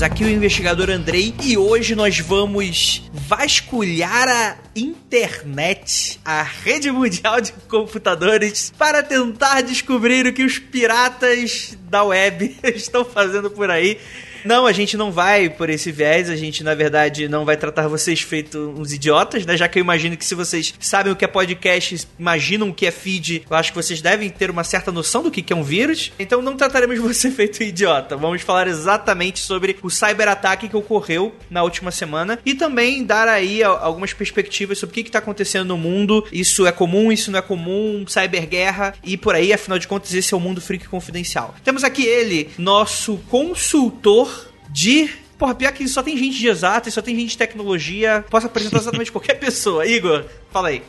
[0.00, 0.02] Ouvintes.
[0.02, 7.40] Aqui é o investigador Andrei e hoje nós vamos vasculhar a internet, a rede mundial
[7.40, 13.98] de computadores, para tentar descobrir o que os piratas da web estão fazendo por aí.
[14.44, 17.88] Não, a gente não vai por esse viés, a gente na verdade não vai tratar
[17.88, 19.56] vocês feito uns idiotas, né?
[19.56, 22.86] Já que eu imagino que se vocês sabem o que é podcast, imaginam o que
[22.86, 25.62] é feed, eu acho que vocês devem ter uma certa noção do que é um
[25.62, 26.12] vírus.
[26.18, 28.16] Então não trataremos você feito idiota.
[28.16, 33.62] Vamos falar exatamente sobre o cyberataque que ocorreu na última semana e também dar aí
[33.62, 36.26] algumas perspectivas sobre o que está acontecendo no mundo.
[36.32, 40.32] Isso é comum, isso não é comum, cyberguerra e por aí, afinal de contas, esse
[40.32, 41.54] é o mundo freak confidencial.
[41.64, 44.29] Temos aqui ele, nosso consultor
[44.70, 48.22] de Porra, pior que só tem gente de exatas, só tem gente de tecnologia.
[48.28, 49.86] Posso apresentar exatamente qualquer pessoa.
[49.86, 50.82] Igor, fala aí.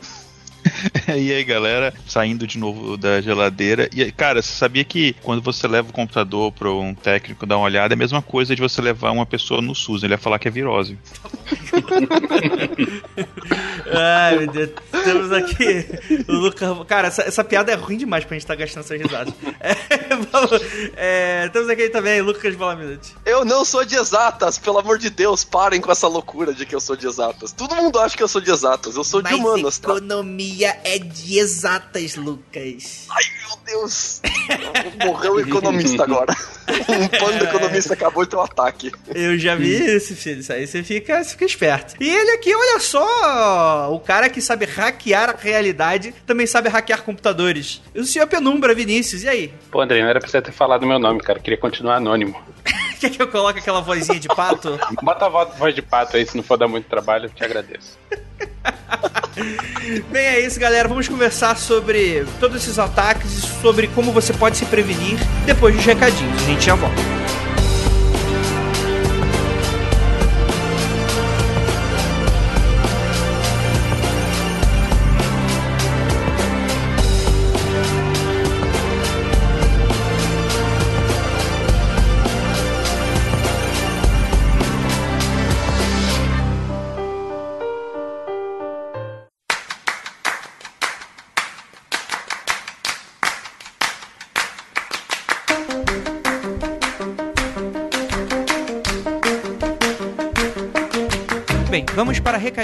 [1.08, 3.88] e aí, galera, saindo de novo da geladeira.
[3.94, 7.66] E, cara, você sabia que quando você leva o computador para um técnico dar uma
[7.66, 10.38] olhada, é a mesma coisa de você levar uma pessoa no SUS, ele vai falar
[10.38, 10.98] que é virose.
[13.94, 14.70] Ai, meu Deus.
[15.04, 15.86] Temos aqui
[16.28, 16.68] o Lucas.
[16.86, 19.34] Cara, essa, essa, piada é ruim demais pra gente estar tá gastando essas risadas.
[19.62, 20.60] É, vamos,
[20.96, 23.14] é, temos aqui também Lucas Valaminute.
[23.24, 26.74] Eu não sou de exatas, pelo amor de Deus, parem com essa loucura de que
[26.74, 27.52] eu sou de exatas.
[27.52, 29.88] Todo mundo acha que eu sou de exatas, eu sou Mas de humanas, tá?
[30.52, 33.06] Economia é de exatas, Lucas.
[33.10, 34.20] Ai, meu Deus.
[35.04, 36.34] Morreu o economista agora.
[36.72, 38.92] Um pano do economista acabou de ter um ataque.
[39.14, 41.94] Eu já vi esse filho, isso aí você fica, você fica esperto.
[42.00, 47.02] E ele aqui, olha só, o cara que sabe hackear a realidade também sabe hackear
[47.02, 47.82] computadores.
[47.94, 49.54] E o senhor Penumbra, Vinícius, e aí?
[49.70, 51.38] Pô, André, não era pra você ter falado meu nome, cara.
[51.38, 52.40] Eu queria continuar anônimo.
[53.02, 54.78] Quer que eu coloque aquela vozinha de pato?
[55.02, 57.98] Bota a voz de pato aí, se não for dar muito trabalho, eu te agradeço.
[60.08, 60.86] Bem, é isso, galera.
[60.86, 65.84] Vamos conversar sobre todos esses ataques e sobre como você pode se prevenir depois dos
[65.84, 66.44] recadinhos.
[66.44, 66.94] A gente já volta.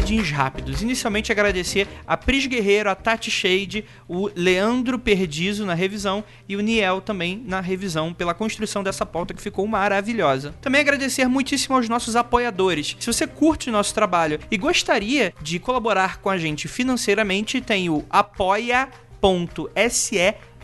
[0.08, 0.82] Recadinhos rápidos.
[0.82, 6.60] Inicialmente agradecer a Pris Guerreiro, a Tati Shade, o Leandro Perdizo na revisão e o
[6.60, 10.54] Niel também na revisão pela construção dessa pauta que ficou maravilhosa.
[10.62, 12.96] Também agradecer muitíssimo aos nossos apoiadores.
[12.98, 17.90] Se você curte o nosso trabalho e gostaria de colaborar com a gente financeiramente, tem
[17.90, 18.88] o apoia.se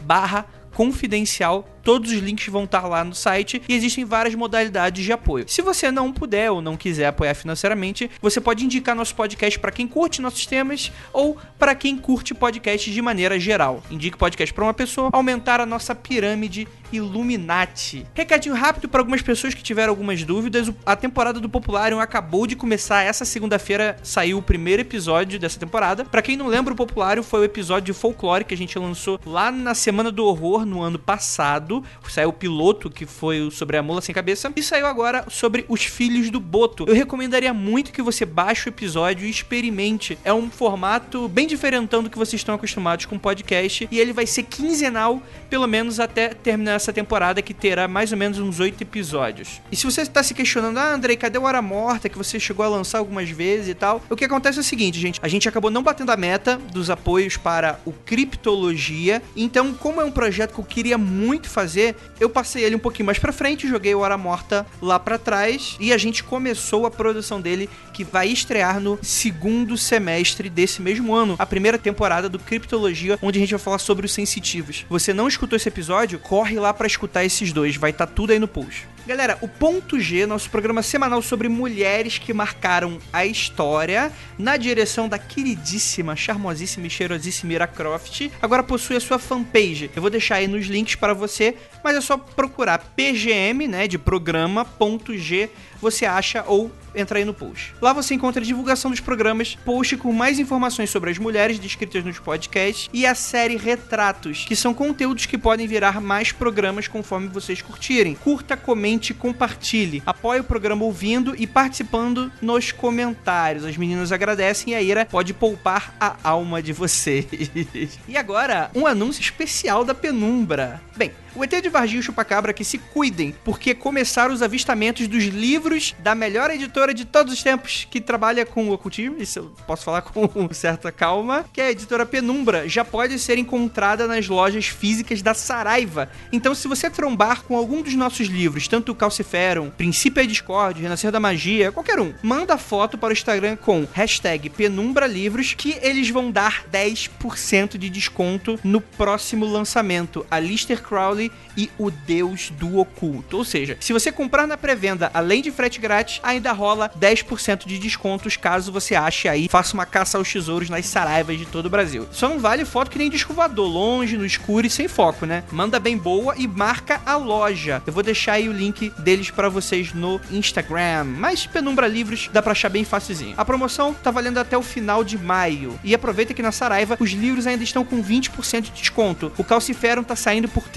[0.02, 5.12] barra confidencial Todos os links vão estar lá no site e existem várias modalidades de
[5.12, 5.44] apoio.
[5.46, 9.70] Se você não puder ou não quiser apoiar financeiramente, você pode indicar nosso podcast para
[9.70, 13.82] quem curte nossos temas ou para quem curte podcast de maneira geral.
[13.90, 18.06] Indique podcast para uma pessoa, aumentar a nossa pirâmide Illuminati.
[18.14, 20.70] Recadinho rápido para algumas pessoas que tiveram algumas dúvidas.
[20.86, 23.02] A temporada do Popularium acabou de começar.
[23.02, 26.04] Essa segunda-feira saiu o primeiro episódio dessa temporada.
[26.04, 29.18] Para quem não lembra, o Popularium foi o episódio de folclore que a gente lançou
[29.26, 31.73] lá na Semana do Horror no ano passado.
[32.08, 34.52] Saiu o piloto, que foi sobre a mula sem cabeça.
[34.54, 36.84] E saiu agora sobre os filhos do Boto.
[36.86, 40.18] Eu recomendaria muito que você baixe o episódio e experimente.
[40.24, 43.88] É um formato bem diferentão do que vocês estão acostumados com podcast.
[43.90, 48.18] E ele vai ser quinzenal, pelo menos até terminar essa temporada, que terá mais ou
[48.18, 49.60] menos uns oito episódios.
[49.72, 52.64] E se você está se questionando, ah, Andrei, cadê o Hora Morta que você chegou
[52.64, 54.02] a lançar algumas vezes e tal?
[54.10, 55.20] O que acontece é o seguinte, gente.
[55.22, 59.22] A gente acabou não batendo a meta dos apoios para o Criptologia.
[59.36, 62.78] Então, como é um projeto que eu queria muito fazer, fazer, eu passei ele um
[62.78, 66.84] pouquinho mais pra frente, joguei o Hora Morta lá pra trás e a gente começou
[66.84, 72.28] a produção dele que vai estrear no segundo semestre desse mesmo ano, a primeira temporada
[72.28, 74.84] do Criptologia, onde a gente vai falar sobre os sensitivos.
[74.90, 76.18] Você não escutou esse episódio?
[76.18, 78.93] Corre lá pra escutar esses dois, vai estar tá tudo aí no post.
[79.06, 85.06] Galera, o Ponto G, nosso programa semanal sobre mulheres que marcaram a história, na direção
[85.10, 89.90] da queridíssima, charmosíssima e cheirosíssima Ira Croft, agora possui a sua fanpage.
[89.94, 91.54] Eu vou deixar aí nos links para você,
[91.84, 95.50] mas é só procurar PGM, né, de programa, ponto G,
[95.80, 97.74] você acha ou entra aí no post.
[97.80, 102.04] Lá você encontra a divulgação dos programas, post com mais informações sobre as mulheres descritas
[102.04, 107.28] nos podcasts e a série Retratos, que são conteúdos que podem virar mais programas conforme
[107.28, 108.14] vocês curtirem.
[108.14, 110.02] Curta, comente, compartilhe.
[110.06, 113.64] Apoie o programa ouvindo e participando nos comentários.
[113.64, 117.26] As meninas agradecem e a Ira pode poupar a alma de vocês.
[118.06, 120.80] e agora, um anúncio especial da Penumbra.
[120.96, 125.08] Bem, o ET de Varginho e o Chupacabra que se cuidem, porque começaram os avistamentos
[125.08, 129.38] dos livros da melhor editora de todos os tempos que trabalha com o ocultismo, isso
[129.38, 134.06] eu posso falar com certa calma, que é a editora Penumbra, já pode ser encontrada
[134.06, 136.10] nas lojas físicas da Saraiva.
[136.32, 140.80] Então, se você trombar com algum dos nossos livros, tanto o Calciferum, Princípio e Discord,
[140.80, 145.76] Renascer da Magia, qualquer um, manda foto para o Instagram com hashtag Penumbra Livros que
[145.82, 150.26] eles vão dar 10% de desconto no próximo lançamento.
[150.30, 151.23] A Lister Crowley
[151.56, 153.36] e o Deus do Oculto.
[153.38, 157.78] Ou seja, se você comprar na pré-venda, além de frete grátis, ainda rola 10% de
[157.78, 161.70] descontos caso você ache aí, faça uma caça aos tesouros nas saraivas de todo o
[161.70, 162.06] Brasil.
[162.12, 165.44] Só não vale foto que nem disco voador, longe, no escuro e sem foco, né?
[165.50, 167.82] Manda bem boa e marca a loja.
[167.86, 171.04] Eu vou deixar aí o link deles para vocês no Instagram.
[171.04, 173.34] Mas Penumbra Livros dá pra achar bem facilzinho.
[173.36, 175.78] A promoção tá valendo até o final de maio.
[175.84, 179.32] E aproveita que na Saraiva os livros ainda estão com 20% de desconto.
[179.36, 180.70] O Calciferum tá saindo por R$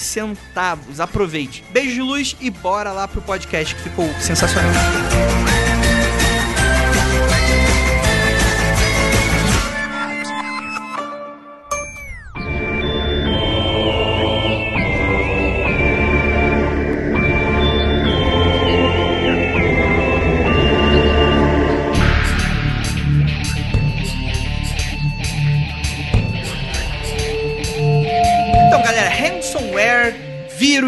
[0.00, 1.00] centavos.
[1.00, 1.64] Aproveite.
[1.70, 4.72] Beijo de luz e bora lá pro podcast que ficou sensacional.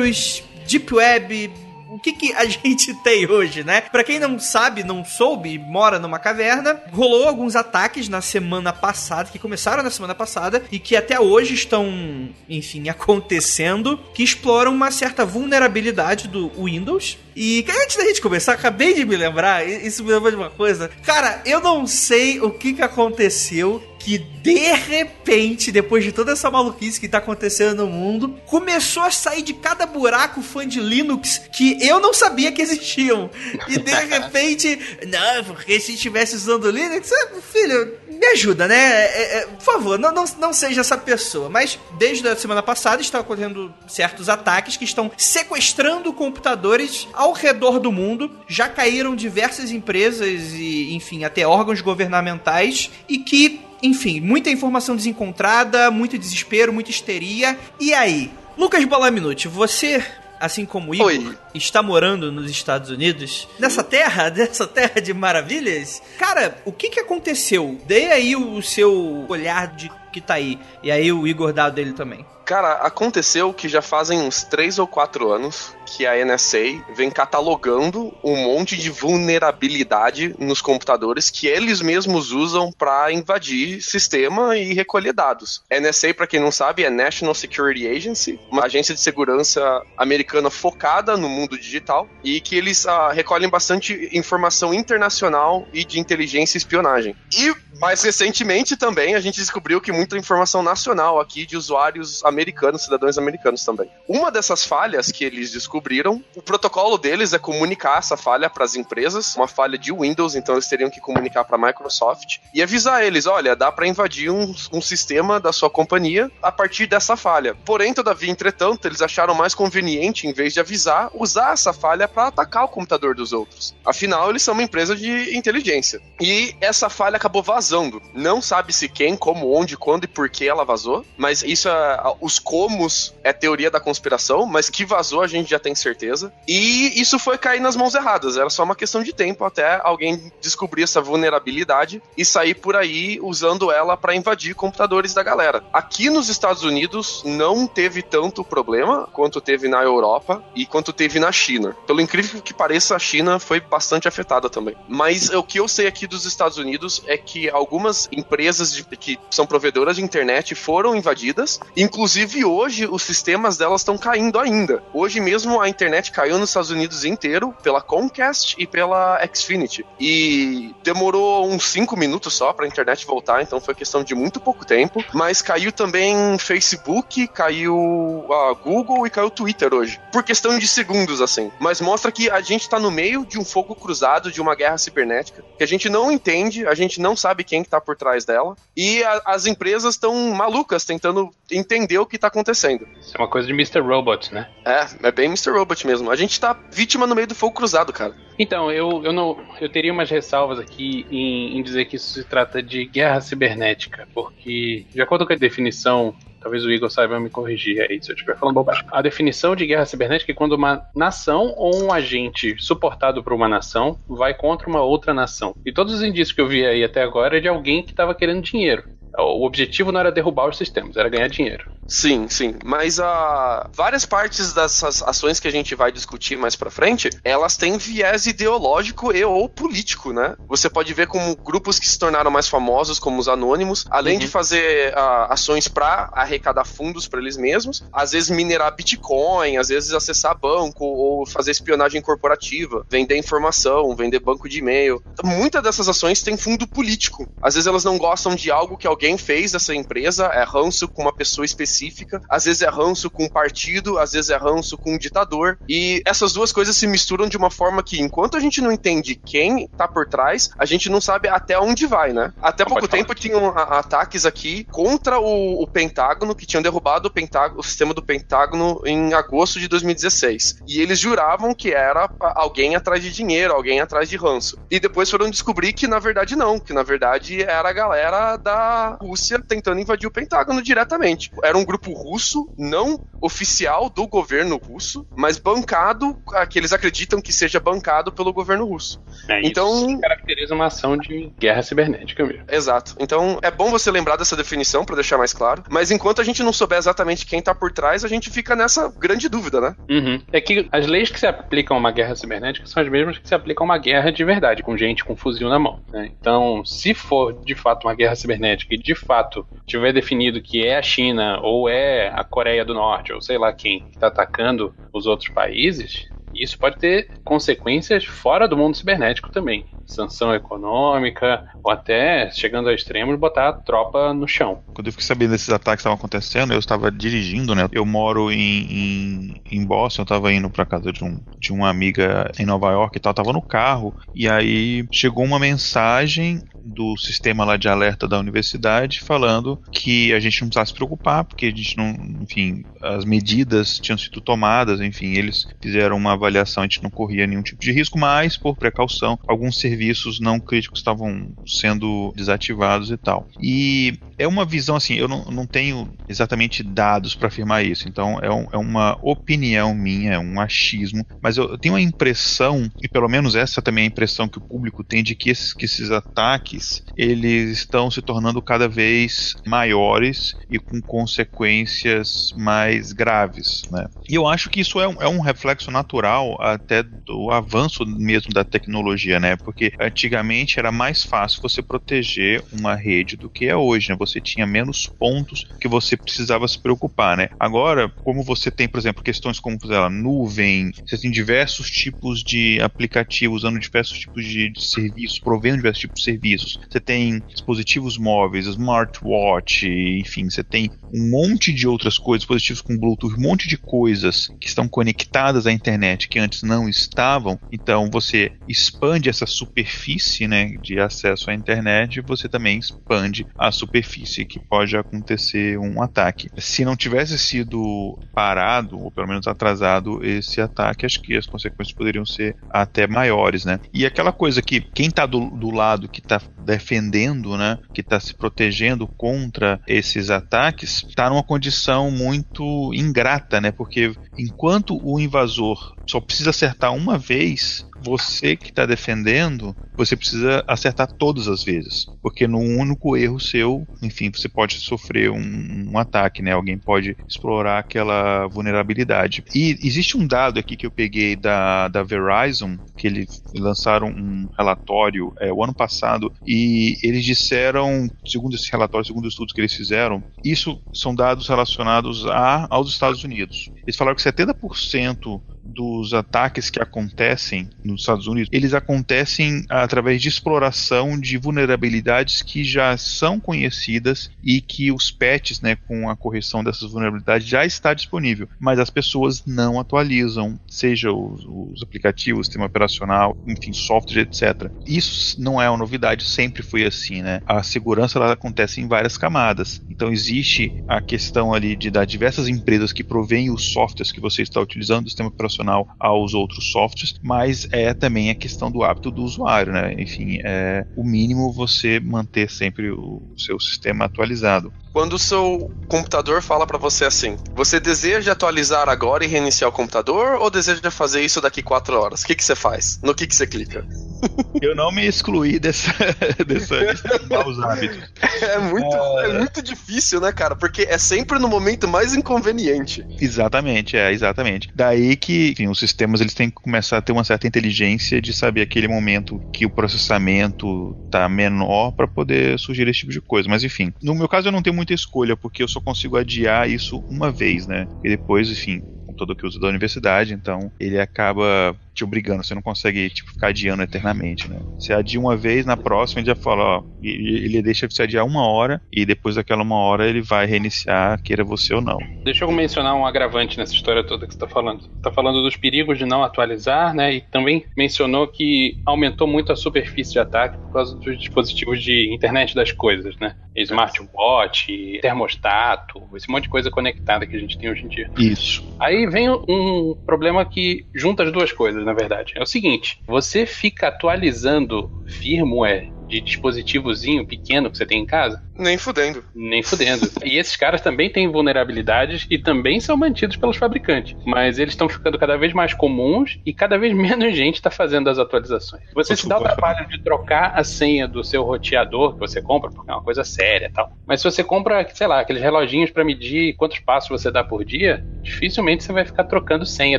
[0.06, 1.50] Vírus, deep web,
[1.88, 3.81] o que, que a gente tem hoje, né?
[3.81, 9.31] Para quem não sabe, não soube, mora numa caverna, rolou alguns ataques na semana passada,
[9.31, 14.91] que começaram na semana passada e que até hoje estão, enfim, acontecendo, que exploram uma
[14.91, 17.19] certa vulnerabilidade do Windows.
[17.35, 20.91] E antes da gente começar, acabei de me lembrar, isso me lembrou de uma coisa.
[21.05, 26.49] Cara, eu não sei o que, que aconteceu que de repente, depois de toda essa
[26.49, 31.43] maluquice que tá acontecendo no mundo, começou a sair de cada buraco fã de Linux
[31.53, 33.29] que eu não sabia que existiam.
[33.67, 38.76] E de repente, não, porque se estivesse usando Linux, é, filho, me ajuda, né?
[38.76, 41.49] É, é, por favor, não, não, não seja essa pessoa.
[41.49, 47.81] Mas desde a semana passada estão ocorrendo certos ataques que estão sequestrando computadores ao redor
[47.81, 48.31] do mundo.
[48.47, 55.90] Já caíram diversas empresas e, enfim, até órgãos governamentais e que enfim, muita informação desencontrada,
[55.90, 57.58] muito desespero, muita histeria.
[57.81, 58.31] E aí?
[58.56, 60.05] Lucas Balaminuti, você
[60.41, 61.39] assim como o Igor, Oi.
[61.55, 66.03] está morando nos Estados Unidos, nessa terra, nessa terra de maravilhas.
[66.19, 67.81] Cara, o que que aconteceu?
[67.86, 70.58] Dê aí o seu olhar de que tá aí.
[70.82, 72.24] E aí o Igor dá dele também.
[72.46, 78.12] Cara, aconteceu que já fazem uns 3 ou 4 anos que a NSA vem catalogando
[78.22, 85.12] um monte de vulnerabilidade nos computadores que eles mesmos usam para invadir sistema e recolher
[85.12, 85.62] dados.
[85.70, 91.17] NSA, para quem não sabe, é National Security Agency, uma agência de segurança americana focada
[91.17, 96.60] no mundo digital e que eles uh, recolhem bastante informação internacional e de inteligência e
[96.60, 97.17] espionagem.
[97.36, 102.35] E mais recentemente também a gente descobriu que muita informação nacional aqui de usuários americanos,
[102.78, 103.90] cidadãos americanos também.
[104.08, 108.74] Uma dessas falhas que eles descobriram, o protocolo deles é comunicar essa falha para as
[108.74, 113.05] empresas, uma falha de Windows, então eles teriam que comunicar para a Microsoft e avisar
[113.05, 117.55] eles, olha, dá para invadir um, um sistema da sua companhia a partir dessa falha.
[117.64, 122.28] Porém, todavia, entretanto, eles acharam mais conveniente, em vez de avisar, usar essa falha para
[122.28, 123.74] atacar o computador dos outros.
[123.84, 126.00] Afinal, eles são uma empresa de inteligência.
[126.20, 128.02] E essa falha acabou vazando.
[128.14, 132.00] Não sabe-se quem, como, onde, quando e por que ela vazou, mas isso é.
[132.26, 136.32] Os comos é teoria da conspiração, mas que vazou a gente já tem certeza.
[136.48, 138.36] E isso foi cair nas mãos erradas.
[138.36, 143.20] Era só uma questão de tempo até alguém descobrir essa vulnerabilidade e sair por aí
[143.22, 145.62] usando ela para invadir computadores da galera.
[145.72, 151.20] Aqui nos Estados Unidos não teve tanto problema quanto teve na Europa e quanto teve
[151.20, 151.76] na China.
[151.86, 154.74] Pelo incrível que pareça, a China foi bastante afetada também.
[154.88, 159.16] Mas o que eu sei aqui dos Estados Unidos é que algumas empresas de, que
[159.30, 161.60] são provedoras de internet foram invadidas.
[161.76, 164.82] Inclusive hoje os sistemas delas estão caindo ainda.
[164.93, 169.85] Hoje mesmo a internet caiu nos Estados Unidos inteiro pela Comcast e pela Xfinity.
[169.99, 174.41] E demorou uns 5 minutos só para a internet voltar, então foi questão de muito
[174.41, 175.05] pouco tempo.
[175.13, 180.01] Mas caiu também Facebook, caiu a Google e caiu o Twitter hoje.
[180.13, 181.51] Por questão de segundos, assim.
[181.58, 184.79] Mas mostra que a gente tá no meio de um fogo cruzado, de uma guerra
[184.79, 188.25] cibernética, que a gente não entende, a gente não sabe quem que tá por trás
[188.25, 188.56] dela.
[188.77, 192.86] E a, as empresas estão malucas tentando entender o que tá acontecendo.
[193.01, 193.81] Isso é uma coisa de Mr.
[193.81, 194.48] Robot, né?
[194.65, 195.51] É, é bem Mr.
[195.51, 196.10] Robot mesmo.
[196.10, 198.15] A gente tá vítima no meio do fogo cruzado, cara.
[198.39, 199.39] Então, eu, eu não.
[199.60, 204.06] Eu teria umas ressalvas aqui em, em dizer que isso se trata de guerra cibernética,
[204.15, 206.15] porque, de acordo com a definição
[206.46, 208.84] talvez o Igor saiba me corrigir aí se eu estiver falando bobagem.
[208.93, 213.48] A definição de guerra cibernética é quando uma nação ou um agente suportado por uma
[213.48, 215.56] nação vai contra uma outra nação.
[215.67, 218.15] E todos os indícios que eu vi aí até agora é de alguém que estava
[218.15, 218.84] querendo dinheiro.
[219.19, 221.69] O objetivo não era derrubar os sistemas, era ganhar dinheiro.
[221.88, 222.55] Sim, sim.
[222.64, 227.56] Mas uh, várias partes dessas ações que a gente vai discutir mais pra frente, elas
[227.56, 230.36] têm viés ideológico e ou político, né?
[230.48, 234.20] Você pode ver como grupos que se tornaram mais famosos, como os anônimos, além uhum.
[234.20, 239.69] de fazer uh, ações para arrecadar fundos para eles mesmos, às vezes minerar Bitcoin, às
[239.69, 245.02] vezes acessar banco ou fazer espionagem corporativa, vender informação, vender banco de e-mail.
[245.22, 247.28] Muitas dessas ações têm fundo político.
[247.40, 251.02] Às vezes elas não gostam de algo que alguém fez dessa empresa, é ranço com
[251.02, 254.78] uma pessoa específica específica, às vezes é ranço com um partido, às vezes é ranço
[254.78, 255.58] com um ditador.
[255.68, 259.14] E essas duas coisas se misturam de uma forma que, enquanto a gente não entende
[259.14, 262.32] quem tá por trás, a gente não sabe até onde vai, né?
[262.40, 267.10] Até não pouco tempo tinham ataques aqui contra o, o, Pentágono, que tinham derrubado o,
[267.10, 270.62] Pentágono, o sistema do Pentágono em agosto de 2016.
[270.66, 274.58] E eles juravam que era alguém atrás de dinheiro, alguém atrás de ranço.
[274.70, 278.96] E depois foram descobrir que na verdade não, que na verdade era a galera da
[279.00, 281.30] Rússia tentando invadir o Pentágono diretamente.
[281.42, 286.17] Era um grupo russo, não oficial do governo russo, mas bancado,
[286.49, 289.03] que eles acreditam que seja bancado pelo governo russo.
[289.29, 292.44] É, então isso caracteriza uma ação de guerra cibernética mesmo.
[292.49, 292.94] Exato.
[292.99, 295.65] Então é bom você lembrar dessa definição para deixar mais claro.
[295.70, 298.89] Mas enquanto a gente não souber exatamente quem tá por trás, a gente fica nessa
[298.89, 299.77] grande dúvida, né?
[299.89, 300.23] Uhum.
[300.32, 303.27] É que as leis que se aplicam a uma guerra cibernética são as mesmas que
[303.27, 305.81] se aplicam a uma guerra de verdade, com gente com fuzil na mão.
[305.93, 306.11] Né?
[306.19, 310.77] Então, se for de fato uma guerra cibernética e de fato tiver definido que é
[310.77, 314.08] a China ou ou é a Coreia do Norte, ou sei lá quem, que está
[314.08, 319.66] atacando os outros países, isso pode ter consequências fora do mundo cibernético também.
[319.86, 324.62] Sanção econômica, ou até, chegando ao extremo, botar a tropa no chão.
[324.74, 327.68] Quando eu fiquei sabendo desses ataques que estavam acontecendo, eu estava dirigindo, né?
[327.70, 331.68] Eu moro em, em, em Boston, eu estava indo para casa de, um, de uma
[331.68, 336.96] amiga em Nova York e tal, estava no carro, e aí chegou uma mensagem do
[336.96, 341.46] sistema lá de alerta da universidade falando que a gente não precisava se preocupar, porque
[341.46, 346.67] a gente não, enfim, as medidas tinham sido tomadas, enfim, eles fizeram uma avaliação, a
[346.67, 351.32] gente não corria nenhum tipo de risco, mas por precaução, alguns serviços não críticos estavam
[351.46, 353.29] sendo desativados e tal.
[353.41, 358.19] E é uma visão assim, eu não, não tenho exatamente dados para afirmar isso, então
[358.20, 362.70] é, um, é, uma opinião minha, é um achismo, mas eu, eu tenho a impressão,
[362.82, 365.53] e pelo menos essa também é a impressão que o público tem, de que esses,
[365.53, 373.63] que esses ataques eles estão se tornando cada vez maiores e com consequências mais graves.
[373.70, 373.87] Né?
[374.08, 376.06] E eu acho que isso é um, é um reflexo natural
[376.41, 379.36] até do avanço mesmo da tecnologia, né?
[379.36, 383.96] Porque antigamente era mais fácil você proteger uma rede do que é hoje, né?
[383.98, 387.29] Você tinha menos pontos que você precisava se preocupar, né?
[387.39, 392.60] Agora, como você tem, por exemplo, questões como, exemplo, nuvem, você tem diversos tipos de
[392.60, 396.58] aplicativos usando diversos tipos de, de serviços, provendo diversos tipos de serviços.
[396.70, 402.79] Você tem dispositivos móveis, smartwatch, enfim, você tem um monte de outras coisas, dispositivos com
[402.79, 407.38] Bluetooth, um monte de coisas que estão conectadas à internet que antes não estavam.
[407.50, 414.24] Então você expande essa superfície né, de acesso à internet você também expande a superfície
[414.24, 416.31] que pode acontecer um ataque.
[416.38, 421.76] Se não tivesse sido parado, ou pelo menos atrasado, esse ataque, acho que as consequências
[421.76, 423.44] poderiam ser até maiores.
[423.44, 423.60] Né?
[423.72, 427.98] E aquela coisa que quem está do, do lado que está defendendo, né, que está
[427.98, 435.75] se protegendo contra esses ataques, está numa condição muito ingrata, né, porque enquanto o invasor
[435.87, 441.86] só precisa acertar uma vez, você que está defendendo, você precisa acertar todas as vezes.
[442.02, 446.32] Porque num único erro seu, enfim, você pode sofrer um, um, ataque, né?
[446.32, 449.24] Alguém pode explorar aquela vulnerabilidade.
[449.34, 454.28] E existe um dado aqui que eu peguei da, da Verizon, que eles lançaram um
[454.36, 459.40] relatório é, o ano passado, e eles disseram, segundo esse relatório, segundo os estudos que
[459.40, 463.50] eles fizeram, isso são dados relacionados a, aos Estados Unidos.
[463.62, 470.08] Eles falaram que 70% dos ataques que acontecem nos Estados Unidos, eles acontecem através de
[470.08, 476.43] exploração de vulnerabilidades que já são conhecidas e que os patches, né, com a correção
[476.43, 482.46] dessas vulnerabilidades já está disponível, mas as pessoas não atualizam, seja os, os aplicativos, sistema
[482.46, 484.50] operacional, enfim, software, etc.
[484.67, 487.22] Isso não é uma novidade, sempre foi assim, né?
[487.26, 489.62] A segurança ela acontece em várias camadas.
[489.70, 494.22] Então existe a questão ali de dar diversas empresas que provêm os softwares que você
[494.22, 498.62] está utilizando do sistema operacional proporcional aos outros softwares, mas é também a questão do
[498.62, 499.74] hábito do usuário, né?
[499.78, 504.52] Enfim, é o mínimo você manter sempre o seu sistema atualizado.
[504.72, 509.52] Quando o seu computador fala para você assim, você deseja atualizar agora e reiniciar o
[509.52, 512.02] computador ou deseja fazer isso daqui quatro horas?
[512.02, 512.78] O que, que você faz?
[512.83, 513.66] No que, que você clica?
[514.42, 515.72] Eu não me excluí dessa,
[516.26, 517.88] dessa lista de maus hábitos.
[518.20, 519.11] É muito, é...
[519.11, 519.18] é...
[519.18, 520.37] muito difícil, né, cara?
[520.37, 522.85] Porque é sempre no momento mais inconveniente.
[523.00, 524.50] Exatamente, é, exatamente.
[524.55, 528.12] Daí que, enfim, os sistemas eles têm que começar a ter uma certa inteligência de
[528.12, 533.28] saber aquele momento que o processamento tá menor para poder surgir esse tipo de coisa.
[533.28, 536.48] Mas enfim, no meu caso eu não tenho muita escolha, porque eu só consigo adiar
[536.48, 537.66] isso uma vez, né?
[537.85, 538.62] E depois, enfim,
[538.96, 543.28] todo que usa da universidade, então ele acaba te obrigando, você não consegue tipo, ficar
[543.28, 544.38] adiando eternamente, né?
[544.59, 548.26] Você adia uma vez, na próxima ele já fala, ó, ele deixa você adiar uma
[548.26, 551.78] hora e depois daquela uma hora ele vai reiniciar, queira você ou não.
[552.02, 554.62] Deixa eu mencionar um agravante nessa história toda que você está falando.
[554.62, 556.94] Você está falando dos perigos de não atualizar, né?
[556.94, 561.92] E também mencionou que aumentou muito a superfície de ataque por causa dos dispositivos de
[561.94, 563.14] internet das coisas, né?
[563.37, 567.90] Smartwatch, termostato, esse monte de coisa conectada que a gente tem hoje em dia.
[567.98, 568.42] Isso.
[568.58, 572.12] Aí vem um problema que junta as duas coisas na verdade.
[572.16, 578.22] É o seguinte: você fica atualizando firmware de dispositivozinho pequeno que você tem em casa?
[578.37, 579.03] Nem fudendo.
[579.14, 579.90] Nem fudendo.
[580.05, 583.96] e esses caras também têm vulnerabilidades e também são mantidos pelos fabricantes.
[584.05, 587.88] Mas eles estão ficando cada vez mais comuns e cada vez menos gente está fazendo
[587.88, 588.62] as atualizações.
[588.75, 592.51] Você se dá o trabalho de trocar a senha do seu roteador que você compra,
[592.51, 593.72] porque é uma coisa séria e tal.
[593.87, 597.44] Mas se você compra, sei lá, aqueles reloginhos para medir quantos passos você dá por
[597.44, 599.79] dia, dificilmente você vai ficar trocando senha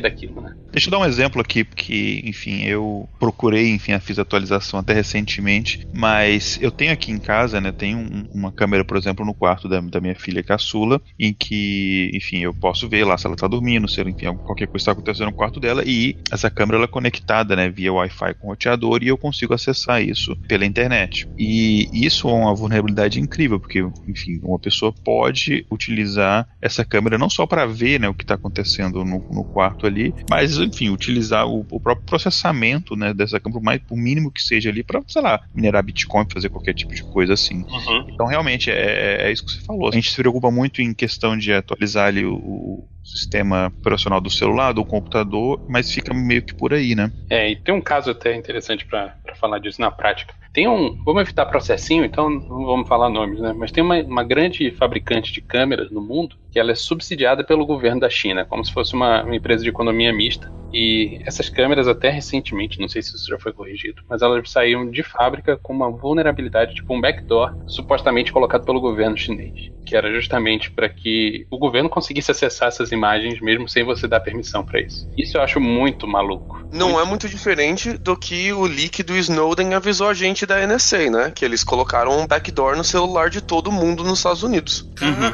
[0.00, 0.54] daquilo, né?
[0.72, 5.86] Deixa eu dar um exemplo aqui, porque, enfim, eu procurei, enfim, fiz atualização até recentemente
[5.98, 9.68] mas eu tenho aqui em casa, né, tenho um, uma câmera, por exemplo, no quarto
[9.68, 13.48] da, da minha filha caçula, em que, enfim, eu posso ver lá se ela está
[13.48, 16.84] dormindo, se ela, enfim, qualquer coisa está acontecendo no quarto dela, e essa câmera ela
[16.84, 21.28] é conectada, né, via Wi-Fi com o roteador, e eu consigo acessar isso pela internet.
[21.36, 27.28] E isso é uma vulnerabilidade incrível, porque, enfim, uma pessoa pode utilizar essa câmera não
[27.28, 31.48] só para ver, né, o que está acontecendo no, no, quarto ali, mas, enfim, utilizar
[31.48, 35.22] o, o próprio processamento, né, dessa câmera, mais, por mínimo que seja ali, para, sei
[35.22, 37.64] lá, minerar Bitcoin, fazer qualquer tipo de coisa assim.
[37.68, 38.06] Uhum.
[38.08, 39.88] Então, realmente, é, é, isso que você falou.
[39.88, 44.30] A gente se preocupa muito em questão de atualizar ali o, o sistema operacional do
[44.30, 47.10] celular, do computador, mas fica meio que por aí, né?
[47.30, 50.34] É, e tem um caso até interessante para falar disso na prática.
[50.52, 50.96] Tem um.
[51.04, 53.54] Vamos evitar processinho, então não vamos falar nomes, né?
[53.56, 57.66] Mas tem uma, uma grande fabricante de câmeras no mundo que ela é subsidiada pelo
[57.66, 60.50] governo da China, como se fosse uma, uma empresa de economia mista.
[60.72, 64.90] E essas câmeras, até recentemente, não sei se isso já foi corrigido, mas elas saíram
[64.90, 70.12] de fábrica com uma vulnerabilidade, tipo um backdoor, supostamente colocado pelo governo chinês, que era
[70.12, 74.80] justamente para que o governo conseguisse acessar essas imagens mesmo sem você dar permissão para
[74.80, 75.08] isso.
[75.16, 76.66] Isso eu acho muito maluco.
[76.72, 80.66] Não muito é muito diferente do que o leak do Snowden avisou a gente da
[80.66, 81.32] NSA, né?
[81.34, 84.88] Que eles colocaram um backdoor no celular de todo mundo nos Estados Unidos.
[85.00, 85.32] Uhum.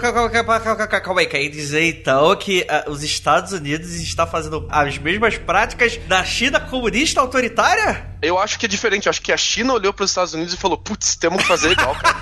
[1.02, 5.96] Calma aí, quer dizer então que uh, os Estados Unidos estão fazendo as mesmas práticas
[6.06, 8.06] da China comunista autoritária?
[8.20, 9.06] Eu acho que é diferente.
[9.06, 11.48] Eu acho que a China olhou para os Estados Unidos e falou: putz, temos que
[11.48, 12.16] fazer igual, cara.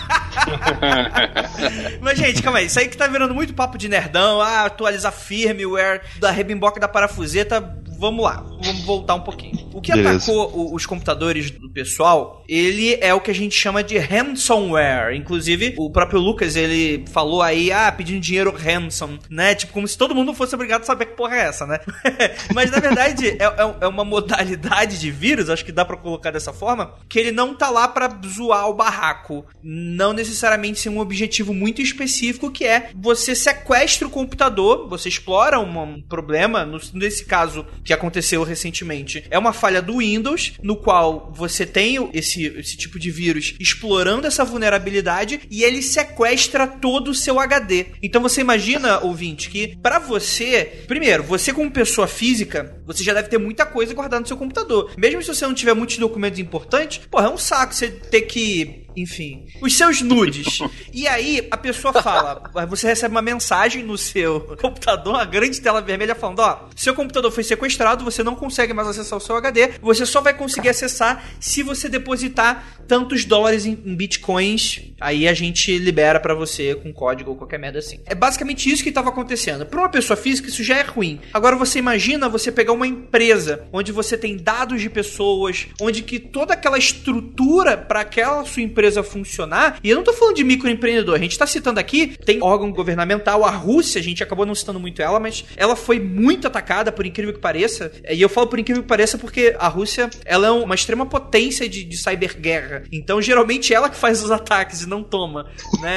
[2.01, 2.67] Mas, gente, calma aí.
[2.67, 4.41] Isso aí que tá virando muito papo de nerdão.
[4.41, 9.69] Ah, atualizar firmware da rebimboca da parafuseta vamos lá, vamos voltar um pouquinho.
[9.73, 10.17] O que Beleza.
[10.17, 15.15] atacou os computadores do pessoal, ele é o que a gente chama de ransomware.
[15.15, 19.55] Inclusive, o próprio Lucas, ele falou aí, ah, pedindo dinheiro ransom, né?
[19.55, 21.79] Tipo, como se todo mundo fosse obrigado a saber que porra é essa, né?
[22.53, 26.31] Mas, na verdade, é, é- é uma modalidade de vírus, acho que dá pra colocar
[26.33, 29.47] dessa forma, que ele não tá lá pra zoar o barraco.
[29.63, 35.61] Não necessariamente sem um objetivo muito específico, que é você sequestra o computador, você explora
[35.61, 40.77] um, um problema, no- nesse caso que aconteceu recentemente, é uma falha do Windows, no
[40.77, 47.09] qual você tem esse, esse tipo de vírus explorando essa vulnerabilidade e ele sequestra todo
[47.09, 47.87] o seu HD.
[48.03, 53.29] Então você imagina, ouvinte, que pra você, primeiro, você como pessoa física, você já deve
[53.29, 54.93] ter muita coisa guardada no seu computador.
[54.97, 58.82] Mesmo se você não tiver muitos documentos importantes, porra, é um saco você ter que
[58.97, 60.59] enfim, os seus nudes.
[60.95, 65.81] E aí a pessoa fala, você recebe uma mensagem no seu computador, uma grande tela
[65.81, 69.73] vermelha falando, ó, seu computador foi sequestrado, você não consegue mais acessar o seu HD,
[69.81, 75.33] você só vai conseguir acessar se você depositar tantos dólares em, em bitcoins, aí a
[75.33, 78.01] gente libera pra você com código ou qualquer merda assim.
[78.05, 79.65] É basicamente isso que estava acontecendo.
[79.65, 81.21] Pra uma pessoa física isso já é ruim.
[81.33, 86.19] Agora você imagina você pegar uma empresa onde você tem dados de pessoas, onde que
[86.19, 91.15] toda aquela estrutura para aquela sua empresa funcionar, e eu não tô falando de microempreendedor,
[91.15, 94.81] a gente tá citando aqui, tem órgão governamental, a Rússia, a gente acabou não citando
[94.81, 98.59] muito ela, mas ela foi muito atacada, por incrível que pareça, e eu falo por
[98.59, 103.23] incrível que pareça porque a Rússia, ela é uma extrema potência de, de cyberguerra, então
[103.23, 105.97] geralmente ela que faz os ataques e não toma, né?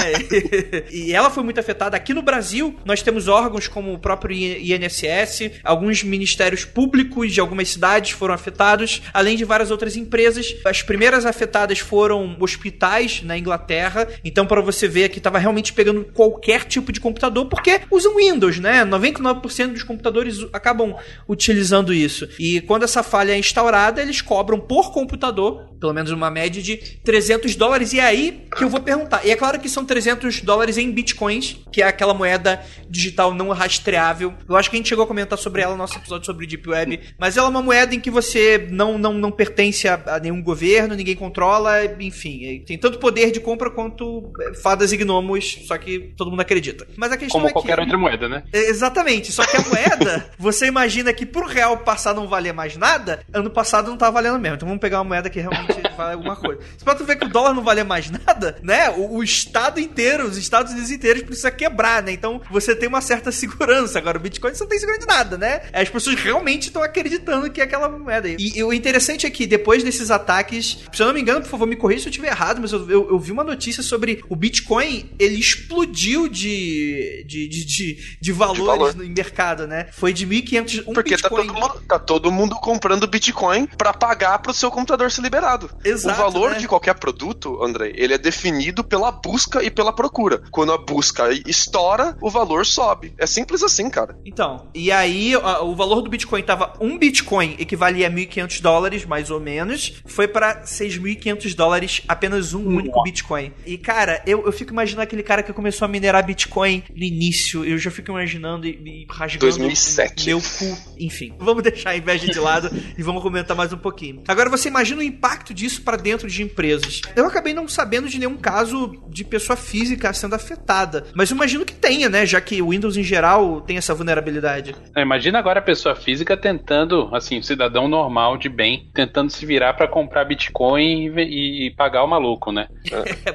[0.91, 1.97] e ela foi muito afetada.
[1.97, 7.69] Aqui no Brasil, nós temos órgãos como o próprio INSS, alguns ministérios públicos de algumas
[7.69, 10.55] cidades foram afetados, além de várias outras empresas.
[10.65, 12.74] As primeiras afetadas foram hospitais
[13.23, 14.07] na Inglaterra.
[14.23, 18.59] Então, para você ver que estava realmente pegando qualquer tipo de computador, porque usam Windows,
[18.59, 18.85] né?
[18.85, 20.95] 99% dos computadores acabam
[21.27, 22.27] utilizando isso.
[22.39, 26.77] E quando essa falha é instaurada, eles cobram por computador, pelo menos uma média de
[27.03, 27.93] 300 dólares.
[27.93, 29.25] E é aí que eu vou perguntar.
[29.25, 33.49] E é claro que são 300 dólares em bitcoins, que é aquela moeda digital não
[33.49, 34.33] rastreável.
[34.47, 36.67] Eu acho que a gente chegou a comentar sobre ela no nosso episódio sobre Deep
[36.69, 36.99] Web.
[37.19, 40.41] Mas ela é uma moeda em que você não, não, não pertence a, a nenhum
[40.41, 42.63] governo, ninguém controla, enfim.
[42.65, 46.87] Tem tanto poder de compra quanto eh, fadas e gnomos, só que todo mundo acredita.
[46.95, 47.81] Mas a questão Como é qualquer que...
[47.81, 48.43] outra moeda, né?
[48.51, 52.75] É, Exatamente, só que a moeda, você imagina que pro real passar não valer mais
[52.75, 54.55] nada, ano passado não tá valendo mesmo.
[54.55, 56.61] Então vamos pegar uma moeda que realmente vale alguma coisa.
[56.77, 58.89] Você pode ver que o dólar não valer mais nada, né?
[58.89, 62.11] O, o estado inteiro, os Estados Unidos inteiros precisa quebrar, né?
[62.11, 63.97] Então você tem uma certa segurança.
[63.99, 65.61] Agora o Bitcoin você não tem segurança de nada, né?
[65.71, 68.35] As pessoas realmente estão acreditando que é aquela moeda aí.
[68.39, 71.49] E, e o interessante é que depois desses ataques, se eu não me engano, por
[71.49, 74.23] favor, me corrija se eu estiver errado, mas eu, eu, eu vi uma notícia sobre
[74.29, 78.95] o Bitcoin, ele explodiu de, de, de, de, de valores valor.
[78.95, 79.87] no mercado, né?
[79.91, 81.47] Foi de 1.500 um Porque tá Bitcoin.
[81.47, 85.69] todo, mundo, tá todo mundo comprando Bitcoin pra pagar pro seu computador ser liberado.
[85.83, 86.57] Exato, o valor né?
[86.59, 90.43] de qualquer produto, André, ele é definido pela busca e pela procura.
[90.51, 93.13] Quando a busca estoura, o valor sobe.
[93.17, 94.17] É simples assim, cara.
[94.25, 99.31] Então, e aí o valor do Bitcoin tava um Bitcoin equivalia a 1.500 dólares, mais
[99.31, 103.51] ou menos, foi pra 6.500 dólares apenas um único Bitcoin.
[103.65, 107.65] E cara, eu, eu fico imaginando aquele cara que começou a minerar Bitcoin no início,
[107.65, 110.25] eu já fico imaginando e, e rasgando 2007.
[110.25, 111.33] meu cu, enfim.
[111.39, 114.21] Vamos deixar a inveja de lado e vamos comentar mais um pouquinho.
[114.27, 117.01] Agora você imagina o impacto disso pra dentro de empresas.
[117.15, 121.65] Eu acabei não sabendo de nenhum caso de pessoa física sendo afetada, mas eu imagino
[121.65, 124.75] que tenha, né, já que o Windows em geral tem essa vulnerabilidade.
[124.95, 129.45] É, Imagina agora a pessoa física tentando, assim, um cidadão normal de bem, tentando se
[129.45, 132.67] virar pra comprar Bitcoin e, e pagar o maluco, né?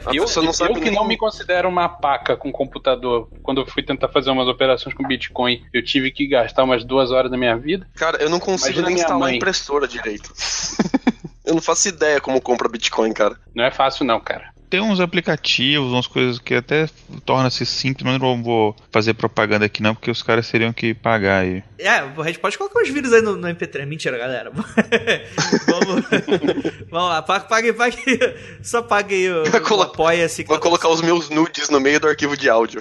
[0.06, 3.28] A Eu, pessoa não sabe eu que nem não me considero uma paca com computador,
[3.42, 7.10] quando eu fui tentar fazer umas operações com Bitcoin, eu tive que gastar umas duas
[7.10, 7.86] horas da minha vida.
[7.96, 9.36] Cara, eu não consigo Imagina nem instalar mãe.
[9.36, 10.32] impressora direito.
[11.44, 13.36] eu não faço ideia como compra Bitcoin, cara.
[13.54, 14.50] Não é fácil não, cara.
[14.70, 16.88] Tem uns aplicativos, umas coisas que até
[17.24, 21.42] torna-se simples, mas não vou fazer propaganda aqui não, porque os caras teriam que pagar
[21.42, 21.62] aí.
[21.76, 23.84] É, a gente pode colocar os vírus aí no, no MP3.
[23.84, 24.52] Mentira, galera.
[25.66, 26.04] Vamos,
[26.90, 27.96] vamos lá, pague, pague.
[28.62, 30.44] Só pague aí o, o apoia-se.
[30.44, 32.80] Vou colocar os meus nudes no meio do arquivo de áudio.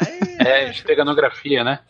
[0.00, 1.80] Aí, É, esteganografia, né?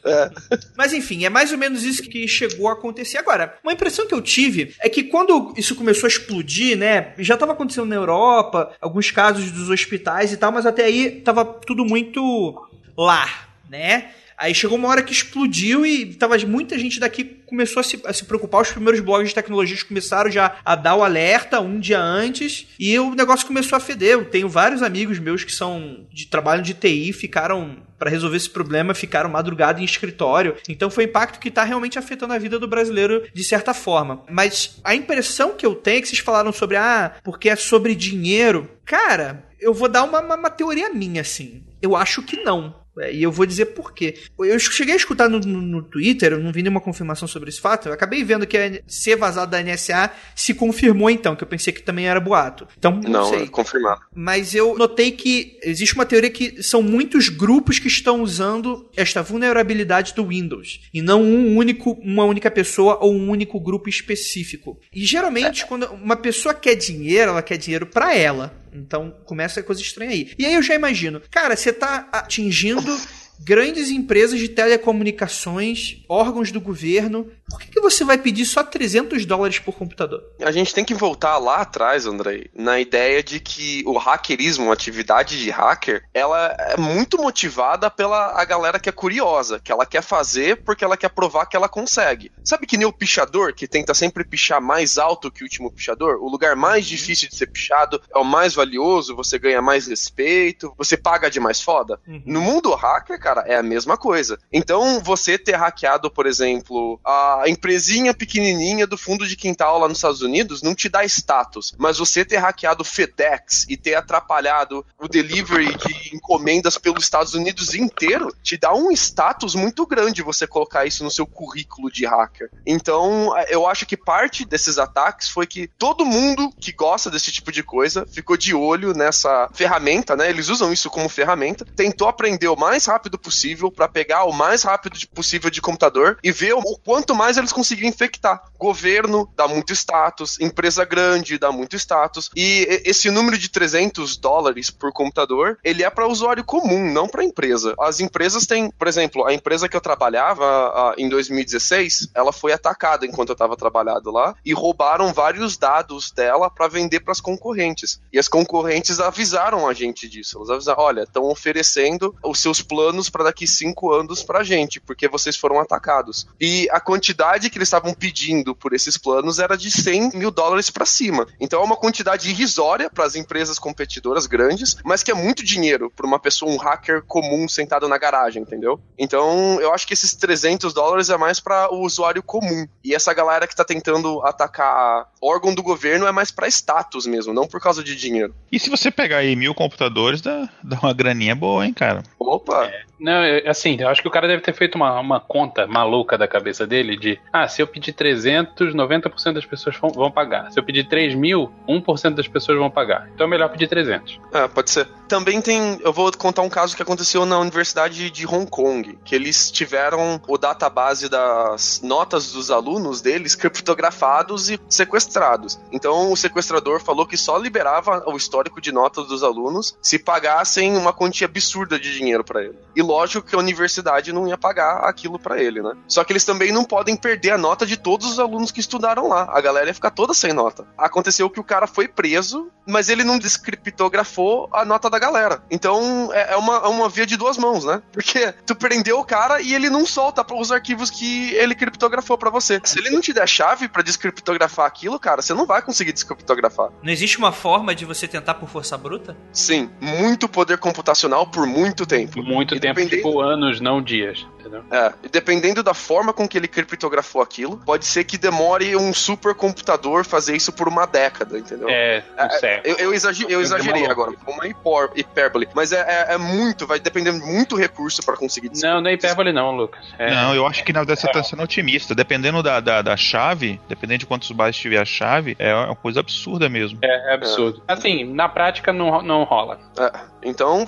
[0.76, 3.18] Mas enfim, é mais ou menos isso que chegou a acontecer.
[3.18, 7.12] Agora, uma impressão que eu tive é que quando isso começou a explodir, né?
[7.18, 11.44] Já estava acontecendo na Europa, alguns casos dos hospitais e tal, mas até aí tava
[11.44, 14.10] tudo muito lá, né?
[14.38, 18.12] Aí chegou uma hora que explodiu e tava muita gente daqui começou a se, a
[18.12, 18.62] se preocupar.
[18.62, 22.96] Os primeiros blogs de tecnologias começaram já a dar o alerta um dia antes e
[22.98, 24.12] o negócio começou a feder.
[24.12, 28.48] Eu tenho vários amigos meus que são de trabalho de TI, ficaram para resolver esse
[28.48, 30.54] problema, ficaram madrugada em escritório.
[30.68, 34.22] Então foi um impacto que está realmente afetando a vida do brasileiro de certa forma.
[34.30, 37.94] Mas a impressão que eu tenho é que vocês falaram sobre, ah, porque é sobre
[37.94, 38.70] dinheiro.
[38.84, 41.64] Cara, eu vou dar uma, uma, uma teoria minha, assim.
[41.82, 42.74] Eu acho que não.
[43.00, 44.16] É, e eu vou dizer por quê.
[44.38, 47.60] Eu cheguei a escutar no, no, no, Twitter, eu não vi nenhuma confirmação sobre esse
[47.60, 47.88] fato.
[47.88, 51.72] Eu acabei vendo que a ser vazado da NSA se confirmou então, que eu pensei
[51.72, 52.66] que também era boato.
[52.78, 53.42] Então, não, não sei.
[53.42, 54.02] É confirmado.
[54.14, 59.22] Mas eu notei que existe uma teoria que são muitos grupos que estão usando esta
[59.22, 60.80] vulnerabilidade do Windows.
[60.92, 64.78] E não um único, uma única pessoa ou um único grupo específico.
[64.92, 65.66] E geralmente, é.
[65.66, 68.52] quando uma pessoa quer dinheiro, ela quer dinheiro para ela.
[68.72, 70.32] Então começa a coisa estranha aí.
[70.38, 72.82] E aí eu já imagino, cara, você tá atingindo
[73.40, 77.30] grandes empresas de telecomunicações, órgãos do governo.
[77.48, 80.22] Por que, que você vai pedir só 300 dólares por computador?
[80.42, 84.74] A gente tem que voltar lá atrás, André, na ideia de que o hackerismo, a
[84.74, 89.86] atividade de hacker, ela é muito motivada pela a galera que é curiosa, que ela
[89.86, 92.30] quer fazer porque ela quer provar que ela consegue.
[92.44, 96.16] Sabe que nem o pichador, que tenta sempre pichar mais alto que o último pichador?
[96.20, 96.90] O lugar mais uhum.
[96.90, 101.40] difícil de ser pichado é o mais valioso, você ganha mais respeito, você paga de
[101.40, 101.98] mais foda.
[102.06, 102.22] Uhum.
[102.26, 104.38] No mundo hacker, cara, é a mesma coisa.
[104.52, 109.98] Então, você ter hackeado, por exemplo, a empresinha pequenininha do fundo de quintal lá nos
[109.98, 115.08] Estados Unidos não te dá status, mas você ter hackeado FedEx e ter atrapalhado o
[115.08, 120.86] delivery de encomendas pelos Estados Unidos inteiro te dá um status muito grande você colocar
[120.86, 122.50] isso no seu currículo de hacker.
[122.66, 127.50] Então, eu acho que parte desses ataques foi que todo mundo que gosta desse tipo
[127.52, 130.28] de coisa ficou de olho nessa ferramenta, né?
[130.28, 134.32] Eles usam isso como ferramenta, tentou aprender o mais rápido rápido possível para pegar o
[134.32, 138.42] mais rápido possível de computador e ver o quanto mais eles conseguirem infectar.
[138.58, 144.70] Governo dá muito status, empresa grande dá muito status e esse número de 300 dólares
[144.70, 147.74] por computador, ele é para usuário comum, não para empresa.
[147.80, 153.04] As empresas têm, por exemplo, a empresa que eu trabalhava em 2016, ela foi atacada
[153.04, 158.00] enquanto eu estava trabalhando lá e roubaram vários dados dela para vender para as concorrentes.
[158.12, 160.38] E as concorrentes avisaram a gente disso.
[160.38, 165.08] Elas avisaram, olha, estão oferecendo os seus planos para daqui cinco anos pra gente, porque
[165.08, 166.26] vocês foram atacados.
[166.40, 170.70] E a quantidade que eles estavam pedindo por esses planos era de 100 mil dólares
[170.70, 171.26] para cima.
[171.40, 175.90] Então é uma quantidade irrisória para as empresas competidoras grandes, mas que é muito dinheiro
[175.94, 178.80] para uma pessoa, um hacker comum sentado na garagem, entendeu?
[178.98, 182.66] Então eu acho que esses 300 dólares é mais para o usuário comum.
[182.84, 187.32] E essa galera que tá tentando atacar órgão do governo é mais para status mesmo,
[187.32, 188.34] não por causa de dinheiro.
[188.50, 192.02] E se você pegar aí mil computadores, dá, dá uma graninha boa, hein, cara?
[192.18, 192.66] Opa!
[192.66, 192.88] É.
[192.98, 196.26] Não, assim, eu acho que o cara deve ter feito uma, uma conta maluca da
[196.26, 200.50] cabeça dele de, ah, se eu pedir 300, 90% das pessoas vão, pagar.
[200.50, 203.08] Se eu pedir 3 mil, 1% das pessoas vão pagar.
[203.14, 204.20] Então é melhor pedir 300.
[204.32, 204.88] Ah, pode ser.
[205.06, 209.14] Também tem, eu vou contar um caso que aconteceu na Universidade de Hong Kong, que
[209.14, 215.58] eles tiveram o database das notas dos alunos deles criptografados e sequestrados.
[215.72, 220.76] Então o sequestrador falou que só liberava o histórico de notas dos alunos se pagassem
[220.76, 222.58] uma quantia absurda de dinheiro para ele.
[222.74, 225.74] E lógico que a universidade não ia pagar aquilo para ele, né?
[225.86, 229.08] Só que eles também não podem perder a nota de todos os alunos que estudaram
[229.08, 229.28] lá.
[229.30, 230.66] A galera ia ficar toda sem nota.
[230.76, 235.42] Aconteceu que o cara foi preso, mas ele não descriptografou a nota da galera.
[235.50, 237.82] Então é, é uma, é uma via de duas mãos, né?
[237.92, 242.30] Porque tu prendeu o cara e ele não solta os arquivos que ele criptografou para
[242.30, 242.60] você.
[242.64, 245.92] Se ele não te der a chave para descriptografar aquilo, cara, você não vai conseguir
[245.92, 246.70] descriptografar.
[246.82, 249.16] Não existe uma forma de você tentar por força bruta?
[249.32, 252.22] Sim, muito poder computacional por muito tempo.
[252.22, 253.08] Muito e tempo dependendo...
[253.08, 254.26] tipo anos, não dias.
[254.48, 254.64] Entendeu?
[254.70, 258.92] É, e dependendo da forma com que ele criptografou aquilo, pode ser que demore um
[258.92, 261.68] supercomputador fazer isso por uma década, entendeu?
[261.68, 264.46] É, é eu, eu, exagerei, eu exagerei agora, uma
[264.94, 268.90] hipérbole, mas é, é, é, muito, vai depender de muito recurso para conseguir Não, não
[268.90, 269.84] é hipérbole não, Lucas.
[269.98, 270.10] É.
[270.10, 273.60] Não, eu acho que na verdade você tá sendo otimista, dependendo da, da, da chave,
[273.68, 276.78] dependendo de quantos bytes tiver a chave, é uma coisa absurda mesmo.
[276.82, 277.62] É, é absurdo.
[277.68, 279.58] Assim, na prática não, não rola.
[279.78, 280.64] É, então,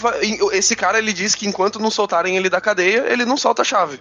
[0.52, 3.64] esse cara ele diz que enquanto não soltarem ele da cadeia, ele não solta a
[3.70, 4.00] chave.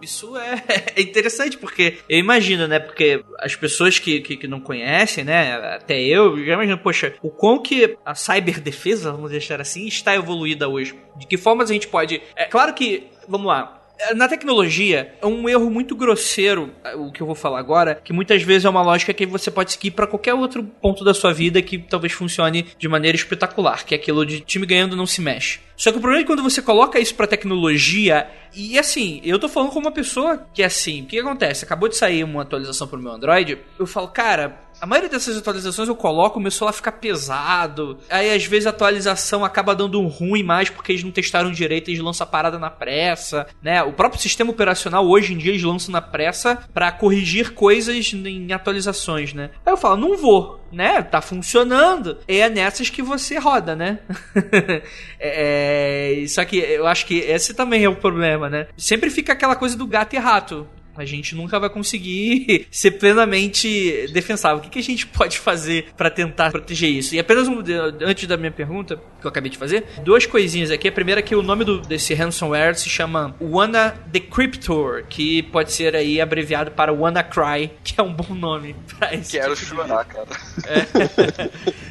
[0.00, 0.62] Isso é,
[0.94, 2.78] é, interessante, porque eu imagino, né?
[2.78, 5.54] Porque as pessoas que, que, que, não conhecem, né?
[5.74, 10.68] Até eu, já imagino, poxa, o quão que a cyberdefesa, vamos deixar assim, está evoluída
[10.68, 10.94] hoje.
[11.16, 12.22] De que formas a gente pode.
[12.36, 13.77] É claro que, vamos lá,
[14.14, 18.42] Na tecnologia, é um erro muito grosseiro, o que eu vou falar agora, que muitas
[18.42, 21.60] vezes é uma lógica que você pode seguir para qualquer outro ponto da sua vida
[21.60, 25.60] que talvez funcione de maneira espetacular, que é aquilo de time ganhando não se mexe.
[25.76, 29.48] Só que o problema é quando você coloca isso pra tecnologia, e assim, eu tô
[29.48, 31.64] falando como uma pessoa que é assim, o que acontece?
[31.64, 35.88] Acabou de sair uma atualização pro meu Android, eu falo, cara, a maioria dessas atualizações
[35.88, 37.98] eu coloco, o meu celular fica pesado.
[38.08, 41.88] Aí às vezes a atualização acaba dando um ruim mais porque eles não testaram direito,
[41.88, 43.82] eles lançam a parada na pressa, né?
[43.82, 48.52] O próprio sistema operacional hoje em dia eles lançam na pressa para corrigir coisas em
[48.52, 49.50] atualizações, né?
[49.66, 51.02] Aí eu falo, não vou, né?
[51.02, 52.18] Tá funcionando.
[52.28, 53.98] E é nessas que você roda, né?
[55.18, 58.68] é, só que eu acho que esse também é o problema, né?
[58.76, 60.66] Sempre fica aquela coisa do gato e rato
[60.98, 64.58] a gente nunca vai conseguir ser plenamente defensável.
[64.58, 67.14] O que, que a gente pode fazer para tentar proteger isso?
[67.14, 67.62] E apenas um,
[68.02, 70.88] antes da minha pergunta, que eu acabei de fazer, duas coisinhas aqui.
[70.88, 75.72] A primeira é que o nome do, desse ransomware se chama Wanna Decryptor, que pode
[75.72, 80.04] ser aí abreviado para WannaCry, que é um bom nome pra esse Quero tipo chorar,
[80.04, 80.28] cara.
[80.66, 81.48] É.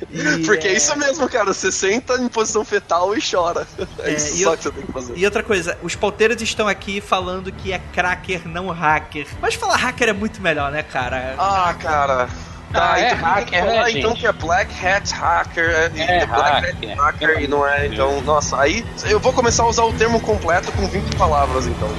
[0.46, 0.72] Porque é...
[0.72, 0.78] é...
[0.78, 1.54] isso mesmo, cara.
[1.54, 3.68] Você senta em posição fetal e chora.
[4.00, 4.58] É, é isso só eu...
[4.58, 5.18] que você tem que fazer.
[5.18, 9.28] E outra coisa, os pauteiros estão aqui falando que é cracker, não hacker hacker.
[9.42, 11.36] Mas falar hacker é muito melhor, né, cara?
[11.38, 12.28] Ah, cara.
[12.72, 16.66] Tá, ah, é então, hacker, né, então que é Black Hat Hacker, é, é Black
[16.66, 16.92] hacker.
[16.92, 20.20] Hat Hacker e não é, então, nossa, aí eu vou começar a usar o termo
[20.20, 21.90] completo com 20 palavras, então.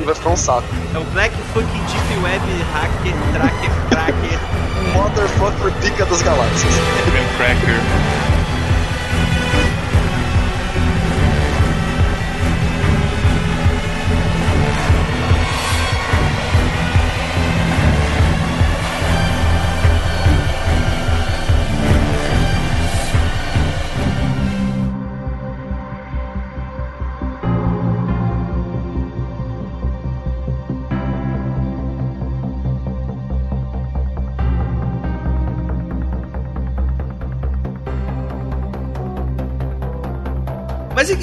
[0.00, 0.66] E vai ficar um saco.
[0.94, 4.40] É o Black Fucking Deep Web Hacker, Tracker, Cracker.
[4.94, 6.74] Motherfucker Pica das Galáxias.
[7.36, 8.39] Cracker.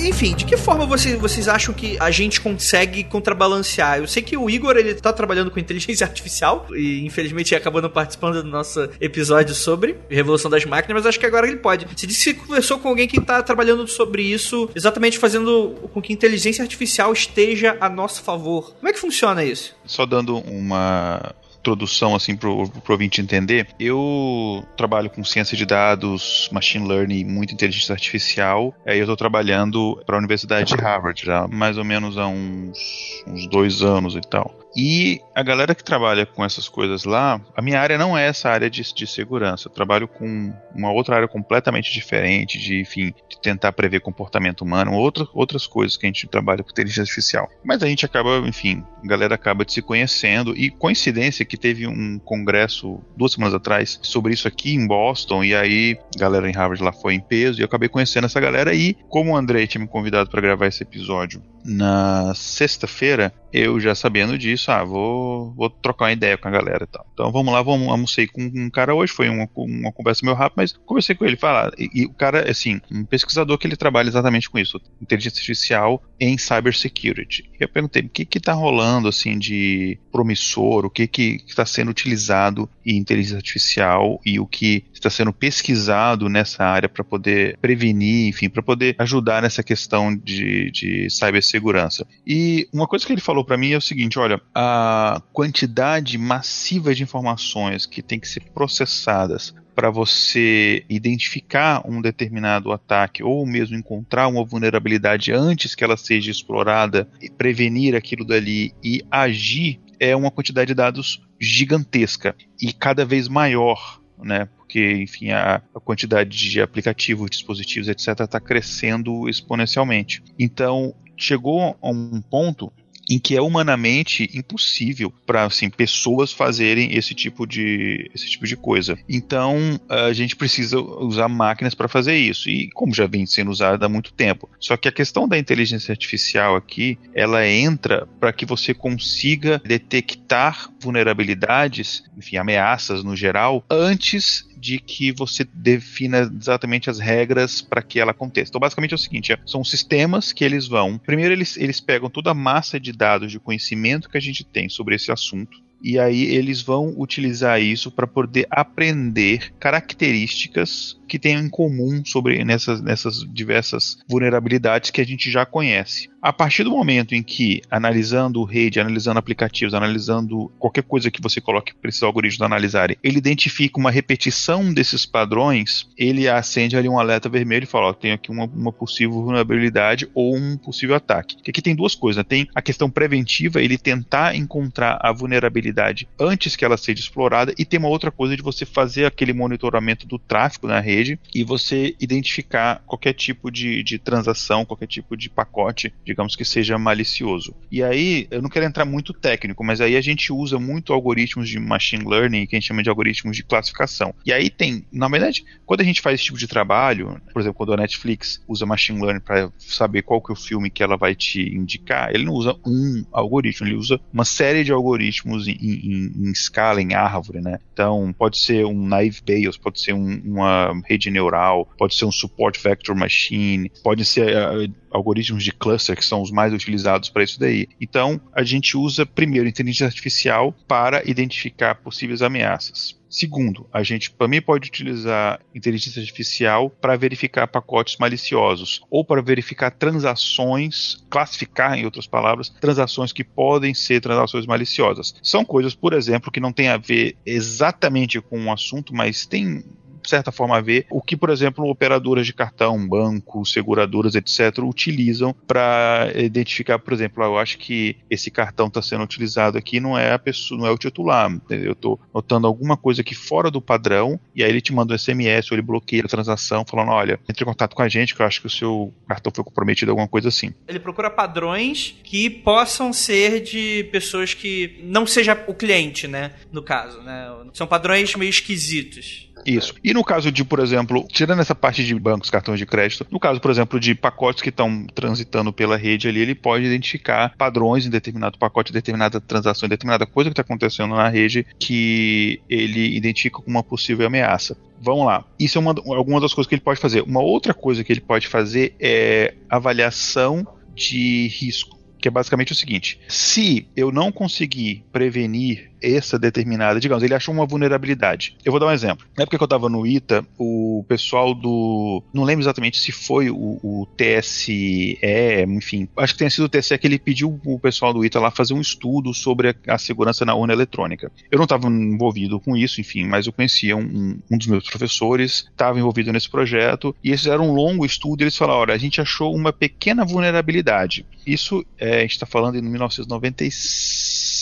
[0.07, 3.99] Enfim, de que forma vocês, vocês acham que a gente consegue contrabalancear?
[3.99, 7.89] Eu sei que o Igor ele tá trabalhando com inteligência artificial e infelizmente acabou não
[7.89, 11.85] participando do nosso episódio sobre Revolução das Máquinas, mas acho que agora ele pode.
[11.85, 16.13] Você disse que conversou com alguém que tá trabalhando sobre isso, exatamente fazendo com que
[16.13, 18.73] inteligência artificial esteja a nosso favor.
[18.75, 19.75] Como é que funciona isso?
[19.85, 21.35] Só dando uma
[21.67, 27.53] introdução assim para o ouvinte entender, eu trabalho com ciência de dados, machine learning, muita
[27.53, 28.73] inteligência artificial.
[28.85, 33.23] Aí eu estou trabalhando para a Universidade de Harvard já mais ou menos há uns,
[33.27, 34.53] uns dois anos e tal.
[34.77, 38.47] E a galera que trabalha com essas coisas lá, a minha área não é essa
[38.47, 39.67] área de, de segurança.
[39.67, 44.93] Eu trabalho com uma outra área completamente diferente, de, enfim, de tentar prever comportamento humano,
[44.93, 47.49] outra, outras coisas que a gente trabalha com inteligência artificial.
[47.65, 50.55] Mas a gente acaba, enfim, a galera acaba de se conhecendo.
[50.55, 55.55] E coincidência que teve um congresso duas semanas atrás sobre isso aqui em Boston, e
[55.55, 58.75] aí a galera em Harvard lá foi em peso, e eu acabei conhecendo essa galera.
[58.75, 63.93] E como o André tinha me convidado para gravar esse episódio na sexta-feira, eu já
[63.93, 67.05] sabendo disso, ah, vou, vou trocar uma ideia com a galera e tal.
[67.13, 70.61] Então vamos lá, vamos, almocei com um cara hoje, foi uma, uma conversa meio rápida,
[70.61, 74.07] mas conversei com ele, falar, e, e, o cara, assim, um pesquisador que ele trabalha
[74.07, 77.49] exatamente com isso, inteligência artificial em cybersecurity.
[77.59, 81.65] E eu perguntei, o que que tá rolando, assim, de promissor, o que que está
[81.65, 87.57] sendo utilizado em inteligência artificial e o que está sendo pesquisado nessa área para poder
[87.57, 92.07] prevenir, enfim, para poder ajudar nessa questão de, de cibersegurança.
[92.25, 96.95] E uma coisa que ele falou para mim é o seguinte: olha, a quantidade massiva
[96.95, 103.77] de informações que tem que ser processadas para você identificar um determinado ataque ou mesmo
[103.77, 110.15] encontrar uma vulnerabilidade antes que ela seja explorada e prevenir aquilo dali e agir é
[110.15, 114.47] uma quantidade de dados gigantesca e cada vez maior, né?
[114.57, 120.23] Porque, enfim, a, a quantidade de aplicativos, dispositivos, etc., está crescendo exponencialmente.
[120.37, 122.71] Então, chegou a um ponto
[123.09, 128.55] em que é humanamente impossível para assim pessoas fazerem esse tipo de esse tipo de
[128.55, 128.97] coisa.
[129.07, 133.85] Então a gente precisa usar máquinas para fazer isso e como já vem sendo usada
[133.85, 134.49] há muito tempo.
[134.59, 140.69] Só que a questão da inteligência artificial aqui, ela entra para que você consiga detectar
[140.79, 147.99] vulnerabilidades, enfim, ameaças no geral antes de que você defina exatamente as regras para que
[147.99, 148.49] ela aconteça.
[148.49, 150.97] Então, basicamente é o seguinte: é, são sistemas que eles vão.
[150.97, 154.67] Primeiro, eles, eles pegam toda a massa de dados de conhecimento que a gente tem
[154.69, 161.41] sobre esse assunto e aí eles vão utilizar isso para poder aprender características que tenham
[161.41, 166.09] em comum sobre nessas, nessas diversas vulnerabilidades que a gente já conhece.
[166.21, 171.39] A partir do momento em que, analisando rede, analisando aplicativos, analisando qualquer coisa que você
[171.39, 176.99] coloque para esses algoritmos analisarem, ele identifica uma repetição desses padrões, ele acende ali um
[176.99, 181.35] alerta vermelho e fala: ó, tem aqui uma, uma possível vulnerabilidade ou um possível ataque.
[181.35, 182.23] Porque aqui tem duas coisas: né?
[182.27, 187.63] tem a questão preventiva, ele tentar encontrar a vulnerabilidade antes que ela seja explorada, e
[187.63, 191.95] tem uma outra coisa de você fazer aquele monitoramento do tráfego na rede e você
[191.99, 197.53] identificar qualquer tipo de, de transação, qualquer tipo de pacote, digamos que seja malicioso.
[197.71, 201.49] E aí, eu não quero entrar muito técnico, mas aí a gente usa muito algoritmos
[201.49, 204.13] de machine learning, que a gente chama de algoritmos de classificação.
[204.25, 207.57] E aí tem, na verdade, quando a gente faz esse tipo de trabalho, por exemplo,
[207.57, 210.97] quando a Netflix usa machine learning para saber qual que é o filme que ela
[210.97, 215.51] vai te indicar, ele não usa um algoritmo, ele usa uma série de algoritmos em,
[215.51, 217.59] em, em escala, em árvore, né?
[217.73, 222.11] Então, pode ser um naive Bayes, pode ser um, uma rede neural, pode ser um
[222.11, 227.23] support vector machine, pode ser uh, algoritmos de cluster, que são os mais utilizados para
[227.23, 227.67] isso daí.
[227.81, 232.97] Então, a gente usa primeiro inteligência artificial para identificar possíveis ameaças.
[233.09, 239.71] Segundo, a gente também pode utilizar inteligência artificial para verificar pacotes maliciosos ou para verificar
[239.71, 245.15] transações, classificar, em outras palavras, transações que podem ser transações maliciosas.
[245.23, 249.25] São coisas, por exemplo, que não tem a ver exatamente com o um assunto, mas
[249.25, 249.63] tem
[250.09, 256.11] certa forma, ver o que, por exemplo, operadoras de cartão, bancos, seguradoras, etc., utilizam para
[256.15, 260.19] identificar, por exemplo, eu acho que esse cartão está sendo utilizado aqui não é a
[260.19, 261.31] pessoa, não é o titular.
[261.49, 264.97] Eu estou notando alguma coisa aqui fora do padrão, e aí ele te manda um
[264.97, 268.21] SMS ou ele bloqueia a transação, falando: olha, entre em contato com a gente, que
[268.21, 270.53] eu acho que o seu cartão foi comprometido, alguma coisa assim.
[270.67, 276.33] Ele procura padrões que possam ser de pessoas que não seja o cliente, né?
[276.51, 277.29] No caso, né?
[277.53, 279.26] São padrões meio esquisitos.
[279.47, 279.73] Isso.
[279.81, 283.17] E no caso de, por exemplo, tirando essa parte de bancos, cartões de crédito, no
[283.17, 287.85] caso, por exemplo, de pacotes que estão transitando pela rede ali, ele pode identificar padrões
[287.85, 293.37] em determinado pacote, determinada transação, determinada coisa que está acontecendo na rede que ele identifica
[293.37, 294.57] como uma possível ameaça.
[294.81, 295.23] Vamos lá.
[295.39, 297.01] Isso é uma, alguma das coisas que ele pode fazer.
[297.03, 300.45] Uma outra coisa que ele pode fazer é avaliação
[300.75, 307.03] de risco que é basicamente o seguinte: se eu não conseguir prevenir essa determinada, digamos,
[307.03, 308.37] ele achou uma vulnerabilidade.
[308.43, 309.05] Eu vou dar um exemplo.
[309.15, 312.03] Na época que eu estava no ITA, o pessoal do.
[312.13, 314.99] Não lembro exatamente se foi o, o, TSE,
[315.47, 318.31] enfim, acho que tenha sido o TSE que ele pediu o pessoal do ITA lá
[318.31, 321.11] fazer um estudo sobre a, a segurança na urna eletrônica.
[321.31, 325.47] Eu não estava envolvido com isso, enfim, mas eu conhecia um, um dos meus professores,
[325.49, 328.77] estava envolvido nesse projeto, e eles fizeram um longo estudo e eles falaram: olha, a
[328.77, 331.05] gente achou uma pequena vulnerabilidade.
[331.25, 332.61] Isso, é, a gente está falando em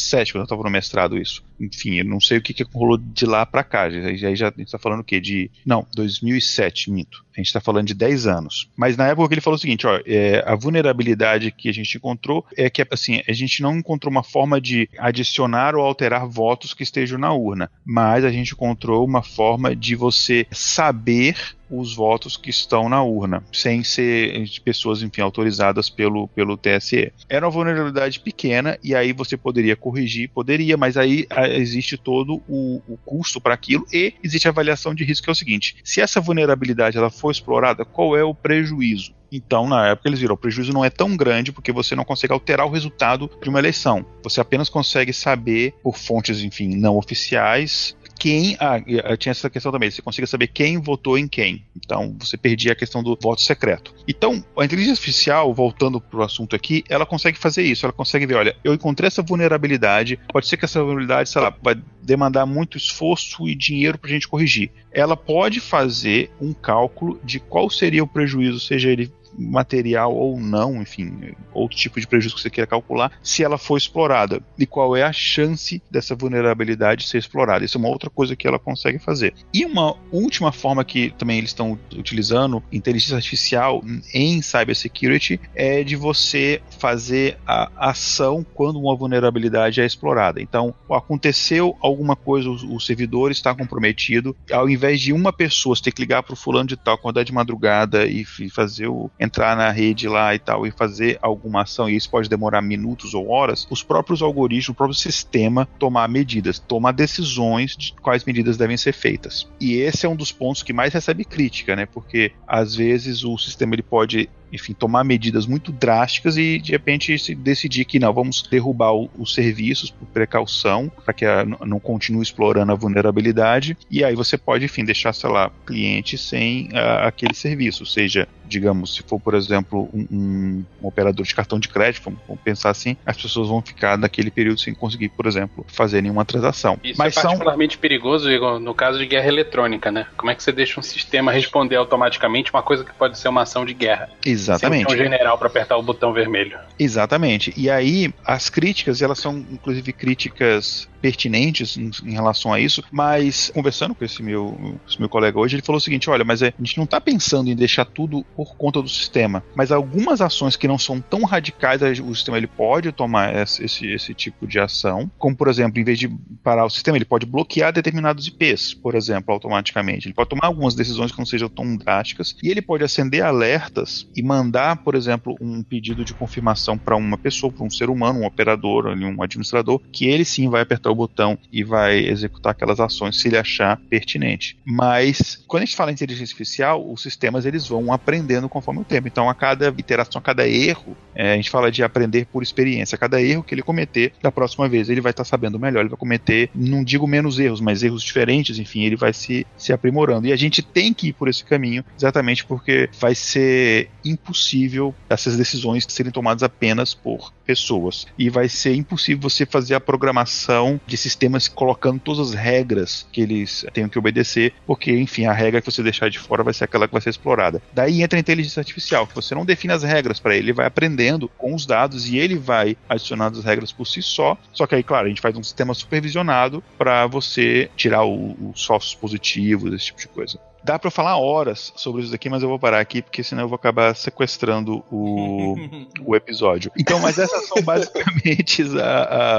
[0.06, 1.43] 1997, quando eu estava no mestrado, isso.
[1.60, 3.84] Enfim, eu não sei o que, que rolou de lá para cá.
[3.84, 5.20] Aí já, já a gente está falando o quê?
[5.20, 5.49] De.
[5.66, 7.24] Não, 2007, minto.
[7.36, 8.69] A gente está falando de 10 anos.
[8.75, 12.45] Mas na época ele falou o seguinte: ó, é, a vulnerabilidade que a gente encontrou
[12.55, 16.83] é que assim, a gente não encontrou uma forma de adicionar ou alterar votos que
[16.83, 22.49] estejam na urna, mas a gente encontrou uma forma de você saber os votos que
[22.49, 27.11] estão na urna, sem ser pessoas, enfim, autorizadas pelo, pelo TSE.
[27.27, 32.81] Era uma vulnerabilidade pequena e aí você poderia corrigir, poderia, mas aí existe todo o,
[32.88, 36.01] o custo para aquilo e existe a avaliação de risco que é o seguinte: se
[36.01, 39.13] essa vulnerabilidade ela for for explorada, qual é o prejuízo?
[39.32, 42.32] Então, na época, eles viram: o prejuízo não é tão grande porque você não consegue
[42.32, 44.05] alterar o resultado de uma eleição.
[44.23, 48.57] Você apenas consegue saber, por fontes, enfim, não oficiais, quem.
[48.59, 48.80] Ah,
[49.18, 51.63] tinha essa questão também, você conseguia saber quem votou em quem.
[51.76, 53.93] Então você perdia a questão do voto secreto.
[54.07, 57.86] Então, a inteligência artificial, voltando para o assunto aqui, ela consegue fazer isso.
[57.86, 61.55] Ela consegue ver: olha, eu encontrei essa vulnerabilidade, pode ser que essa vulnerabilidade, sei lá,
[61.61, 64.72] vai demandar muito esforço e dinheiro para a gente corrigir.
[64.91, 70.81] Ela pode fazer um cálculo de qual seria o prejuízo, seja ele material ou não,
[70.81, 74.95] enfim, outro tipo de prejuízo que você queira calcular, se ela for explorada e qual
[74.95, 77.65] é a chance dessa vulnerabilidade ser explorada.
[77.65, 79.33] Isso é uma outra coisa que ela consegue fazer.
[79.53, 83.83] E uma última forma que também eles estão utilizando inteligência artificial
[84.13, 90.41] em cybersecurity é de você fazer a ação quando uma vulnerabilidade é explorada.
[90.41, 96.01] Então, aconteceu alguma coisa, o, servidor está comprometido, ao invés de uma pessoa ter que
[96.01, 100.07] ligar para o fulano de tal, acordar de madrugada e fazer o entrar na rede
[100.07, 103.84] lá e tal e fazer alguma ação, e isso pode demorar minutos ou horas, os
[103.84, 109.47] próprios algoritmos, o próprio sistema tomar medidas, tomar decisões de quais medidas devem ser feitas.
[109.59, 111.86] E esse é um dos pontos que mais recebe crítica, né?
[111.86, 117.18] Porque às vezes o sistema ele pode enfim, tomar medidas muito drásticas e de repente
[117.20, 121.80] se decidir que não, vamos derrubar o, os serviços por precaução, para que a, não
[121.80, 127.06] continue explorando a vulnerabilidade, e aí você pode, enfim, deixar, sei lá, cliente sem uh,
[127.06, 131.68] aquele serviço, seja digamos, se for, por exemplo, um, um, um operador de cartão de
[131.68, 135.66] crédito, vamos, vamos, pensar assim, as pessoas vão ficar naquele período sem conseguir, por exemplo,
[135.68, 136.80] fazer nenhuma transação.
[136.84, 137.82] Isso Mas é particularmente são...
[137.82, 140.08] perigoso, Igor, no caso de guerra eletrônica, né?
[140.16, 143.41] Como é que você deixa um sistema responder automaticamente uma coisa que pode ser uma
[143.41, 144.10] ação de guerra?
[144.26, 144.45] Exatamente.
[144.89, 146.58] Sem um general para apertar o botão vermelho.
[146.78, 147.54] Exatamente.
[147.58, 153.52] E aí, as críticas, elas são, inclusive, críticas pertinentes em, em, relação a isso, mas
[153.54, 156.48] conversando com esse meu, esse meu colega hoje, ele falou o seguinte: olha, mas é,
[156.48, 160.56] a gente não está pensando em deixar tudo por conta do sistema, mas algumas ações
[160.56, 164.60] que não são tão radicais, o sistema ele pode tomar esse, esse, esse tipo de
[164.60, 166.08] ação, como por exemplo, em vez de
[166.43, 170.08] parar o sistema, ele pode bloquear determinados IPs, por exemplo, automaticamente.
[170.08, 174.08] Ele pode tomar algumas decisões que não sejam tão drásticas e ele pode acender alertas
[174.16, 178.19] e mandar, por exemplo, um pedido de confirmação para uma pessoa, para um ser humano,
[178.19, 182.79] um operador, um administrador, que ele sim vai apertar o botão e vai executar aquelas
[182.79, 184.57] ações se ele achar pertinente.
[184.65, 188.86] Mas quando a gente fala em inteligência artificial, os sistemas eles vão aprendendo conforme o
[188.86, 189.07] tempo.
[189.07, 192.95] Então, a cada iteração, a cada erro, é, a gente fala de aprender por experiência.
[192.95, 195.81] A cada erro que ele cometer, da próxima vez ele vai estar tá sabendo melhor.
[195.81, 198.59] Ele vai cometer, não digo menos erros, mas erros diferentes.
[198.59, 200.27] Enfim, ele vai se, se aprimorando.
[200.27, 205.38] E a gente tem que ir por esse caminho, exatamente porque vai ser impossível essas
[205.38, 208.07] decisões serem tomadas apenas por pessoas.
[208.18, 213.22] E vai ser impossível você fazer a programação de sistemas colocando todas as regras que
[213.22, 216.63] eles tenham que obedecer, porque, enfim, a regra que você deixar de fora vai ser
[216.63, 217.61] aquela que vai ser explorada.
[217.74, 220.66] Daí entra a inteligência artificial, que você não define as regras para ele, ele vai
[220.66, 224.38] aprendendo com os dados e ele vai adicionando as regras por si só.
[224.51, 228.95] Só que aí, claro, a gente faz um sistema supervisionado para você tirar os falsos
[228.95, 230.39] positivos, esse tipo de coisa.
[230.66, 233.47] Dá para falar horas sobre isso daqui, mas eu vou parar aqui porque senão eu
[233.47, 235.53] vou acabar sequestrando o,
[236.03, 236.72] o episódio.
[236.76, 238.63] Então, mas essas são basicamente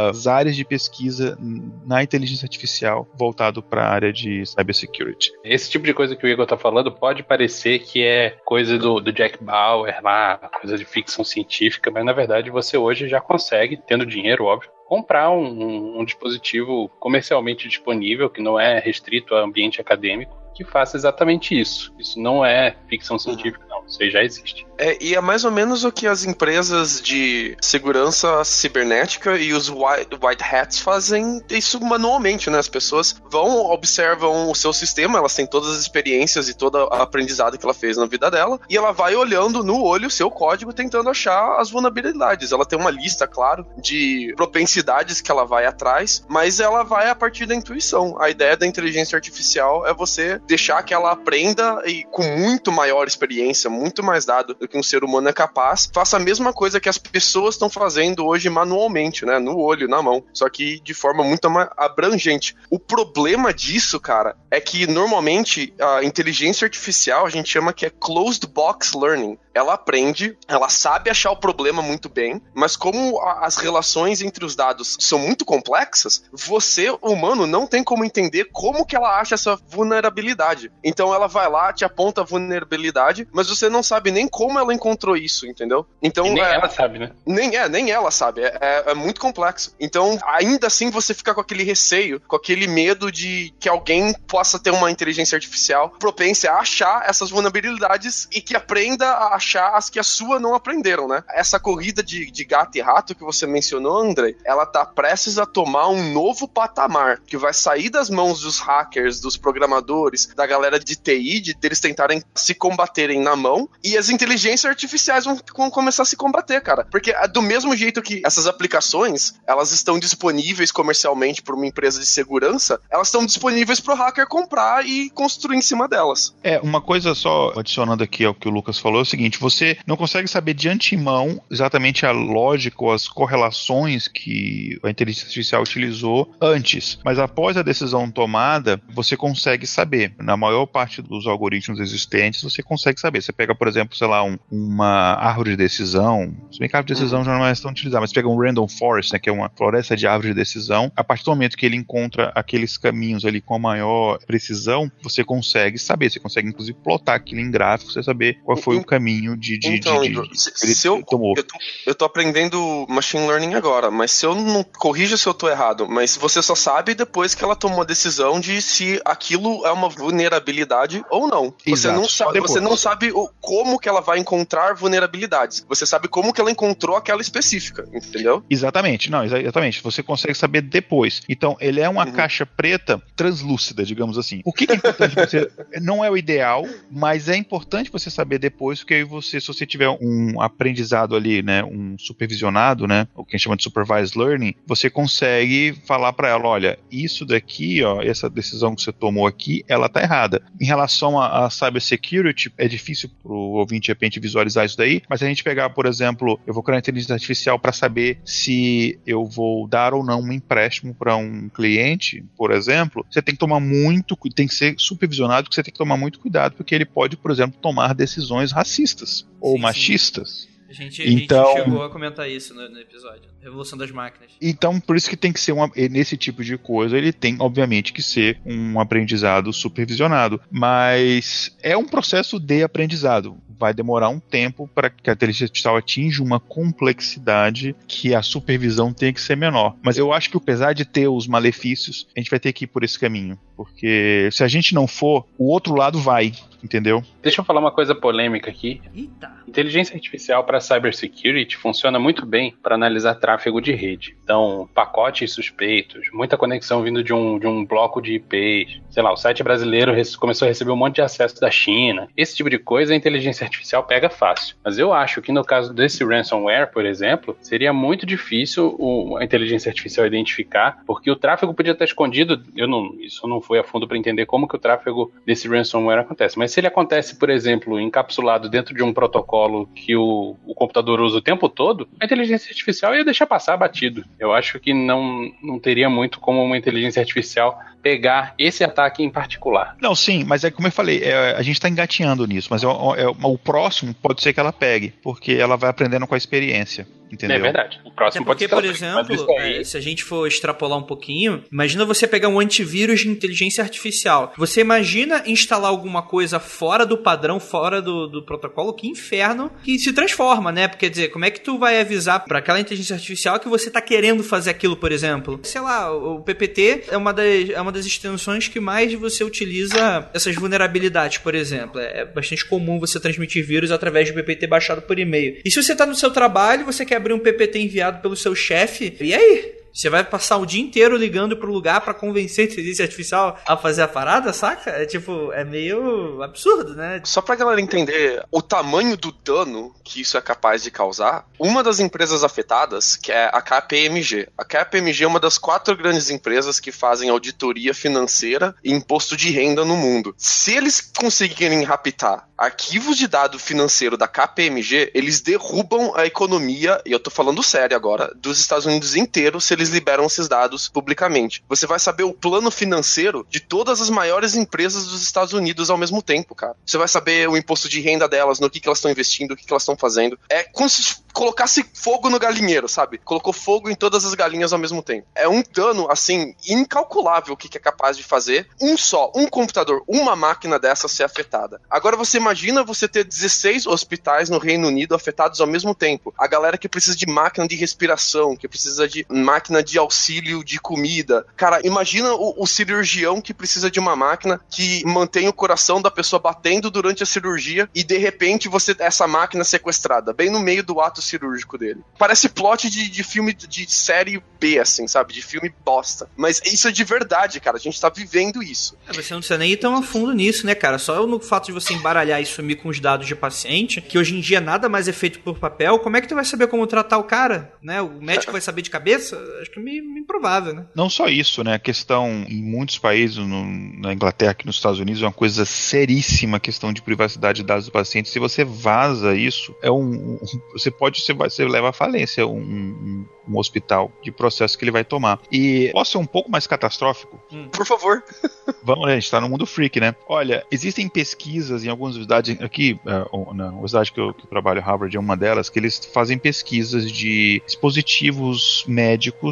[0.09, 1.37] as áreas de pesquisa
[1.85, 5.33] na inteligência artificial voltado para a área de cybersecurity.
[5.43, 9.01] Esse tipo de coisa que o Igor tá falando pode parecer que é coisa do,
[9.01, 13.77] do Jack Bauer lá, coisa de ficção científica, mas na verdade você hoje já consegue,
[13.77, 19.43] tendo dinheiro, óbvio, comprar um, um, um dispositivo comercialmente disponível que não é restrito a
[19.43, 21.95] ambiente acadêmico que faça exatamente isso.
[21.99, 23.66] Isso não é ficção científica.
[23.87, 24.66] Isso aí já existe.
[24.78, 29.68] É, e é mais ou menos o que as empresas de segurança cibernética e os
[29.68, 32.59] white, white hats fazem isso manualmente, né?
[32.59, 36.95] As pessoas vão, observam o seu sistema, elas têm todas as experiências e todo o
[36.95, 40.30] aprendizado que ela fez na vida dela, e ela vai olhando no olho o seu
[40.30, 42.53] código tentando achar as vulnerabilidades.
[42.53, 47.14] Ela tem uma lista, claro, de propensidades que ela vai atrás, mas ela vai a
[47.14, 48.20] partir da intuição.
[48.20, 53.07] A ideia da inteligência artificial é você deixar que ela aprenda e com muito maior
[53.07, 56.81] experiência, muito mais dado do que um ser humano é capaz, faça a mesma coisa
[56.81, 59.39] que as pessoas estão fazendo hoje manualmente, né?
[59.39, 60.24] No olho, na mão.
[60.33, 61.47] Só que de forma muito
[61.77, 62.57] abrangente.
[62.70, 67.91] O problema disso, cara, é que normalmente a inteligência artificial a gente chama que é
[67.91, 69.39] closed box learning.
[69.55, 74.55] Ela aprende, ela sabe achar o problema muito bem, mas como as relações entre os
[74.55, 79.57] dados são muito complexas, você, humano, não tem como entender como que ela acha essa
[79.68, 80.70] vulnerabilidade.
[80.85, 84.73] Então ela vai lá, te aponta a vulnerabilidade, mas você não sabe nem como ela
[84.73, 85.87] encontrou isso, entendeu?
[86.03, 87.12] Então e nem é, ela sabe, né?
[87.25, 88.43] Nem é, nem ela sabe.
[88.43, 89.75] É, é, é, muito complexo.
[89.79, 94.59] Então, ainda assim, você fica com aquele receio, com aquele medo de que alguém possa
[94.59, 99.91] ter uma inteligência artificial propensa a achar essas vulnerabilidades e que aprenda a achar as
[99.91, 101.23] que a sua não aprenderam, né?
[101.31, 105.47] Essa corrida de, de gato e rato que você mencionou, André, ela tá prestes a
[105.47, 110.79] tomar um novo patamar que vai sair das mãos dos hackers, dos programadores, da galera
[110.79, 115.71] de TI, de eles tentarem se combaterem na mão, e as inteligências artificiais vão, vão
[115.71, 116.87] começar a se combater, cara.
[116.91, 122.01] Porque é do mesmo jeito que essas aplicações, elas estão disponíveis comercialmente por uma empresa
[122.01, 126.35] de segurança, elas estão disponíveis para o hacker comprar e construir em cima delas.
[126.43, 129.79] É, uma coisa só adicionando aqui ao que o Lucas falou é o seguinte, você
[129.87, 135.63] não consegue saber de antemão exatamente a lógica ou as correlações que a inteligência artificial
[135.63, 141.81] utilizou antes, mas após a decisão tomada, você consegue saber na maior parte dos algoritmos
[141.81, 143.23] existentes, você consegue saber.
[143.23, 146.78] Você pega, por exemplo, sei lá, um, uma árvore de decisão, se bem que a
[146.78, 147.24] árvore de decisão uhum.
[147.24, 149.97] já não é tão utilizada, mas pega um random forest, né, que é uma floresta
[149.97, 153.55] de árvore de decisão, a partir do momento que ele encontra aqueles caminhos ali com
[153.55, 158.38] a maior precisão, você consegue saber, você consegue inclusive plotar aquilo em gráfico, você saber
[158.44, 161.34] qual foi o caminho de, de, então, de, de, de se, se eu, tomou.
[161.36, 165.34] Eu tô, eu tô aprendendo machine learning agora, mas se eu não corrija se eu
[165.34, 169.66] tô errado, mas você só sabe depois que ela tomou a decisão de se aquilo
[169.66, 171.55] é uma vulnerabilidade ou não.
[171.64, 175.64] Você Exato, não sabe, você não sabe o, como que ela vai encontrar vulnerabilidades.
[175.68, 178.45] Você sabe como que ela encontrou aquela específica, entendeu?
[178.51, 179.82] Exatamente, não, exatamente.
[179.82, 181.22] Você consegue saber depois.
[181.28, 182.12] Então, ele é uma uhum.
[182.12, 184.41] caixa preta translúcida, digamos assim.
[184.45, 185.51] O que, que é importante você.
[185.80, 189.66] Não é o ideal, mas é importante você saber depois, porque aí você, se você
[189.66, 194.16] tiver um aprendizado ali, né, um supervisionado, né, o que a gente chama de supervised
[194.16, 199.26] learning, você consegue falar para ela, olha, isso daqui, ó, essa decisão que você tomou
[199.26, 200.43] aqui, ela tá errada.
[200.61, 205.18] Em relação a, a cybersecurity, é difícil pro ouvinte de repente visualizar isso daí, mas
[205.18, 209.24] se a gente pegar, por exemplo, eu vou criar inteligência artificial para saber se eu
[209.24, 213.61] vou dar ou não um empréstimo para um cliente, por exemplo, você tem que tomar
[213.61, 217.16] muito, tem que ser supervisionado, que você tem que tomar muito cuidado, porque ele pode,
[217.16, 220.31] por exemplo, tomar decisões racistas ou sim, machistas.
[220.43, 220.56] Sim.
[220.69, 223.31] A gente, então, a gente chegou a comentar isso no, no, episódio.
[223.41, 224.33] Revolução das máquinas.
[224.41, 225.71] Então, por isso que tem que ser uma.
[225.91, 230.41] Nesse tipo de coisa, ele tem, obviamente, que ser um aprendizado supervisionado.
[230.51, 235.77] Mas é um processo de aprendizado vai demorar um tempo para que a inteligência artificial
[235.77, 239.77] atinja uma complexidade que a supervisão tem que ser menor.
[239.83, 242.69] Mas eu acho que apesar de ter os malefícios, a gente vai ter que ir
[242.69, 243.39] por esse caminho.
[243.57, 246.33] Porque se a gente não for, o outro lado vai,
[246.63, 247.03] entendeu?
[247.23, 248.81] Deixa eu falar uma coisa polêmica aqui.
[248.95, 249.33] Eita.
[249.49, 254.17] Inteligência artificial para cybersecurity funciona muito bem para analisar tráfego de rede.
[254.23, 258.81] Então, pacotes suspeitos, muita conexão vindo de um, de um bloco de IPs.
[258.91, 262.09] Sei lá, o site brasileiro começou a receber um monte de acesso da China.
[262.17, 264.57] Esse tipo de coisa a inteligência artificial pega fácil.
[264.65, 269.25] Mas eu acho que no caso desse ransomware, por exemplo, seria muito difícil o, a
[269.25, 272.43] inteligência artificial identificar, porque o tráfego podia estar escondido.
[272.57, 276.01] Eu não, isso não foi a fundo para entender como que o tráfego desse ransomware
[276.01, 276.38] acontece.
[276.38, 281.01] Mas se ele acontece, por exemplo, encapsulado dentro de um protocolo que o, o computador
[281.01, 284.05] usa o tempo todo, a inteligência artificial ia deixar passar batido.
[284.18, 289.09] Eu acho que não, não teria muito como uma inteligência artificial pegar esse ataque em
[289.09, 289.76] particular.
[289.80, 292.66] Não, sim, mas é como eu falei, é, a gente está engatinhando nisso, mas é,
[292.66, 296.84] é, o próximo pode ser que ela pegue, porque ela vai aprendendo com a experiência.
[297.11, 297.37] Entendeu?
[297.37, 297.80] É verdade.
[297.84, 298.93] O próximo porque, pode ser.
[298.93, 299.61] Por exemplo, aí...
[299.61, 303.62] é, se a gente for extrapolar um pouquinho, imagina você pegar um antivírus de inteligência
[303.62, 304.32] artificial.
[304.37, 309.78] Você imagina instalar alguma coisa fora do padrão, fora do, do protocolo, que inferno que
[309.78, 310.68] se transforma, né?
[310.68, 313.70] Porque, quer dizer, como é que tu vai avisar para aquela inteligência artificial que você
[313.70, 315.41] tá querendo fazer aquilo, por exemplo?
[315.43, 320.09] Sei lá, o PPT é uma das, é uma das extensões que mais você utiliza
[320.12, 321.81] essas vulnerabilidades, por exemplo.
[321.81, 325.39] É bastante comum você transmitir vírus através do PPT baixado por e-mail.
[325.45, 328.35] E se você tá no seu trabalho, você quer abrir um PPT enviado pelo seu
[328.35, 329.55] chefe, e aí?
[329.77, 333.59] Você vai passar o dia inteiro ligando pro lugar para convencer a inteligência artificial a
[333.59, 334.70] fazer a parada, saca?
[334.70, 337.03] É tipo, é meio absurdo, né?
[337.05, 341.62] Só pra galera entender o tamanho do dano que isso é capaz de causar, uma
[341.62, 344.31] das empresas afetadas, que é a KPMG.
[344.39, 349.31] A KPMG é uma das quatro grandes empresas que fazem auditoria financeira e imposto de
[349.31, 350.14] renda no mundo.
[350.16, 356.93] Se eles conseguirem raptar arquivos de dado financeiro da KPMG, eles derrubam a economia, e
[356.93, 360.69] eu tô falando sério agora, dos Estados Unidos inteiro se eles eles liberam esses dados
[360.69, 361.45] publicamente.
[361.49, 365.77] Você vai saber o plano financeiro de todas as maiores empresas dos Estados Unidos ao
[365.77, 366.57] mesmo tempo, cara.
[366.64, 369.37] Você vai saber o imposto de renda delas, no que, que elas estão investindo, o
[369.37, 370.19] que, que elas estão fazendo.
[370.29, 372.99] É como se colocasse fogo no galinheiro, sabe?
[372.99, 375.07] Colocou fogo em todas as galinhas ao mesmo tempo.
[375.14, 379.27] É um dano, assim, incalculável o que, que é capaz de fazer um só, um
[379.27, 381.59] computador, uma máquina dessa ser afetada.
[381.71, 386.12] Agora você imagina você ter 16 hospitais no Reino Unido afetados ao mesmo tempo.
[386.19, 390.44] A galera que precisa de máquina de respiração, que precisa de máquina máquina de auxílio
[390.44, 391.24] de comida.
[391.36, 395.90] Cara, imagina o, o, cirurgião que precisa de uma máquina que mantém o coração da
[395.90, 400.62] pessoa batendo durante a cirurgia e de repente você essa máquina sequestrada, bem no meio
[400.62, 401.80] do ato cirúrgico dele.
[401.99, 405.14] Parece plot de, de filme de série B, assim, sabe?
[405.14, 406.09] De filme bosta.
[406.16, 407.57] Mas isso é de verdade, cara.
[407.57, 408.76] A gente tá vivendo isso.
[408.88, 410.78] É, você não precisa nem ir tão a fundo nisso, né, cara?
[410.78, 414.16] Só no fato de você embaralhar e sumir com os dados de paciente, que hoje
[414.16, 416.66] em dia nada mais é feito por papel, como é que tu vai saber como
[416.66, 417.53] tratar o cara?
[417.62, 417.80] Né?
[417.80, 419.16] O médico vai saber de cabeça?
[419.41, 420.66] Acho que é meio, meio improvável, né?
[420.74, 421.55] Não só isso, né?
[421.55, 423.45] A questão em muitos países, no,
[423.80, 427.47] na Inglaterra, aqui nos Estados Unidos, é uma coisa seríssima a questão de privacidade de
[427.47, 428.09] dados do paciente.
[428.09, 430.18] Se você vaza isso, é um, um
[430.53, 434.64] você pode você, vai, você leva à falência um, um, um, hospital de processo que
[434.64, 435.20] ele vai tomar.
[435.30, 437.20] E posso ser um pouco mais catastrófico?
[437.32, 437.49] Hum.
[437.49, 438.03] Por favor.
[438.62, 438.89] Vamos?
[438.89, 439.95] A gente tá no mundo freak, né?
[440.09, 444.62] Olha, existem pesquisas em algumas universidades aqui, uh, na universidade que eu, que eu trabalho,
[444.62, 449.26] Harvard é uma delas, que eles fazem pesquisas de dispositivos médicos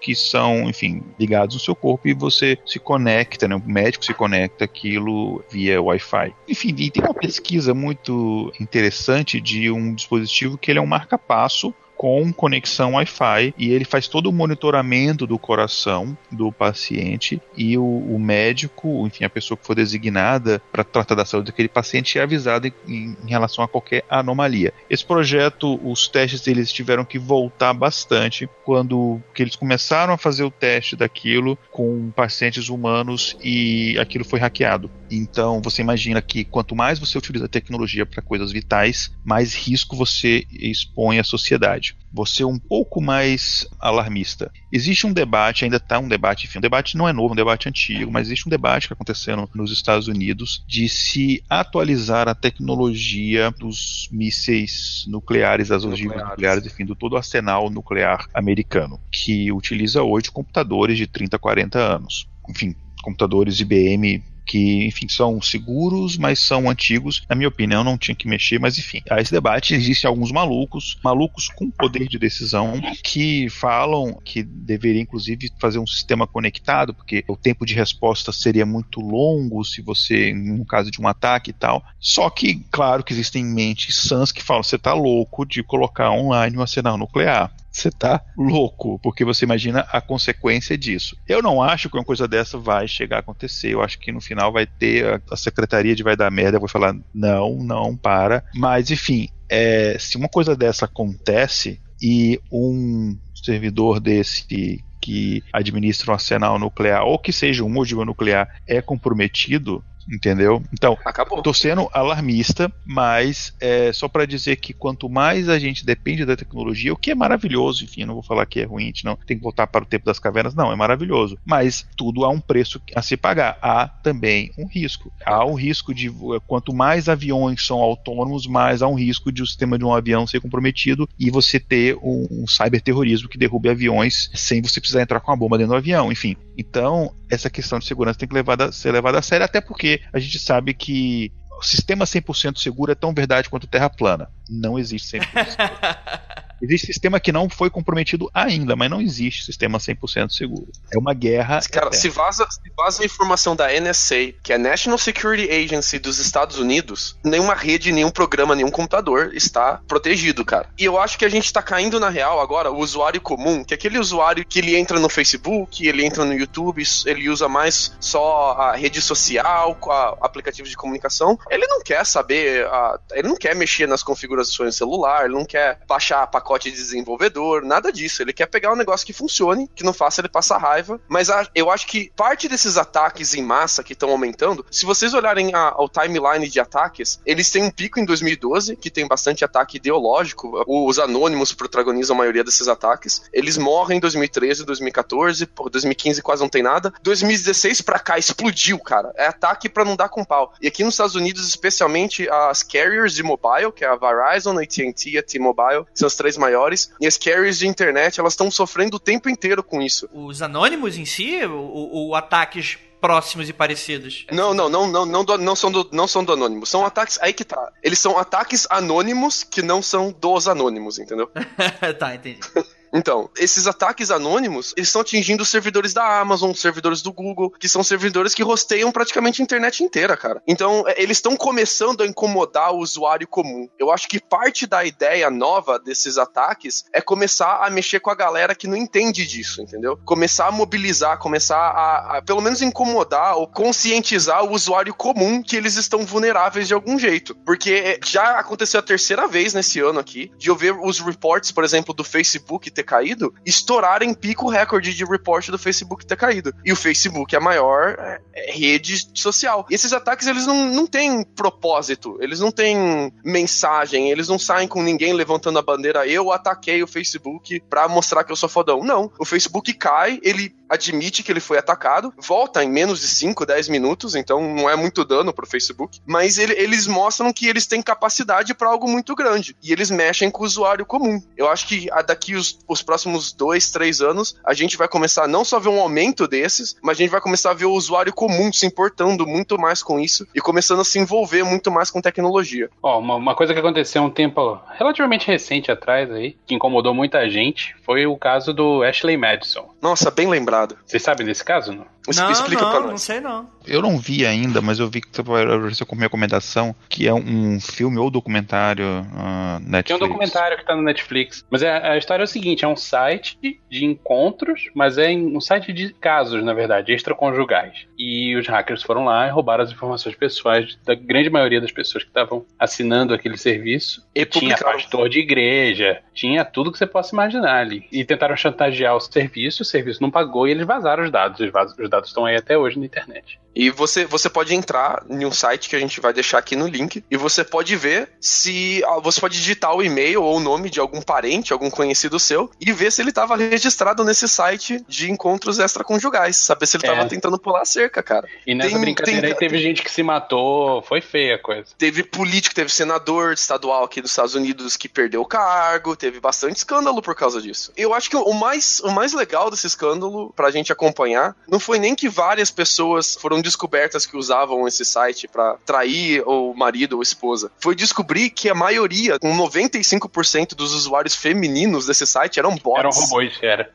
[0.00, 3.54] que são, enfim, ligados no seu corpo e você se conecta, né?
[3.54, 6.34] O médico se conecta aquilo via Wi-Fi.
[6.48, 11.74] Enfim, e tem uma pesquisa muito interessante de um dispositivo que ele é um marca-passo
[12.00, 17.84] com conexão Wi-Fi e ele faz todo o monitoramento do coração do paciente e o,
[17.84, 22.22] o médico, enfim, a pessoa que for designada para tratar da saúde daquele paciente é
[22.22, 22.74] avisada em,
[23.22, 24.72] em, relação a qualquer anomalia.
[24.88, 30.44] Esse projeto, os testes eles tiveram que voltar bastante quando que eles começaram a fazer
[30.44, 34.90] o teste daquilo com pacientes humanos e aquilo foi hackeado.
[35.10, 39.94] Então você imagina que quanto mais você utiliza a tecnologia para coisas vitais, mais risco
[39.94, 41.89] você expõe à sociedade.
[42.12, 44.50] Você é um pouco mais alarmista.
[44.72, 47.68] Existe um debate, ainda está um debate, enfim, um debate não é novo, um debate
[47.68, 52.34] antigo, mas existe um debate que está acontecendo nos Estados Unidos de se atualizar a
[52.34, 59.52] tecnologia dos mísseis nucleares, das ogivas nucleares, enfim, do todo o arsenal nuclear americano, que
[59.52, 62.28] utiliza hoje computadores de 30, 40 anos.
[62.48, 67.22] Enfim, computadores IBM que, enfim, são seguros, mas são antigos.
[67.28, 70.98] Na minha opinião, não tinha que mexer, mas enfim, a esse debate existem alguns malucos,
[71.04, 72.72] malucos com poder de decisão,
[73.04, 78.66] que falam que deveria, inclusive, fazer um sistema conectado, porque o tempo de resposta seria
[78.66, 81.84] muito longo se você, no caso de um ataque e tal.
[82.00, 86.56] Só que, claro, que existem mentes sãs que falam: você tá louco de colocar online
[86.56, 91.16] um arsenal nuclear você tá louco, porque você imagina a consequência disso.
[91.28, 93.72] Eu não acho que uma coisa dessa vai chegar a acontecer.
[93.72, 96.68] Eu acho que no final vai ter a, a secretaria de vai dar merda, vai
[96.68, 98.44] falar não, não, para.
[98.54, 106.14] Mas enfim, é, se uma coisa dessa acontece e um servidor desse que administra um
[106.14, 110.62] arsenal nuclear ou que seja um ogiva nuclear é comprometido, entendeu?
[110.72, 111.42] Então, Acabou.
[111.42, 116.36] tô sendo alarmista, mas é só para dizer que quanto mais a gente depende da
[116.36, 119.42] tecnologia, o que é maravilhoso, enfim, não vou falar que é ruim, não tem que
[119.42, 123.02] voltar para o tempo das cavernas, não, é maravilhoso, mas tudo há um preço a
[123.02, 125.12] se pagar, há também um risco.
[125.24, 126.10] Há o risco de
[126.46, 130.26] quanto mais aviões são autônomos, mais há um risco de o sistema de um avião
[130.26, 135.20] ser comprometido e você ter um, um cyberterrorismo que derrube aviões sem você precisar entrar
[135.20, 136.36] com a bomba dentro do avião, enfim.
[136.60, 140.18] Então, essa questão de segurança tem que levada, ser levada a sério, até porque a
[140.18, 144.28] gente sabe que o sistema 100% seguro é tão verdade quanto terra plana.
[144.46, 145.80] Não existe 100% seguro.
[146.62, 150.68] Existe sistema que não foi comprometido ainda, mas não existe sistema 100% seguro.
[150.92, 151.60] É uma guerra.
[151.70, 155.98] Cara, se vaza, se vaza a informação da NSA, que é a National Security Agency
[155.98, 160.68] dos Estados Unidos, nenhuma rede, nenhum programa, nenhum computador está protegido, cara.
[160.78, 163.74] E eu acho que a gente tá caindo na real agora, o usuário comum, que
[163.74, 167.92] é aquele usuário que ele entra no Facebook, ele entra no YouTube, ele usa mais
[168.00, 171.38] só a rede social, a aplicativos de comunicação.
[171.50, 175.44] Ele não quer saber, a, ele não quer mexer nas configurações do celular, ele não
[175.44, 178.22] quer baixar pacote pacote de desenvolvedor, nada disso.
[178.22, 181.00] Ele quer pegar um negócio que funcione, que não faça ele passar raiva.
[181.08, 185.14] Mas a, eu acho que parte desses ataques em massa que estão aumentando, se vocês
[185.14, 189.44] olharem a, ao timeline de ataques, eles têm um pico em 2012, que tem bastante
[189.44, 190.64] ataque ideológico.
[190.66, 193.22] Os anônimos protagonizam a maioria desses ataques.
[193.32, 196.92] Eles morrem em 2013, 2014, por 2015 quase não tem nada.
[197.02, 199.12] 2016 pra cá explodiu, cara.
[199.16, 200.52] É ataque para não dar com pau.
[200.60, 205.10] E aqui nos Estados Unidos, especialmente as carriers de mobile, que é a Verizon, AT&T
[205.10, 208.96] e a T-Mobile, são as três maiores, e as carriers de internet, elas estão sofrendo
[208.96, 210.08] o tempo inteiro com isso.
[210.12, 214.26] Os anônimos em si, ou, ataques próximos e parecidos.
[214.30, 216.66] Não, não, não, não, não, do, não, são do, não são do anônimo.
[216.66, 217.18] São ataques.
[217.22, 217.72] Aí que tá.
[217.82, 221.30] Eles são ataques anônimos que não são dos anônimos, entendeu?
[221.98, 222.40] tá, entendi.
[222.92, 227.50] Então, esses ataques anônimos, eles estão atingindo os servidores da Amazon, os servidores do Google,
[227.50, 230.42] que são servidores que rosteiam praticamente a internet inteira, cara.
[230.46, 233.68] Então, é, eles estão começando a incomodar o usuário comum.
[233.78, 238.14] Eu acho que parte da ideia nova desses ataques é começar a mexer com a
[238.14, 239.96] galera que não entende disso, entendeu?
[240.04, 245.56] Começar a mobilizar, começar a, a pelo menos incomodar ou conscientizar o usuário comum que
[245.56, 247.34] eles estão vulneráveis de algum jeito.
[247.44, 251.52] Porque é, já aconteceu a terceira vez nesse ano aqui de eu ver os reports,
[251.52, 256.52] por exemplo, do Facebook ter caído, estourarem pico recorde de report do Facebook ter caído.
[256.64, 259.66] E o Facebook é a maior é, é, rede social.
[259.70, 264.68] E esses ataques, eles não, não têm propósito, eles não têm mensagem, eles não saem
[264.68, 268.82] com ninguém levantando a bandeira, eu ataquei o Facebook pra mostrar que eu sou fodão.
[268.82, 269.10] Não.
[269.18, 273.68] O Facebook cai, ele admite que ele foi atacado, volta em menos de 5, 10
[273.68, 277.82] minutos, então não é muito dano pro Facebook, mas ele, eles mostram que eles têm
[277.82, 279.56] capacidade para algo muito grande.
[279.60, 281.20] E eles mexem com o usuário comum.
[281.36, 285.44] Eu acho que daqui os, os próximos dois, três anos, a gente vai começar não
[285.44, 288.12] só a ver um aumento desses, mas a gente vai começar a ver o usuário
[288.12, 292.00] comum se importando muito mais com isso e começando a se envolver muito mais com
[292.00, 292.70] tecnologia.
[292.82, 297.28] Ó, uma, uma coisa que aconteceu um tempo relativamente recente atrás aí, que incomodou muita
[297.28, 299.68] gente, foi o caso do Ashley Madison.
[299.82, 300.76] Nossa, bem lembrado.
[300.86, 301.86] Vocês sabem desse caso, não?
[302.16, 303.02] Não, Explica não, pra não nós.
[303.02, 303.48] sei não.
[303.66, 307.60] Eu não vi ainda, mas eu vi que você apareceu com recomendação, que é um
[307.60, 308.84] filme ou documentário
[309.14, 309.86] ah, Netflix.
[309.86, 311.44] Tem um documentário que tá no Netflix.
[311.50, 313.38] Mas é- a história é o seguinte: é um site
[313.70, 317.86] de encontros, mas é um site de casos, na verdade, extraconjugais.
[317.98, 322.02] E os hackers foram lá e roubaram as informações pessoais da grande maioria das pessoas
[322.02, 324.02] que estavam assinando aquele serviço.
[324.14, 327.86] E Tinha pastor de igreja, tinha tudo que você possa imaginar ali.
[327.92, 331.40] E tentaram chantagear o serviço, o serviço não pagou e eles vazaram os dados.
[331.40, 333.40] Os, vaz- os dados estão aí até hoje na internet.
[333.54, 336.66] E você, você pode entrar em um site que a gente vai deixar aqui no
[336.68, 338.82] link e você pode ver se.
[338.86, 342.50] ah, Você pode digitar o e-mail ou o nome de algum parente, algum conhecido seu,
[342.60, 346.36] e ver se ele estava registrado nesse site de encontros extraconjugais.
[346.36, 346.90] Saber se ele É.
[346.92, 348.28] estava tentando pular a cerca, cara.
[348.46, 351.64] E nessa Tem- brincadeira tem- aí teve gente que se matou, foi feia a coisa.
[351.76, 356.56] Teve político, teve senador estadual aqui dos Estados Unidos que perdeu o cargo, teve bastante
[356.58, 357.72] escândalo por causa disso.
[357.76, 361.78] Eu acho que o mais, o mais legal desse escândalo, pra gente acompanhar, não foi
[361.78, 367.02] nem que várias pessoas foram descobertas que usavam esse site pra trair o marido ou
[367.02, 367.50] esposa.
[367.58, 372.78] Foi descobrir que a maioria, com 95% dos usuários femininos desse site eram bots.
[372.78, 373.70] Eram robôs, era.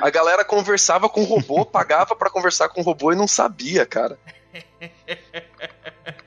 [0.00, 3.84] A galera conversava com o robô, pagava pra conversar com o robô e não sabia,
[3.84, 4.18] cara.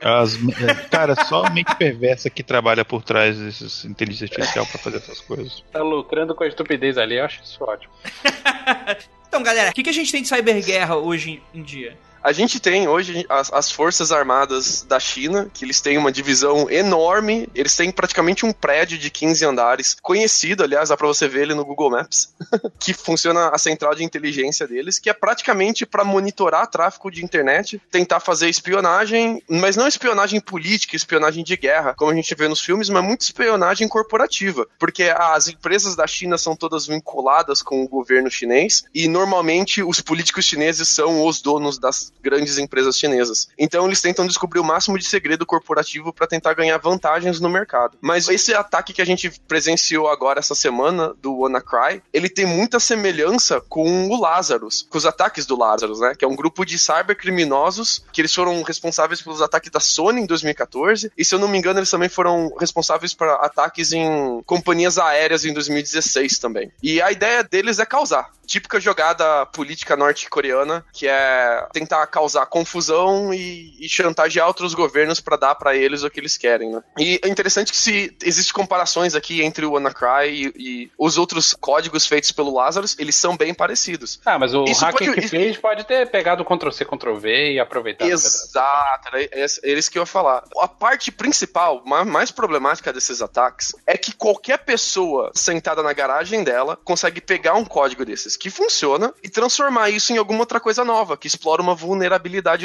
[0.00, 4.78] As, é, cara, só a mente perversa que trabalha por trás desses inteligência artificial pra
[4.78, 5.64] fazer essas coisas.
[5.72, 7.92] Tá lucrando com a estupidez ali, eu acho isso ótimo.
[9.28, 11.98] Então, galera, o que, que a gente tem de cyberguerra hoje em dia?
[12.28, 16.68] A gente tem hoje as, as Forças Armadas da China, que eles têm uma divisão
[16.68, 21.44] enorme, eles têm praticamente um prédio de 15 andares, conhecido, aliás, dá pra você ver
[21.44, 22.34] ele no Google Maps,
[22.78, 27.80] que funciona a central de inteligência deles, que é praticamente pra monitorar tráfego de internet,
[27.90, 32.60] tentar fazer espionagem, mas não espionagem política, espionagem de guerra, como a gente vê nos
[32.60, 37.88] filmes, mas muito espionagem corporativa, porque as empresas da China são todas vinculadas com o
[37.88, 43.48] governo chinês e normalmente os políticos chineses são os donos das grandes empresas chinesas.
[43.58, 47.96] Então eles tentam descobrir o máximo de segredo corporativo para tentar ganhar vantagens no mercado.
[48.00, 52.80] Mas esse ataque que a gente presenciou agora essa semana do WannaCry, ele tem muita
[52.80, 56.14] semelhança com o Lazarus, com os ataques do Lazarus, né?
[56.16, 60.26] Que é um grupo de cybercriminosos que eles foram responsáveis pelos ataques da Sony em
[60.26, 64.98] 2014 e se eu não me engano eles também foram responsáveis por ataques em companhias
[64.98, 66.72] aéreas em 2016 também.
[66.82, 73.32] E a ideia deles é causar típica jogada política norte-coreana, que é tentar causar confusão
[73.34, 76.82] e, e chantagear outros governos para dar para eles o que eles querem, né?
[76.98, 81.54] E é interessante que se existem comparações aqui entre o WannaCry e, e os outros
[81.58, 84.20] códigos feitos pelo Lazarus, eles são bem parecidos.
[84.24, 87.60] Ah, mas o Isso hacker pode- que fez pode ter pegado o Ctrl-C, Ctrl-V e
[87.60, 88.08] aproveitado.
[88.10, 90.44] Exato, era esse- era isso que eu ia falar.
[90.58, 96.42] A parte principal, ma- mais problemática desses ataques, é que qualquer pessoa sentada na garagem
[96.44, 100.84] dela consegue pegar um código desses que funciona e transformar isso em alguma outra coisa
[100.84, 101.87] nova, que explora uma vulnerabilidade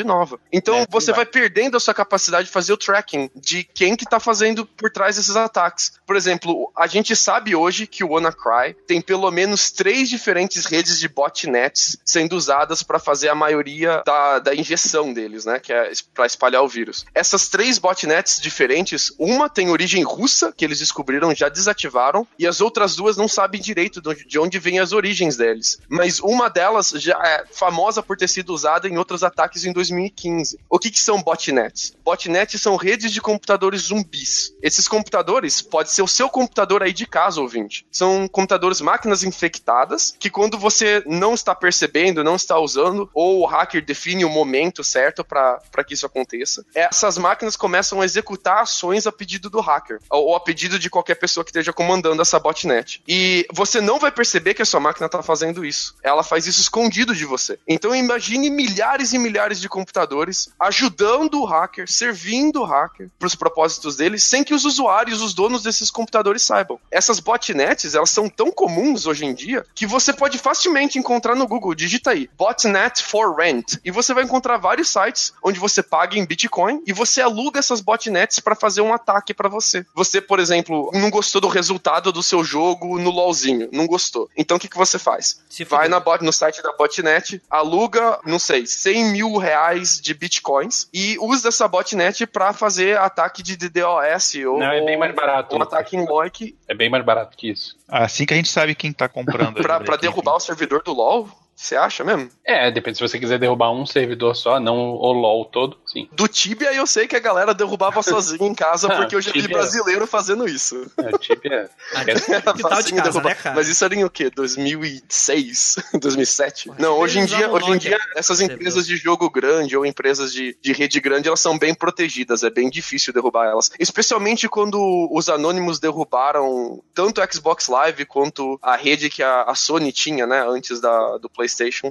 [0.03, 0.39] nova.
[0.51, 1.23] Então É, você vai.
[1.23, 4.91] vai perdendo a sua capacidade de fazer o tracking de quem que tá fazendo por
[4.91, 5.93] trás desses ataques.
[6.05, 10.99] Por exemplo, a gente sabe hoje que o WannaCry tem pelo menos três diferentes redes
[10.99, 15.59] de botnets sendo usadas para fazer a maioria da, da injeção deles, né?
[15.59, 17.05] Que é para espalhar o vírus.
[17.13, 22.61] Essas três botnets diferentes, uma tem origem russa, que eles descobriram, já desativaram, e as
[22.61, 25.79] outras duas não sabem direito de onde- de onde vêm as origens deles.
[25.89, 30.59] Mas uma delas já é famosa por ter sido usada em outros ataques em 2015.
[30.69, 31.93] O que, que são botnets?
[32.03, 34.53] Botnets são redes de computadores zumbis.
[34.61, 37.85] Esses computadores pode ser o seu computador aí de casa, ouvinte.
[37.91, 43.45] São computadores máquinas infectadas que quando você não está percebendo, não está usando, ou o
[43.45, 49.05] hacker define o momento certo para que isso aconteça, essas máquinas começam a executar ações
[49.05, 53.03] a pedido do hacker ou, a pedido de qualquer pessoa que esteja comandando essa botnet.
[53.07, 55.95] E você não vai perceber que a sua máquina está fazendo isso.
[56.01, 57.59] Ela faz isso escondido de você.
[57.67, 63.35] Então imagine milhares e milhares de computadores ajudando o hacker, servindo o hacker para os
[63.35, 66.79] propósitos dele, sem que os usuários, os donos desses computadores saibam.
[66.89, 71.47] Essas botnets, elas são tão comuns hoje em dia que você pode facilmente encontrar no
[71.47, 76.17] Google, digita aí, botnet for rent, e você vai encontrar vários sites onde você paga
[76.17, 79.85] em Bitcoin e você aluga essas botnets para fazer um ataque para você.
[79.93, 84.29] Você, por exemplo, não gostou do resultado do seu jogo no LoLzinho, não gostou.
[84.37, 85.41] Então o que, que você faz?
[85.49, 90.13] Se Vai na bot, no site da botnet, aluga, não sei, 100 mil reais de
[90.13, 95.13] bitcoins e usa essa botnet pra fazer ataque de DDoS ou Não, é bem mais
[95.15, 95.55] barato.
[95.55, 97.75] um ataque em loik É bem mais barato que isso.
[97.87, 99.61] Assim que a gente sabe quem tá comprando.
[99.61, 101.29] pra, né, derrubar o servidor do LoL.
[101.55, 102.29] Você acha mesmo?
[102.45, 106.09] É, depende se você quiser derrubar um servidor só, não o LoL todo, sim.
[106.11, 109.31] Do Tibia eu sei que a galera derrubava sozinha em casa, Ah, porque eu já
[109.31, 110.85] vi brasileiro fazendo isso.
[110.97, 112.01] É, o Tibia é...
[112.11, 112.19] Era
[112.53, 113.37] Que tal de casa, derrubar.
[113.45, 113.53] né?
[113.55, 114.29] Mas isso era em o quê?
[114.29, 115.77] 2006?
[115.99, 116.69] 2007?
[116.69, 120.33] Pô, Não, hoje em dia, hoje em dia essas empresas de jogo grande ou empresas
[120.33, 123.71] de, de rede grande, elas são bem protegidas, é bem difícil derrubar elas.
[123.79, 129.55] Especialmente quando os anônimos derrubaram tanto o Xbox Live quanto a rede que a, a
[129.55, 131.42] Sony tinha, né, antes da, do PlayStation.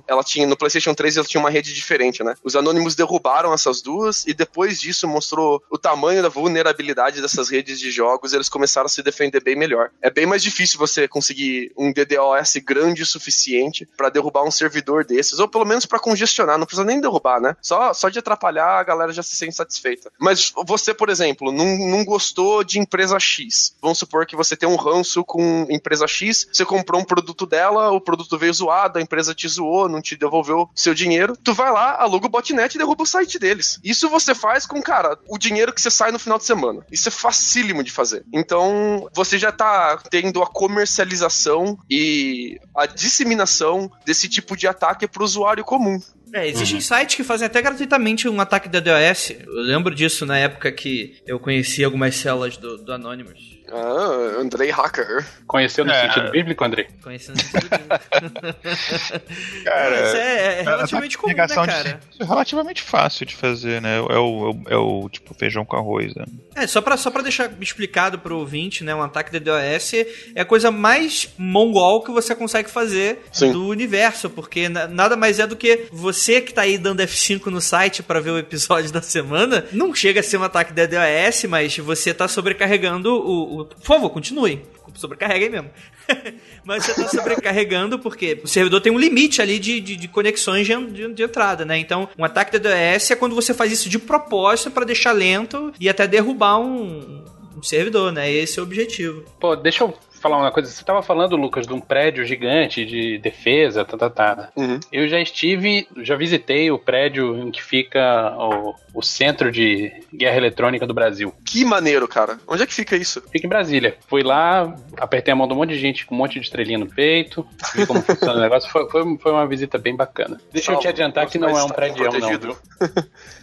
[0.06, 2.34] Ela tinha no PlayStation 3 ela tinha uma rede diferente, né?
[2.42, 7.78] Os anônimos derrubaram essas duas e depois disso mostrou o tamanho da vulnerabilidade dessas redes
[7.78, 9.90] de jogos, eles começaram a se defender bem melhor.
[10.00, 15.04] É bem mais difícil você conseguir um DDoS grande o suficiente pra derrubar um servidor
[15.04, 17.56] desses, ou pelo menos pra congestionar, não precisa nem derrubar, né?
[17.60, 20.10] Só, só de atrapalhar a galera já se sente satisfeita.
[20.18, 23.74] Mas você, por exemplo, não, não gostou de empresa X.
[23.80, 27.90] Vamos supor que você tem um ranço com empresa X, você comprou um produto dela,
[27.90, 31.36] o produto veio zoado, a empresa te zoou, não te devolveu seu dinheiro.
[31.42, 33.78] Tu vai lá, aluga o botnet e derruba o site deles.
[33.82, 36.84] Isso você faz com, cara, o dinheiro que você sai no final de semana.
[36.90, 38.24] Isso é facílimo de fazer.
[38.32, 45.24] Então, você já tá tendo a comercialização e a disseminação desse tipo de ataque pro
[45.24, 46.00] usuário comum.
[46.34, 49.30] É, existem sites que fazem até gratuitamente um ataque da DOS.
[49.30, 53.60] Eu lembro disso na época que eu conheci algumas células do, do Anonymous.
[53.72, 55.24] Ah, Andrei Hacker.
[55.46, 56.02] Conheceu no É.
[56.08, 56.88] sentido bíblico, André?
[57.02, 57.68] Conhecendo isso tudo.
[59.64, 61.72] Cara, Mas é, é relativamente comum, né, de cara?
[61.72, 63.96] serviço é relativamente fácil de fazer, né?
[63.96, 66.24] É o, é o, é o, tipo feijão com arroz, né?
[66.54, 68.94] É, só pra, só pra deixar explicado pro ouvinte, né?
[68.94, 69.94] Um ataque da DOS
[70.34, 73.52] é a coisa mais mongol que você consegue fazer Sim.
[73.52, 77.46] do universo, porque na- nada mais é do que você que tá aí dando F5
[77.46, 80.84] no site pra ver o episódio da semana, não chega a ser um ataque da
[80.86, 83.60] DOS, mas você tá sobrecarregando o...
[83.60, 83.61] o...
[83.66, 84.60] Por favor, continue.
[84.94, 85.70] Sobrecarrega aí mesmo.
[86.64, 90.66] mas você tá sobrecarregando porque o servidor tem um limite ali de, de, de conexões
[90.66, 91.78] de, de- de entrada, né?
[91.78, 95.72] Então, um ataque da DOS é quando você faz isso de propósito pra deixar lento
[95.80, 97.24] e até derrubar um,
[97.56, 98.30] um servidor, né?
[98.30, 99.24] Esse é o objetivo.
[99.40, 100.70] Pô, deixa eu falar uma coisa.
[100.70, 104.48] Você tava falando, Lucas, de um prédio gigante de defesa, tá, tá, tá.
[104.56, 104.78] Uhum.
[104.92, 110.36] Eu já estive, já visitei o prédio em que fica o, o Centro de Guerra
[110.36, 111.34] Eletrônica do Brasil.
[111.44, 112.38] Que maneiro, cara.
[112.46, 113.20] Onde é que fica isso?
[113.32, 113.96] Fica em Brasília.
[114.06, 116.78] Fui lá, apertei a mão de um monte de gente com um monte de estrelinha
[116.78, 118.70] no peito, vi como funciona o negócio.
[118.70, 120.40] Foi, foi, foi uma visita bem bacana.
[120.52, 122.56] Deixa eu te adiantar que não é um prédio, não, protegido.
[122.78, 122.88] viu?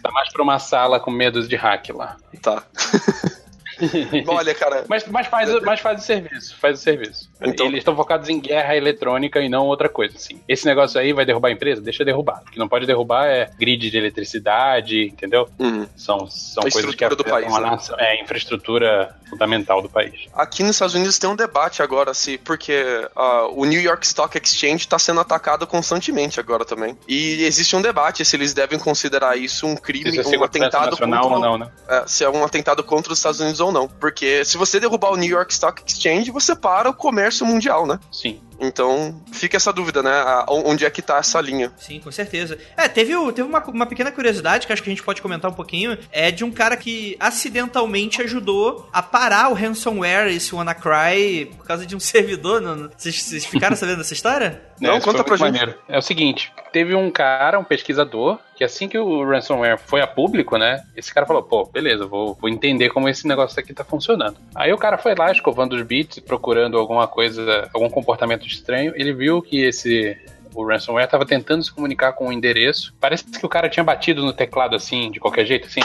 [0.02, 2.16] Tá mais pra uma sala com medos de hack lá.
[2.40, 2.62] Tá.
[4.26, 7.30] Olha, cara, Mas, mas, faz, mas faz o serviço, faz o serviço.
[7.40, 10.40] Então- Eles estão focados em guerra eletrônica e não outra coisa, assim.
[10.48, 11.80] Esse negócio aí vai derrubar a empresa?
[11.80, 12.42] Deixa derrubar.
[12.46, 15.48] O que não pode derrubar é grid de eletricidade, entendeu?
[15.58, 15.86] Uhum.
[15.96, 17.70] São, são A coisas que do país, a né?
[17.70, 17.96] nação.
[17.98, 20.26] É, a infraestrutura fundamental do país.
[20.34, 24.36] Aqui nos Estados Unidos tem um debate agora, se porque ah, o New York Stock
[24.36, 26.96] Exchange está sendo atacado constantemente agora também.
[27.06, 31.22] E existe um debate se eles devem considerar isso um crime, é um atentado contra,
[31.22, 31.68] ou não, né?
[31.88, 33.88] é, se é um atentado contra os Estados Unidos ou não.
[33.88, 37.98] Porque se você derrubar o New York Stock Exchange, você para o comércio mundial, né?
[38.12, 38.40] Sim.
[38.60, 40.10] Então fica essa dúvida, né?
[40.12, 41.72] A- onde é que tá essa linha?
[41.76, 42.58] Sim, com certeza.
[42.76, 45.50] É, teve, o- teve uma, uma pequena curiosidade que acho que a gente pode comentar
[45.50, 45.96] um pouquinho.
[46.12, 51.86] É de um cara que acidentalmente ajudou a parar o ransomware, esse WannaCry, por causa
[51.86, 52.60] de um servidor.
[52.96, 54.60] Vocês, ficaram sabendo dessa história?
[54.80, 55.46] Não, isso conta pra gente.
[55.52, 55.74] maneiro.
[55.88, 60.06] É o seguinte, teve um cara, um pesquisador, que assim que o ransomware foi a
[60.06, 60.82] público, né?
[60.96, 64.36] Esse cara falou, pô, beleza, vou, vou entender como esse negócio aqui tá funcionando.
[64.54, 68.92] Aí o cara foi lá, escovando os bits, procurando alguma coisa, algum comportamento estranho.
[68.96, 70.16] Ele viu que esse
[70.54, 72.94] o ransomware estava tentando se comunicar com o endereço.
[73.00, 75.80] Parece que o cara tinha batido no teclado assim, de qualquer jeito, assim,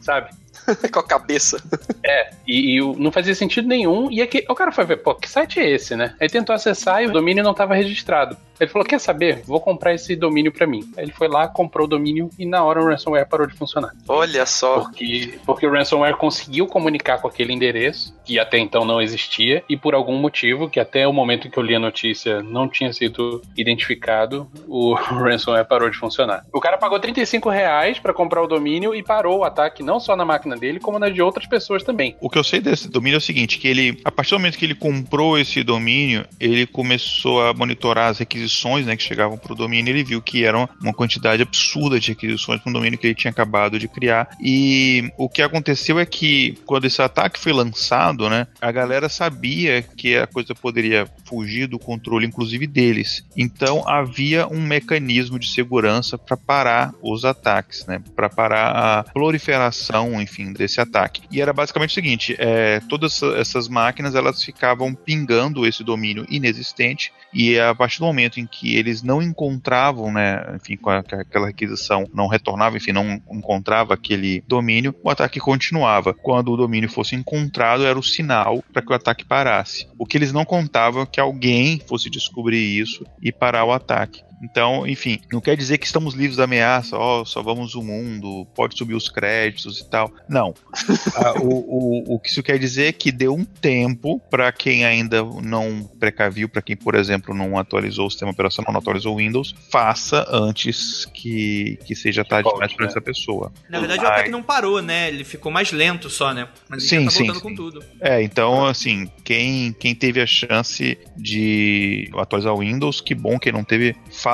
[0.00, 0.30] sabe?
[0.92, 1.62] Com a cabeça.
[2.02, 4.10] É, e, e não fazia sentido nenhum.
[4.10, 6.14] E aqui, o cara foi ver, pô, que site é esse, né?
[6.20, 8.36] Aí tentou acessar e o domínio não estava registrado.
[8.58, 9.42] Ele falou: quer saber?
[9.46, 10.80] Vou comprar esse domínio pra mim.
[10.96, 13.92] Aí ele foi lá, comprou o domínio e na hora o ransomware parou de funcionar.
[14.08, 14.80] Olha só.
[14.80, 19.76] Porque, porque o ransomware conseguiu comunicar com aquele endereço, que até então não existia, e
[19.76, 22.92] por algum motivo, que até o momento em que eu li a notícia não tinha
[22.92, 26.44] sido identificado, o ransomware parou de funcionar.
[26.52, 30.16] O cara pagou 35 reais pra comprar o domínio e parou o ataque não só
[30.16, 32.16] na máquina dele, como na de outras pessoas também.
[32.20, 34.58] O que eu sei desse domínio é o seguinte, que ele, a partir do momento
[34.58, 38.43] que ele comprou esse domínio, ele começou a monitorar as requisições,
[38.86, 42.60] né, que chegavam para o domínio, ele viu que eram uma quantidade absurda de requisições
[42.60, 44.28] para um domínio que ele tinha acabado de criar.
[44.40, 49.82] E o que aconteceu é que quando esse ataque foi lançado, né, a galera sabia
[49.82, 53.24] que a coisa poderia fugir do controle, inclusive deles.
[53.36, 60.20] Então havia um mecanismo de segurança para parar os ataques, né, para parar a proliferação,
[60.20, 61.22] enfim, desse ataque.
[61.30, 66.26] E era basicamente o seguinte: é, todas essa- essas máquinas elas ficavam pingando esse domínio
[66.28, 70.90] inexistente e a partir do momento momento em que eles não encontravam, né, enfim, com,
[70.90, 76.12] aquela requisição não retornava, enfim, não encontrava aquele domínio, o ataque continuava.
[76.12, 79.86] Quando o domínio fosse encontrado, era o sinal para que o ataque parasse.
[79.98, 84.22] O que eles não contavam é que alguém fosse descobrir isso e parar o ataque.
[84.44, 88.46] Então, enfim, não quer dizer que estamos livres da ameaça, ó, oh, salvamos o mundo,
[88.54, 90.12] pode subir os créditos e tal.
[90.28, 90.54] Não.
[91.16, 94.84] ah, o, o, o que isso quer dizer é que deu um tempo para quem
[94.84, 99.16] ainda não precaviu, para quem, por exemplo, não atualizou o sistema operacional, não atualizou o
[99.16, 103.50] Windows, faça antes que, que seja tarde demais para essa pessoa.
[103.70, 105.08] Na verdade, o ataque não parou, né?
[105.08, 106.48] Ele ficou mais lento só, né?
[106.68, 107.42] Mas sim, tá sim, voltando sim.
[107.42, 107.84] com tudo.
[107.98, 113.38] É, então, assim, quem, quem teve a chance de atualizar o Windows, que bom.
[113.38, 114.33] Quem não teve, faça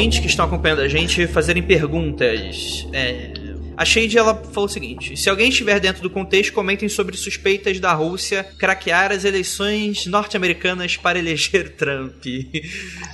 [0.00, 2.86] ouvintes que estão acompanhando a gente fazerem perguntas.
[2.90, 3.32] É,
[3.76, 7.78] a Shade ela falou o seguinte: se alguém estiver dentro do contexto, comentem sobre suspeitas
[7.78, 12.24] da Rússia craquear as eleições norte-americanas para eleger Trump.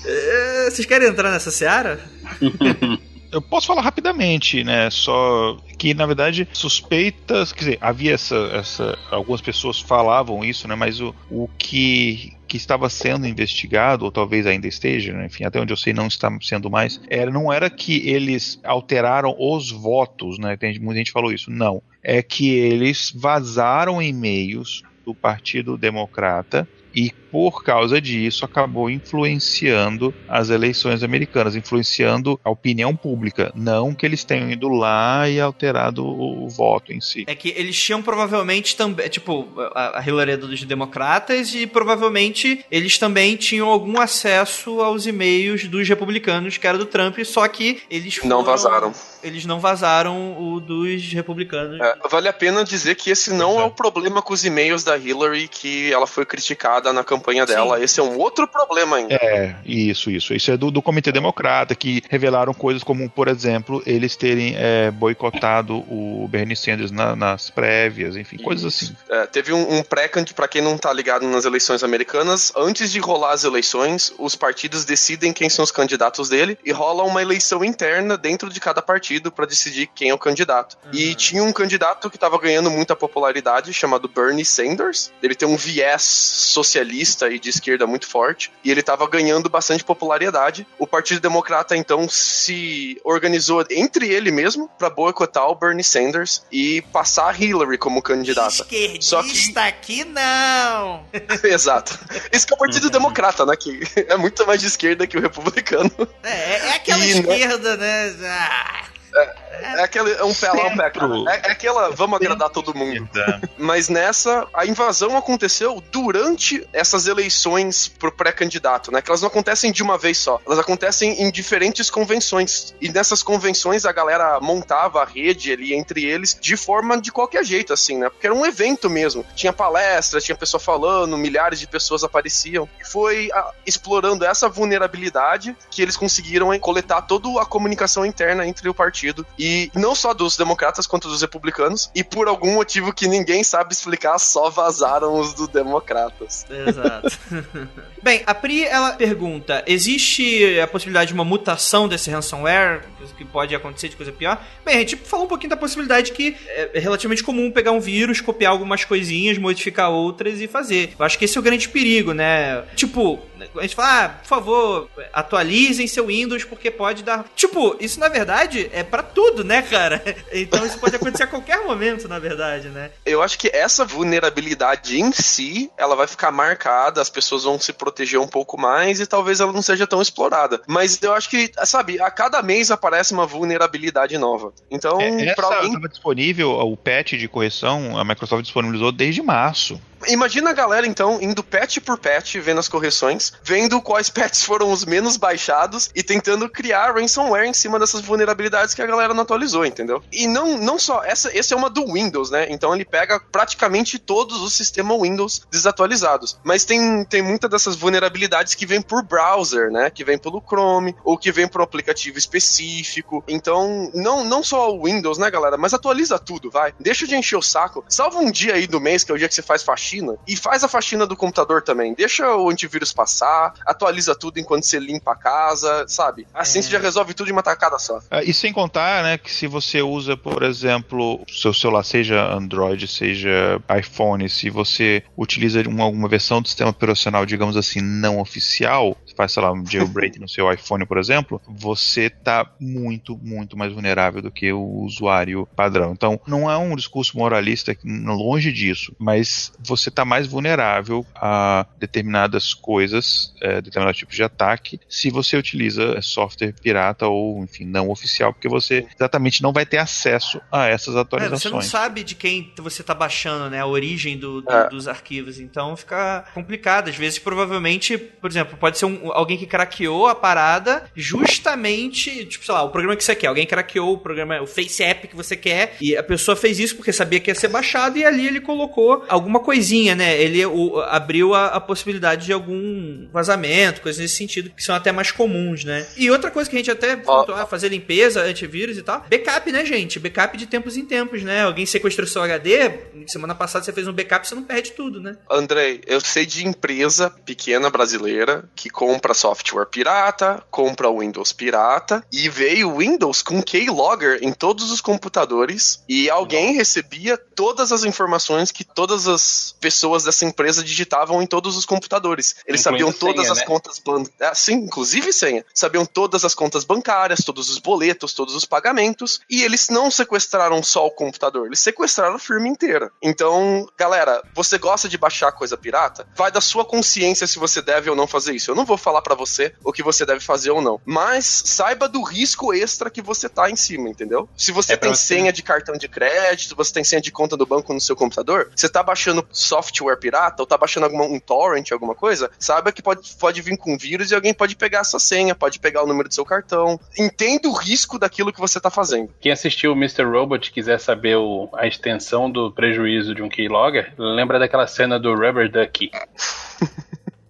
[0.05, 1.99] É, vocês querem entrar nessa seara?
[3.37, 4.89] Eu posso falar rapidamente, né?
[4.89, 10.75] Só que na verdade suspeitas, quer dizer, havia essa, essa algumas pessoas falavam isso, né?
[10.75, 15.61] Mas o, o que que estava sendo investigado, ou talvez ainda esteja, né, enfim, até
[15.61, 20.39] onde eu sei não está sendo mais, era, não era que eles alteraram os votos,
[20.39, 20.57] né?
[20.57, 21.51] Tem, muita gente falou isso.
[21.51, 21.83] Não.
[22.03, 30.49] É que eles vazaram e-mails do Partido Democrata e por causa disso acabou influenciando as
[30.49, 36.47] eleições americanas, influenciando a opinião pública, não que eles tenham ido lá e alterado o,
[36.47, 37.25] o voto em si.
[37.27, 42.65] É que eles tinham provavelmente também, tipo, a a Hillary é dos democratas e provavelmente
[42.71, 47.83] eles também tinham algum acesso aos e-mails dos republicanos, que era do Trump, só que
[47.91, 48.93] eles Não foram- vazaram.
[49.23, 51.81] Eles não vazaram o dos republicanos.
[51.81, 54.97] É, vale a pena dizer que esse não é o problema com os e-mails da
[54.97, 57.83] Hillary, que ela foi criticada na campanha dela.
[57.83, 59.15] Esse é um outro problema ainda.
[59.15, 60.35] É, isso, isso.
[60.35, 64.91] Isso é do, do Comitê Democrata, que revelaram coisas como, por exemplo, eles terem é,
[64.91, 68.95] boicotado o Bernie Sanders na- nas prévias, enfim, coisas assim.
[69.09, 72.99] É, teve um, um pré-candidato, pra quem não tá ligado nas eleições americanas, antes de
[72.99, 77.65] rolar as eleições, os partidos decidem quem são os candidatos dele e rola uma eleição
[77.65, 80.77] interna dentro de cada partido pra decidir quem é o candidato.
[80.93, 85.11] E tinha um candidato que tava ganhando muita popularidade, chamado Bernie Sanders.
[85.23, 89.85] Ele tem um viés socialista e de esquerda muito forte, e ele tava ganhando bastante
[89.85, 90.67] popularidade.
[90.79, 96.83] O Partido Democrata então se organizou entre ele mesmo pra boicotar o Bernie Sanders e
[96.93, 98.51] passar a Hillary como candidata.
[98.51, 101.05] Só que Esquerdista aqui não!
[101.45, 101.99] Exato.
[102.33, 103.55] Esse que é o Partido Democrata, né?
[103.57, 105.91] Que é muito mais de esquerda que o republicano.
[106.23, 107.21] É, é aquela E, né?
[107.21, 108.15] esquerda, né?
[108.25, 108.85] Ah,
[109.15, 109.46] É
[109.83, 110.13] aquele.
[110.13, 111.09] É um pé lá, um pé cá.
[111.29, 111.91] É, é aquela.
[111.91, 113.09] Vamos agradar todo mundo.
[113.57, 119.01] Mas nessa, a invasão aconteceu durante essas eleições pro pré-candidato, né?
[119.03, 120.41] Que elas não acontecem de uma vez só.
[120.47, 122.75] Elas acontecem em diferentes convenções.
[122.81, 127.45] E nessas convenções a galera montava a rede ali entre eles de forma de qualquer
[127.45, 128.09] jeito, assim, né?
[128.09, 129.25] Porque era um evento mesmo.
[129.35, 132.69] Tinha palestra, tinha pessoa falando, milhares de pessoas apareciam.
[132.81, 138.69] E foi ah, explorando essa vulnerabilidade que eles conseguiram coletar toda a comunicação interna entre
[138.69, 139.27] o partido.
[139.39, 141.91] E não só dos democratas quanto dos republicanos.
[141.95, 146.47] E por algum motivo que ninguém sabe explicar, só vazaram os dos democratas.
[146.51, 147.19] Exato.
[148.03, 152.85] Bem, a Pri, ela pergunta: existe a possibilidade de uma mutação desse ransomware?
[153.17, 154.41] Que pode acontecer de coisa pior?
[154.65, 158.21] Bem, a gente falou um pouquinho da possibilidade que é relativamente comum pegar um vírus,
[158.21, 160.95] copiar algumas coisinhas, modificar outras e fazer.
[160.99, 162.63] Eu acho que esse é o grande perigo, né?
[162.75, 163.21] Tipo,
[163.57, 167.25] A gente fala, ah, por favor, atualizem seu Windows porque pode dar.
[167.35, 170.03] Tipo, isso na verdade é para tudo, né, cara?
[170.33, 172.91] Então isso pode acontecer a qualquer momento, na verdade, né?
[173.05, 177.73] Eu acho que essa vulnerabilidade em si, ela vai ficar marcada, as pessoas vão se
[177.73, 180.61] proteger um pouco mais e talvez ela não seja tão explorada.
[180.67, 184.53] Mas eu acho que, sabe, a cada mês aparece uma vulnerabilidade nova.
[184.71, 189.23] Então, É, pra essa alguém estava disponível, o patch de correção, a Microsoft disponibilizou desde
[189.23, 189.81] março.
[190.09, 194.71] Imagina a galera, então, indo patch por patch, vendo as correções, vendo quais patches foram
[194.71, 199.23] os menos baixados e tentando criar ransomware em cima dessas vulnerabilidades que a galera não
[199.23, 200.03] atualizou, entendeu?
[200.13, 202.47] E não, não só, essa, esse é uma do Windows, né?
[202.51, 206.39] Então ele pega praticamente todos os sistemas Windows desatualizados.
[206.45, 209.91] Mas tem, tem muitas dessas vulnerabilidades que vêm por browser, né?
[209.91, 213.25] Que vem pelo Chrome, ou que vem por um aplicativo específico.
[213.27, 215.57] Então, não, não só o Windows, né, galera?
[215.57, 216.75] Mas atualiza tudo, vai.
[216.79, 217.85] Deixa de encher o saco.
[217.89, 219.86] Salva um dia aí do mês, que é o dia que você faz faxina,
[220.27, 221.95] e faz a faxina do computador também.
[221.95, 226.27] Deixa o antivírus passar, atualiza tudo enquanto você limpa a casa, sabe?
[226.35, 228.01] Assim você já resolve tudo de uma tacada só.
[228.11, 232.87] Ah, E sem contar, né, que se você usa, por exemplo, seu celular, seja Android,
[232.89, 238.97] seja iPhone, se você utiliza uma, alguma versão do sistema operacional, digamos assim, não oficial,
[239.07, 243.57] você faz, sei lá, um jailbreak no seu iPhone, por exemplo, você tá muito, muito
[243.57, 245.93] mais vulnerável do que o usuário padrão.
[245.93, 252.55] Então, não é um discurso moralista, longe disso, mas você tá mais vulnerável a determinadas
[252.55, 258.33] coisas, é, determinados tipos de ataque, se você utiliza software pirata ou, enfim, não oficial,
[258.33, 261.43] porque você exatamente não vai ter acesso a essas É, atualizações.
[261.43, 263.61] você não sabe de quem você tá baixando, né?
[263.61, 264.69] A origem do, do- É.
[264.69, 265.39] dos arquivos.
[265.39, 266.89] Então fica complicado.
[266.89, 272.45] Às vezes, provavelmente, por exemplo, pode ser um- alguém que craqueou a parada justamente, tipo,
[272.45, 273.27] sei lá, o programa que você quer.
[273.29, 275.77] Alguém craqueou o programa, o Face App que você quer.
[275.81, 277.99] E a pessoa fez isso porque sabia que ia ser baixado.
[277.99, 280.21] E ali ele colocou alguma coisinha, né?
[280.21, 284.93] Ele o- abriu a, a possibilidade de algum vazamento, coisas nesse sentido, que são até
[284.93, 285.87] mais comuns, né?
[285.97, 289.05] E outra coisa que a gente até comentou, ah, fazer limpeza, antivírus e tal.
[289.11, 289.99] Backup, né, gente?
[289.99, 291.43] Backup de tempos em tempos, né?
[291.43, 292.71] Alguém sequestrou seu HD,
[293.07, 295.17] semana passada você fez um backup, você não perde tudo, né?
[295.31, 302.29] Andrei, eu sei de empresa pequena brasileira que compra software pirata, compra Windows pirata e
[302.29, 308.51] veio o Windows com keylogger em todos os computadores e alguém recebia todas as informações
[308.53, 312.37] que todas as pessoas dessa empresa digitavam em todos os computadores.
[312.47, 313.45] Eles Incluindo sabiam todas senha, as né?
[313.45, 315.45] contas bancárias, sim, inclusive senha.
[315.55, 320.63] Sabiam todas as contas bancárias, todos os boletos, todos os pagamentos e eles não sequestraram
[320.63, 322.91] só o computador, eles sequestraram a firma inteira.
[323.03, 326.07] Então, galera, você gosta de baixar coisa pirata?
[326.15, 328.51] Vai da sua consciência se você deve ou não fazer isso.
[328.51, 331.89] Eu não vou falar pra você o que você deve fazer ou não, mas saiba
[331.89, 334.29] do risco extra que você tá em cima, entendeu?
[334.37, 337.47] Se você É tem senha de cartão de crédito, você tem senha de conta do
[337.47, 341.71] banco no seu computador, você tá baixando software pirata ou tá baixando alguma, um torrent,
[341.73, 345.35] alguma coisa, saiba que pode, pode vir com vírus e alguém pode pegar essa senha,
[345.35, 346.79] pode pegar o número do seu cartão.
[346.99, 349.11] Entenda o risco daquilo que você tá fazendo.
[349.21, 350.05] Quem assistiu o Mr.
[350.05, 354.99] Robot e quiser saber o- a extensão do prejuízo de um keylogger, lembra daquela cena
[354.99, 355.91] do Rubber Ducky.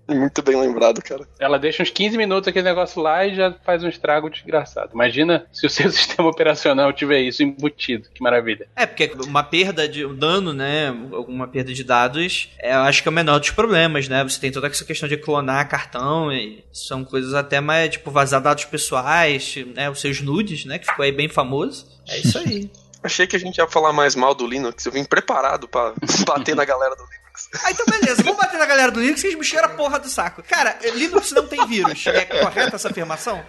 [0.09, 1.27] Muito bem lembrado, cara.
[1.39, 4.91] Ela deixa uns 15 minutos aquele negócio lá e já faz um estrago desgraçado.
[4.95, 8.09] Imagina se o seu sistema operacional tiver isso embutido.
[8.15, 8.69] Que maravilha.
[8.77, 10.89] É, porque uma perda de um dano, né?
[11.13, 14.23] Alguma perda de dados, é, eu acho que é o menor dos problemas, né?
[14.23, 18.41] Você tem toda essa questão de clonar cartão, e são coisas até mais, tipo, vazar
[18.41, 19.91] dados pessoais, né?
[19.91, 20.79] Os seus nudes, né?
[20.79, 21.87] Que ficou aí bem famoso.
[22.09, 22.71] É isso aí.
[23.03, 24.85] Achei que a gente ia falar mais mal do Linux.
[24.85, 25.95] Eu vim preparado pra
[26.27, 27.26] bater na galera do Linux.
[27.65, 29.99] Ah, então beleza, vamos bater na galera do Linux que eles me cheiram a porra
[29.99, 30.43] do saco.
[30.43, 32.07] Cara, Linux não tem vírus.
[32.07, 33.45] É correta essa afirmação?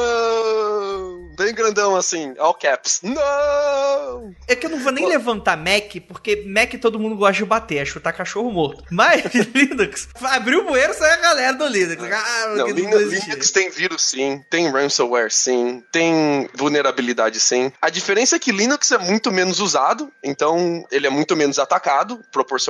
[0.00, 1.30] Não!
[1.36, 3.00] Bem grandão assim, all caps.
[3.02, 4.34] Não!
[4.46, 7.76] É que eu não vou nem levantar Mac, porque Mac todo mundo gosta de bater,
[7.78, 8.84] é chutar cachorro morto.
[8.90, 9.22] Mas
[9.54, 12.02] Linux, abriu o bueiro, sai a galera do Linux.
[12.02, 13.08] Ah, Não, que Linux, não.
[13.08, 17.72] Linux tem vírus sim, tem ransomware sim, tem vulnerabilidade sim.
[17.80, 22.20] A diferença é que Linux é muito menos usado, então ele é muito menos atacado,
[22.30, 22.69] proporcionalmente.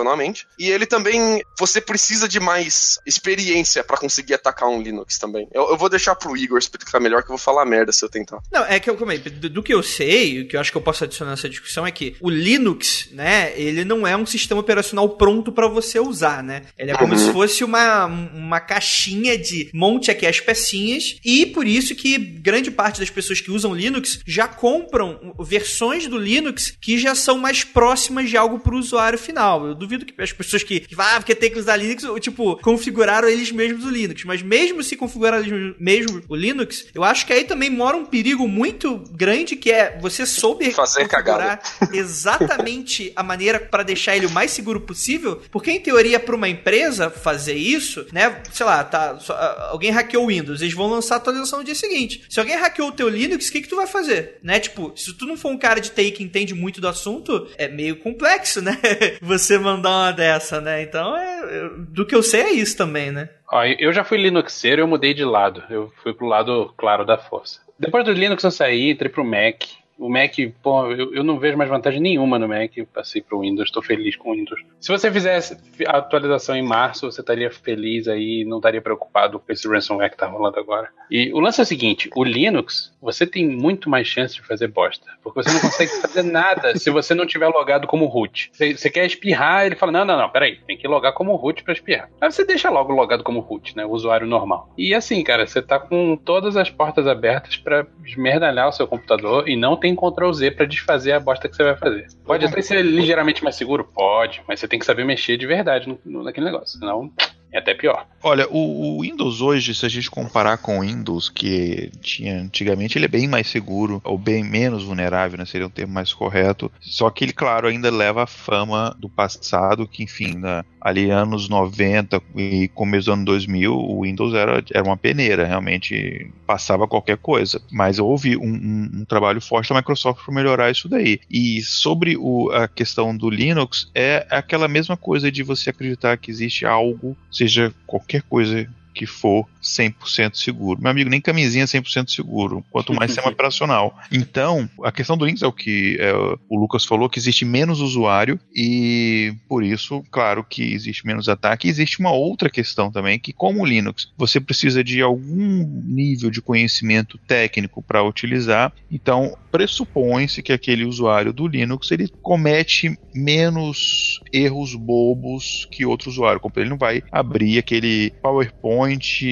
[0.59, 5.48] E ele também, você precisa de mais experiência pra conseguir atacar um Linux também.
[5.52, 8.09] Eu, eu vou deixar pro Igor explicar melhor, que eu vou falar merda se eu
[8.09, 8.40] tentar.
[8.52, 10.82] Não, é que eu aí, do, que eu sei, o que eu acho que eu
[10.82, 15.09] posso adicionar nessa discussão é que o Linux, né, ele não é um sistema operacional
[15.10, 16.62] pronto pra você usar, né?
[16.78, 17.18] Ele é como Uhum.
[17.18, 22.70] se fosse uma, uma caixinha de monte aqui as pecinhas e por isso que grande
[22.70, 27.64] parte das pessoas que usam Linux já compram versões do Linux que já são mais
[27.64, 29.66] próximas de algo pro usuário final.
[29.66, 33.28] Eu duvido que as pessoas que, que ah, porque tem que usar Linux, tipo, configuraram
[33.28, 37.32] eles mesmos o Linux, mas mesmo se configuraram eles mesmo o Linux, eu acho que
[37.32, 41.60] aí também mora um perigo muito grande que é você soube Fazer configurar
[41.92, 46.48] exatamente a maneira para deixar ele o mais seguro possível, porque em teoria para uma
[46.48, 51.14] empresa fazer isso, né, sei lá, tá, ah, alguém hackeou o Windows, eles vão lançar
[51.14, 52.24] a atualização no dia seguinte.
[52.28, 54.38] Se alguém hackeou o teu Linux, o que que tu vai fazer?
[54.42, 54.60] Né?
[54.60, 57.68] Tipo, se tu não for um cara de TI que entende muito do assunto, é
[57.68, 58.78] meio complexo, né?
[59.20, 60.82] Você mandar uma dessa, né?
[60.82, 63.28] Então, é, é- do que eu sei é isso também, né?
[63.51, 65.62] Ó, eu já fui Linuxeiro, eu mudei de lado.
[65.70, 67.61] Eu fui pro lado claro da força.
[67.78, 69.62] Depois do Linux eu saí, entrei pro Mac.
[70.01, 72.74] O Mac, pô, eu, eu não vejo mais vantagem nenhuma no Mac.
[72.74, 74.60] Eu passei pro Windows, estou feliz com o Windows.
[74.81, 79.52] Se você fizesse a atualização em março, você estaria feliz aí, não estaria preocupado com
[79.52, 80.89] esse ransomware que tá rolando agora.
[81.10, 84.68] E o lance é o seguinte: o Linux, você tem muito mais chance de fazer
[84.68, 85.06] bosta.
[85.22, 88.51] Porque você não consegue fazer nada se você não tiver logado como root.
[88.55, 91.62] Você, você quer espirrar, ele fala: não, não, não, peraí, tem que logar como root
[91.62, 92.09] pra espirrar.
[92.18, 93.85] Aí você deixa logo logado como root, né?
[93.85, 94.72] O usuário normal.
[94.78, 99.47] E assim, cara, você tá com todas as portas abertas pra esmerdalhar o seu computador
[99.47, 102.06] e não tem Ctrl Z pra desfazer a bosta que você vai fazer.
[102.24, 103.84] Pode até ser ligeiramente mais seguro?
[103.84, 107.10] Pode, mas você tem que saber mexer de verdade no, no- naquele negócio, senão
[107.52, 108.06] é até pior.
[108.22, 112.98] Olha, o, o Windows hoje, se a gente comparar com o Windows que tinha antigamente,
[112.98, 115.47] ele é bem mais seguro, ou bem menos vulnerável, né?
[115.47, 116.70] Seria um termo mais correto.
[116.81, 121.48] Só que ele, claro, ainda leva a fama do passado, que, enfim, na- ali anos
[121.48, 127.16] 90 e começo do ano 2000, o Windows era, era uma peneira, realmente passava qualquer
[127.16, 127.60] coisa.
[127.70, 131.20] Mas houve um, um- um trabalho forte da Microsoft para melhorar isso daí.
[131.31, 136.31] E sobre o- a questão do Linux, é aquela mesma coisa de você acreditar que
[136.31, 140.80] existe algo, seja qualquer coisa que for 100% seguro.
[140.80, 143.96] Meu amigo, nem camisinha é 100% seguro, quanto mais sistema operacional.
[144.10, 146.12] Então, a questão do Linux é o que é,
[146.48, 151.68] o Lucas falou, que existe menos usuário e por isso, claro que existe menos ataque.
[151.68, 156.30] E existe uma outra questão também, que como o Linux, você precisa de algum nível
[156.30, 164.20] de conhecimento técnico para utilizar, então pressupõe-se que aquele usuário do Linux, ele comete menos
[164.32, 166.40] erros bobos que outro usuário.
[166.40, 169.24] Como Ele não vai abrir aquele PowerPoint,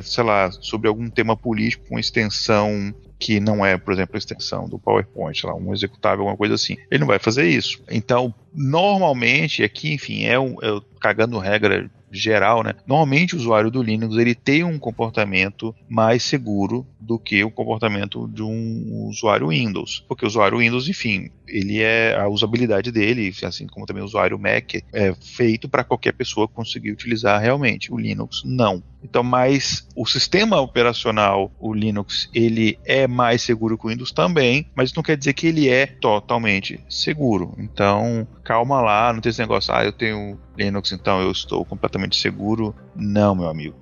[0.00, 4.68] sei lá, sobre algum tema político com extensão que não é, por exemplo, a extensão
[4.68, 6.76] do PowerPoint, lá, um executável, alguma coisa assim.
[6.90, 7.82] Ele não vai fazer isso.
[7.90, 12.74] Então, normalmente, aqui, enfim, é, um, é cagando regra geral, né?
[12.86, 18.28] Normalmente o usuário do Linux ele tem um comportamento mais seguro do que o comportamento
[18.28, 23.66] de um usuário Windows, porque o usuário Windows, enfim, ele é a usabilidade dele, assim
[23.66, 27.92] como também o usuário Mac, é feito para qualquer pessoa conseguir utilizar realmente.
[27.92, 28.82] O Linux não.
[29.02, 34.66] Então, mas o sistema operacional, o Linux, ele é mais seguro que o Windows também,
[34.74, 37.54] mas isso não quer dizer que ele é totalmente seguro.
[37.58, 42.16] Então, calma lá, não tem esse negócio, ah, eu tenho Linux, então eu estou completamente
[42.16, 42.74] seguro.
[42.94, 43.76] Não, meu amigo.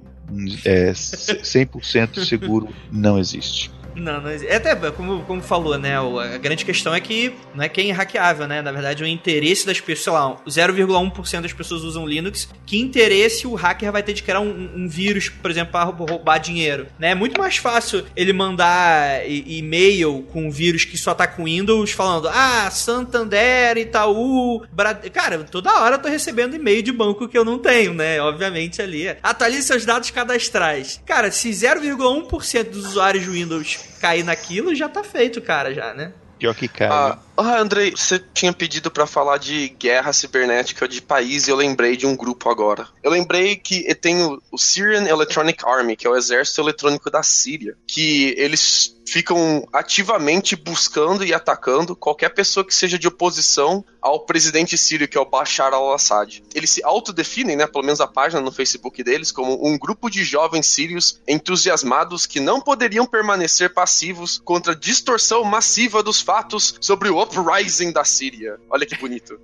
[0.64, 3.70] É 100% seguro não existe.
[3.96, 4.52] Não, não existe.
[4.52, 5.96] É até como, como falou, né?
[5.96, 8.60] A grande questão é que não é que é irhackeável, né?
[8.60, 12.48] Na verdade, o interesse das pessoas, sei lá, 0,1% das pessoas usam Linux.
[12.66, 16.38] Que interesse o hacker vai ter de criar um, um vírus, por exemplo, para roubar
[16.38, 16.86] dinheiro?
[16.98, 17.10] Né?
[17.10, 21.92] É muito mais fácil ele mandar e-mail com um vírus que só tá com Windows
[21.92, 25.08] falando, ah, Santander, Itaú, Brad...
[25.10, 28.20] Cara, toda hora eu tô recebendo e-mail de banco que eu não tenho, né?
[28.20, 29.08] Obviamente ali.
[29.22, 31.00] Atualize seus dados cadastrais.
[31.06, 36.12] Cara, se 0,1% dos usuários Windows cair naquilo, já tá feito, cara, já, né?
[36.38, 36.88] Pior que cai.
[36.90, 41.56] Ah, ah, Andrei, você tinha pedido pra falar de guerra cibernética de país e eu
[41.56, 42.86] lembrei de um grupo agora.
[43.02, 47.22] Eu lembrei que tem o, o Syrian Electronic Army, que é o exército eletrônico da
[47.22, 54.20] Síria, que eles ficam ativamente buscando e atacando qualquer pessoa que seja de oposição ao
[54.20, 56.42] presidente sírio, que é o Bashar al-Assad.
[56.54, 60.24] Eles se autodefinem, né, pelo menos a página no Facebook deles, como um grupo de
[60.24, 67.08] jovens sírios entusiasmados que não poderiam permanecer passivos contra a distorção massiva dos fatos sobre
[67.08, 68.58] o uprising da Síria.
[68.70, 69.38] Olha que bonito.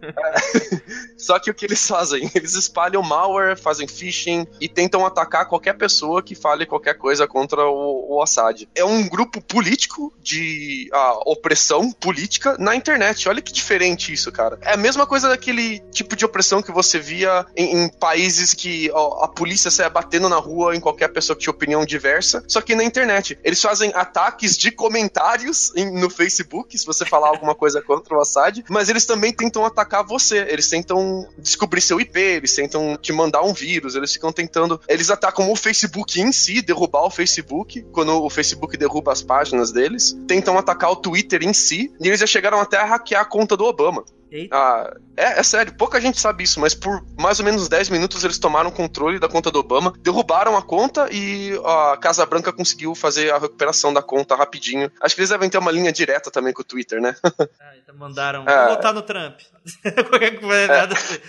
[1.17, 2.31] Só que o que eles fazem?
[2.35, 7.67] Eles espalham malware, fazem phishing e tentam atacar qualquer pessoa que fale qualquer coisa contra
[7.67, 8.69] o, o Assad.
[8.75, 13.29] É um grupo político de ah, opressão política na internet.
[13.29, 14.59] Olha que diferente isso, cara.
[14.63, 18.91] É a mesma coisa daquele tipo de opressão que você via em, em países que
[18.95, 22.63] ó, a polícia saia batendo na rua em qualquer pessoa que tinha opinião diversa, só
[22.63, 23.39] que na internet.
[23.45, 28.21] Eles fazem ataques de comentários em- no Facebook, se você falar alguma coisa contra o
[28.23, 30.47] Assad, mas eles também tentam atacar você.
[30.49, 34.81] Eles tentam descobrir seu IP, eles tentam te mandar um vírus, eles ficam tentando.
[34.89, 39.42] Eles atacam o Facebook em si, derrubar o Facebook, quando o Facebook derruba as páginas
[39.73, 40.17] deles.
[40.27, 43.57] Tentam atacar o Twitter em si, e eles já chegaram até a hackear a conta
[43.57, 44.05] do Obama.
[44.33, 44.57] Eita.
[44.57, 48.25] Ah, é, é sério, pouca gente sabe isso, mas por mais ou menos 10 minutos
[48.25, 52.95] eles tomaram controle da conta do Obama, derrubaram a conta e a Casa Branca conseguiu
[52.95, 54.91] fazer a recuperação da conta rapidinho.
[55.03, 57.15] Acho que eles devem ter uma linha direta também com o Twitter, né?
[57.61, 58.45] Ah, então mandaram.
[58.49, 58.67] É.
[58.67, 59.41] Vou votar no Trump.
[60.09, 61.23] Qualquer coisa, nada a ver.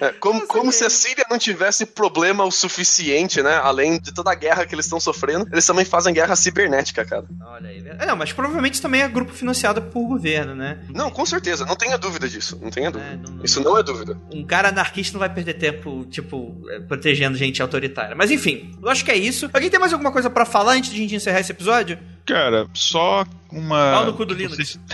[0.00, 3.56] É, como Nossa, como se a Síria não tivesse problema o suficiente, né?
[3.62, 7.24] Além de toda a guerra que eles estão sofrendo, eles também fazem guerra cibernética, cara.
[7.46, 7.84] Olha aí.
[7.98, 10.84] É, não, mas provavelmente também é grupo financiado por governo, né?
[10.90, 13.10] Não, com certeza, não tenha dúvida disso, não tenha dúvida.
[13.12, 14.16] É, não- Isso não é dúvida.
[14.32, 18.14] um cara anarquista não vai perder tempo, tipo, é, protegendo gente autoritária.
[18.14, 19.50] Mas enfim, eu acho que é isso.
[19.52, 21.98] Alguém tem mais alguma coisa pra falar antes de a gente encerrar esse episódio?
[22.26, 23.92] Cara, só uma.
[23.92, 24.78] Pau no cu do Linux.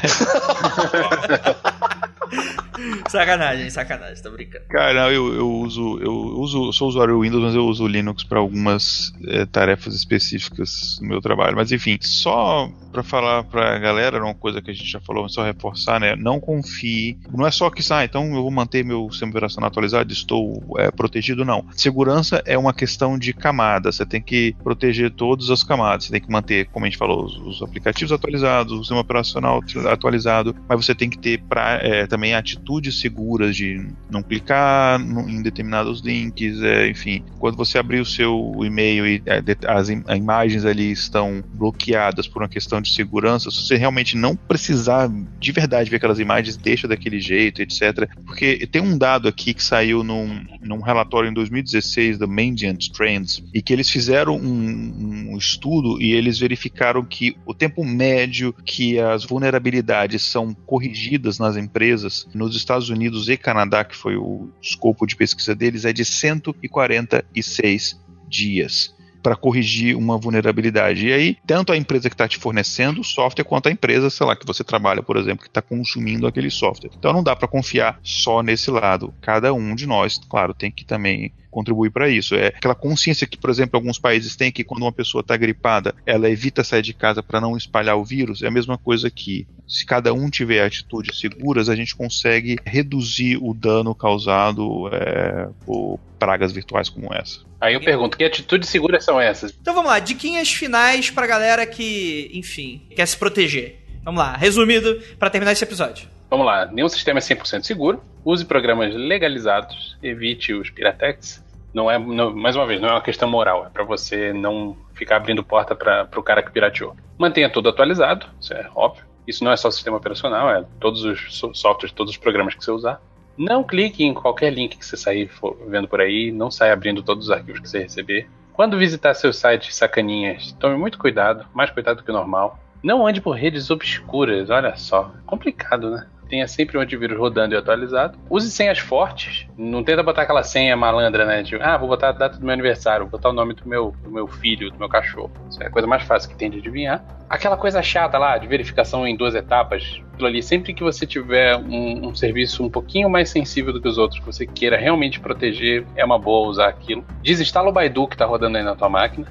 [3.08, 4.64] Sacanagem, sacanagem, tô brincando.
[4.68, 8.22] Cara, eu, eu uso, eu uso, eu sou usuário Windows, mas eu uso o Linux
[8.22, 11.56] para algumas eh, tarefas específicas no meu trabalho.
[11.56, 15.32] Mas enfim, só para falar pra galera, uma coisa que a gente já falou, mas
[15.32, 16.14] só reforçar, né?
[16.16, 17.18] Não confie.
[17.32, 20.90] Não é só que, ah, então eu vou manter meu sistema operacional atualizado, estou eh,
[20.90, 21.64] protegido, não.
[21.72, 23.96] Segurança é uma questão de camadas.
[23.96, 26.04] Você tem que proteger todas as camadas.
[26.04, 29.60] Você tem que manter, como a gente falou, os, os aplicativos atualizados, o sistema operacional
[29.90, 35.42] atualizado, mas você tem que ter pra, eh, também atitudes seguras de não clicar em
[35.42, 37.22] determinados links, é, enfim.
[37.38, 42.42] Quando você abrir o seu e-mail e é, as im- imagens ali estão bloqueadas por
[42.42, 45.08] uma questão de segurança, se você realmente não precisar
[45.38, 48.08] de verdade ver aquelas imagens, deixa daquele jeito, etc.
[48.26, 53.42] Porque tem um dado aqui que saiu num, num relatório em 2016 da Mandiant Trends
[53.54, 58.98] e que eles fizeram um, um estudo e eles verificaram que o tempo médio que
[58.98, 65.06] as vulnerabilidades são corrigidas nas empresas nos Estados Unidos e Canadá, que foi o escopo
[65.06, 71.06] de pesquisa deles, é de 146 dias para corrigir uma vulnerabilidade.
[71.06, 74.26] E aí, tanto a empresa que está te fornecendo o software, quanto a empresa, sei
[74.26, 76.90] lá, que você trabalha, por exemplo, que está consumindo aquele software.
[76.96, 79.12] Então não dá para confiar só nesse lado.
[79.20, 82.34] Cada um de nós, claro, tem que também contribuir para isso.
[82.34, 85.94] É aquela consciência que, por exemplo, alguns países têm que quando uma pessoa está gripada,
[86.06, 88.42] ela evita sair de casa para não espalhar o vírus.
[88.42, 89.46] É a mesma coisa aqui.
[89.66, 95.98] Se cada um tiver atitudes seguras, a gente consegue reduzir o dano causado é, por
[96.18, 97.40] pragas virtuais como essa.
[97.60, 99.52] Aí eu pergunto, que atitudes seguras são essas?
[99.60, 103.84] Então vamos lá, diquinhas finais pra galera que, enfim, quer se proteger.
[104.04, 106.08] Vamos lá, resumido pra terminar esse episódio.
[106.30, 108.02] Vamos lá, nenhum sistema é 100% seguro.
[108.24, 111.44] Use programas legalizados, evite os piratex.
[111.72, 114.76] Não é, não- mais uma vez, não é uma questão moral, é para você não
[114.94, 116.96] ficar abrindo porta para o cara que pirateou.
[117.18, 119.04] Mantenha tudo atualizado, isso é óbvio.
[119.26, 122.64] Isso não é só sistema operacional, é todos os so- softwares, todos os programas que
[122.64, 123.00] você usar.
[123.36, 125.30] Não clique em qualquer link que você sair
[125.68, 128.28] vendo por aí, não saia abrindo todos os arquivos que você receber.
[128.54, 132.58] Quando visitar seus sites sacaninhas, tome muito cuidado, mais cuidado do que o normal.
[132.82, 135.12] Não ande por redes obscuras, olha só.
[135.26, 136.06] Complicado, né?
[136.28, 138.18] Tenha sempre um antivírus rodando e atualizado.
[138.28, 139.46] Use senhas fortes.
[139.56, 141.42] Não tenta botar aquela senha malandra, né?
[141.42, 143.94] Tipo, ah, vou botar a data do meu aniversário, vou botar o nome do meu,
[144.02, 145.30] do meu filho, do meu cachorro.
[145.50, 147.02] Isso é a coisa mais fácil que tem de adivinhar.
[147.30, 150.00] Aquela coisa chata lá, de verificação em duas etapas.
[150.14, 153.88] Aquilo ali, sempre que você tiver um, um serviço um pouquinho mais sensível do que
[153.88, 157.04] os outros, que você queira realmente proteger, é uma boa usar aquilo.
[157.22, 159.26] Desinstala o Baidu que tá rodando aí na tua máquina.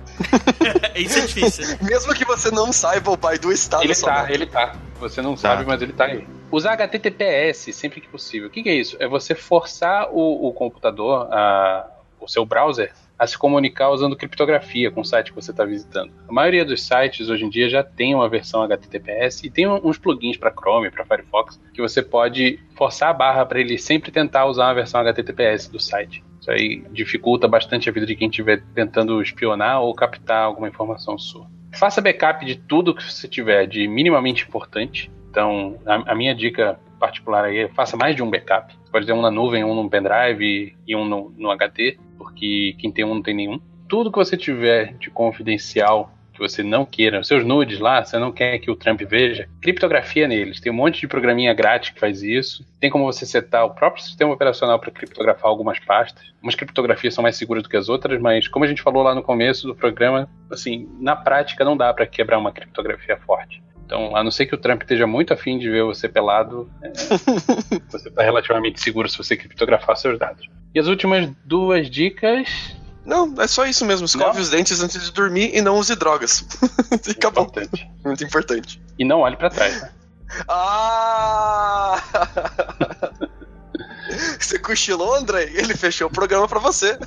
[0.95, 1.77] Isso é difícil.
[1.81, 4.35] Mesmo que você não saiba, o Baidu está Ele na sua tá, máquina.
[4.35, 4.75] ele tá.
[4.99, 6.25] Você não sabe, mas ele tá aí.
[6.51, 8.47] Usar HTTPS sempre que possível.
[8.47, 8.95] O que, que é isso?
[8.99, 11.85] É você forçar o, o computador, a-
[12.19, 16.11] o seu browser, a se comunicar usando criptografia com o site que você está visitando.
[16.27, 19.97] A maioria dos sites hoje em dia já tem uma versão HTTPS e tem uns
[19.97, 24.45] plugins para Chrome, para Firefox, que você pode forçar a barra para ele sempre tentar
[24.45, 26.23] usar uma versão HTTPS do site.
[26.39, 31.17] Isso aí dificulta bastante a vida de quem estiver tentando espionar ou captar alguma informação
[31.17, 31.47] sua.
[31.73, 35.11] Faça backup de tudo que você tiver de minimamente importante.
[35.37, 38.75] Então, a, a minha dica particular aí é faça mais de um backup.
[38.91, 42.91] Pode ter um na nuvem, um no pendrive e um no, no HD, porque quem
[42.91, 43.59] tem um não tem nenhum.
[43.87, 48.31] Tudo que você tiver de confidencial que você não queira, seus nudes lá, você não
[48.31, 50.59] quer que o Trump veja, criptografia neles.
[50.59, 52.65] Tem um monte de programinha grátis que faz isso.
[52.79, 56.33] Tem como você setar o próprio sistema operacional para criptografar algumas pastas.
[56.41, 59.13] Umas criptografias são mais seguras do que as outras, mas como a gente falou lá
[59.13, 63.61] no começo do programa, assim, na prática não dá para quebrar uma criptografia forte.
[63.87, 66.91] Então, a não ser que o Trump esteja muito afim de ver você pelado, é,
[67.89, 70.45] você está relativamente seguro se você criptografar seus dados.
[70.75, 72.75] E as últimas duas dicas.
[73.05, 74.05] Não, é só isso mesmo.
[74.05, 74.41] Escove Não?
[74.41, 76.45] os dentes antes de dormir e não use drogas.
[77.07, 77.45] E Acabou.
[77.45, 77.89] Importante.
[78.03, 78.81] Muito importante.
[78.99, 79.81] E não olhe para trás.
[79.81, 79.89] né?
[80.49, 81.95] Ah!
[84.37, 85.43] Você cochilou, André?
[85.53, 86.97] Ele fechou o programa pra você.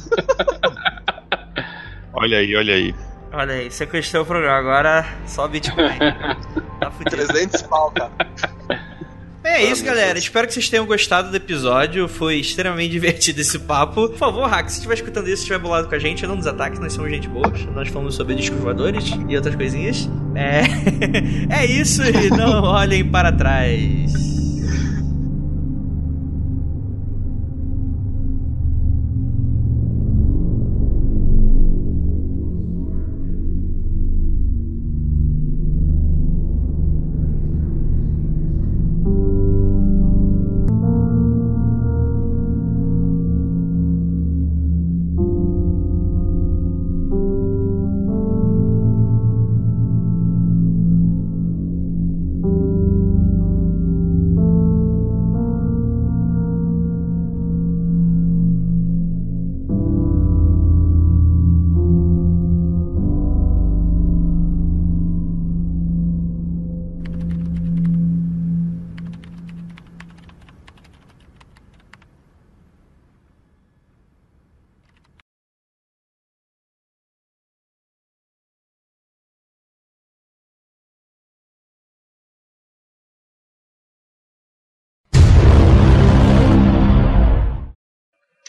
[2.15, 2.95] Olha aí, olha aí.
[3.33, 4.59] Olha aí, sequestrou o programa.
[4.59, 5.99] Agora só Bitcoin.
[6.81, 7.11] Tá fudido.
[7.11, 8.11] 300 pau, cara.
[9.43, 10.19] É é isso, galera.
[10.19, 12.07] Espero que vocês tenham gostado do episódio.
[12.09, 14.09] Foi extremamente divertido esse papo.
[14.09, 16.47] Por favor, Hack, se estiver escutando isso, se estiver bolado com a gente, não nos
[16.47, 17.53] ataque, nós somos gente boa.
[17.75, 20.09] Nós falamos sobre discos voadores e outras coisinhas.
[20.35, 20.63] É,
[21.63, 24.30] é isso e não olhem para trás.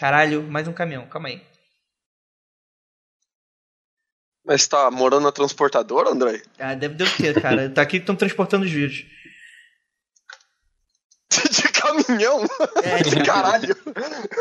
[0.01, 1.39] Caralho, mais um caminhão, calma aí.
[4.43, 6.41] Mas tá morando na transportadora, André?
[6.57, 7.69] Ah, deve, ter, cara.
[7.69, 9.05] tá aqui que estão transportando os vírus.
[11.51, 12.39] De caminhão?
[12.83, 13.75] É, de Caralho.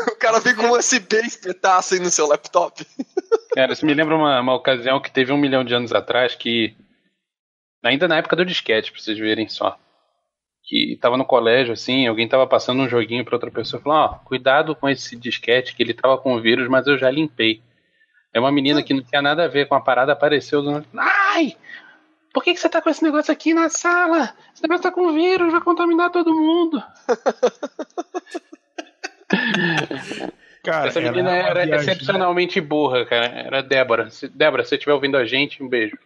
[0.07, 2.83] O cara vem com um USB espetaço aí no seu laptop.
[3.53, 6.75] Cara, isso me lembra uma, uma ocasião que teve um milhão de anos atrás que.
[7.83, 9.79] Ainda na época do disquete, pra vocês verem só.
[10.71, 13.97] Que tava no colégio, assim, alguém tava passando um joguinho pra outra pessoa e falou:
[13.99, 17.61] Ó, cuidado com esse disquete que ele tava com vírus, mas eu já limpei.
[18.33, 20.81] É uma menina que não tinha nada a ver com a parada, apareceu do.
[20.97, 21.57] Ai!
[22.33, 24.33] Por que, que você tá com esse negócio aqui na sala?
[24.53, 26.81] Esse negócio tá com vírus, vai contaminar todo mundo.
[30.63, 31.89] Cara, Essa menina é era viajante.
[31.91, 33.25] excepcionalmente burra, cara.
[33.25, 34.09] Era Débora.
[34.09, 35.97] Se- Débora, se você estiver ouvindo a gente, um beijo.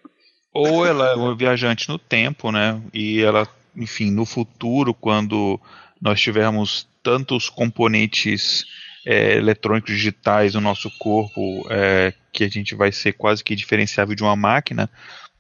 [0.53, 2.79] Ou ela é uma viajante no tempo, né?
[2.93, 5.59] E ela, enfim, no futuro, quando
[6.01, 8.65] nós tivermos tantos componentes
[9.05, 14.15] é, eletrônicos digitais no nosso corpo é, que a gente vai ser quase que diferenciável
[14.15, 14.89] de uma máquina,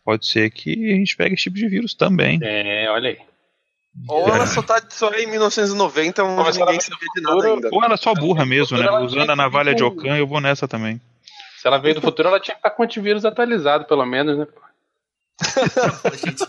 [0.03, 2.39] pode ser que a gente pegue esse tipo de vírus também.
[2.43, 3.17] É, olha aí.
[4.07, 7.69] Ou ela só tá só é em 1990, onde Mas ninguém sabia de nada ainda.
[7.71, 8.89] Ou ela é só burra mesmo, né?
[8.99, 10.99] Usando a navalha de Ocan, eu vou nessa também.
[11.57, 14.47] Se ela veio do futuro, ela tinha que estar com antivírus atualizado, pelo menos, né?
[16.23, 16.45] Gente,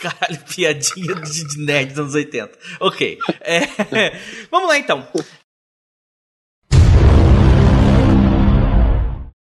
[0.00, 2.58] caralho, piadinha de nerd dos anos 80.
[2.80, 3.18] Ok.
[3.40, 3.60] É,
[4.50, 5.06] vamos lá então.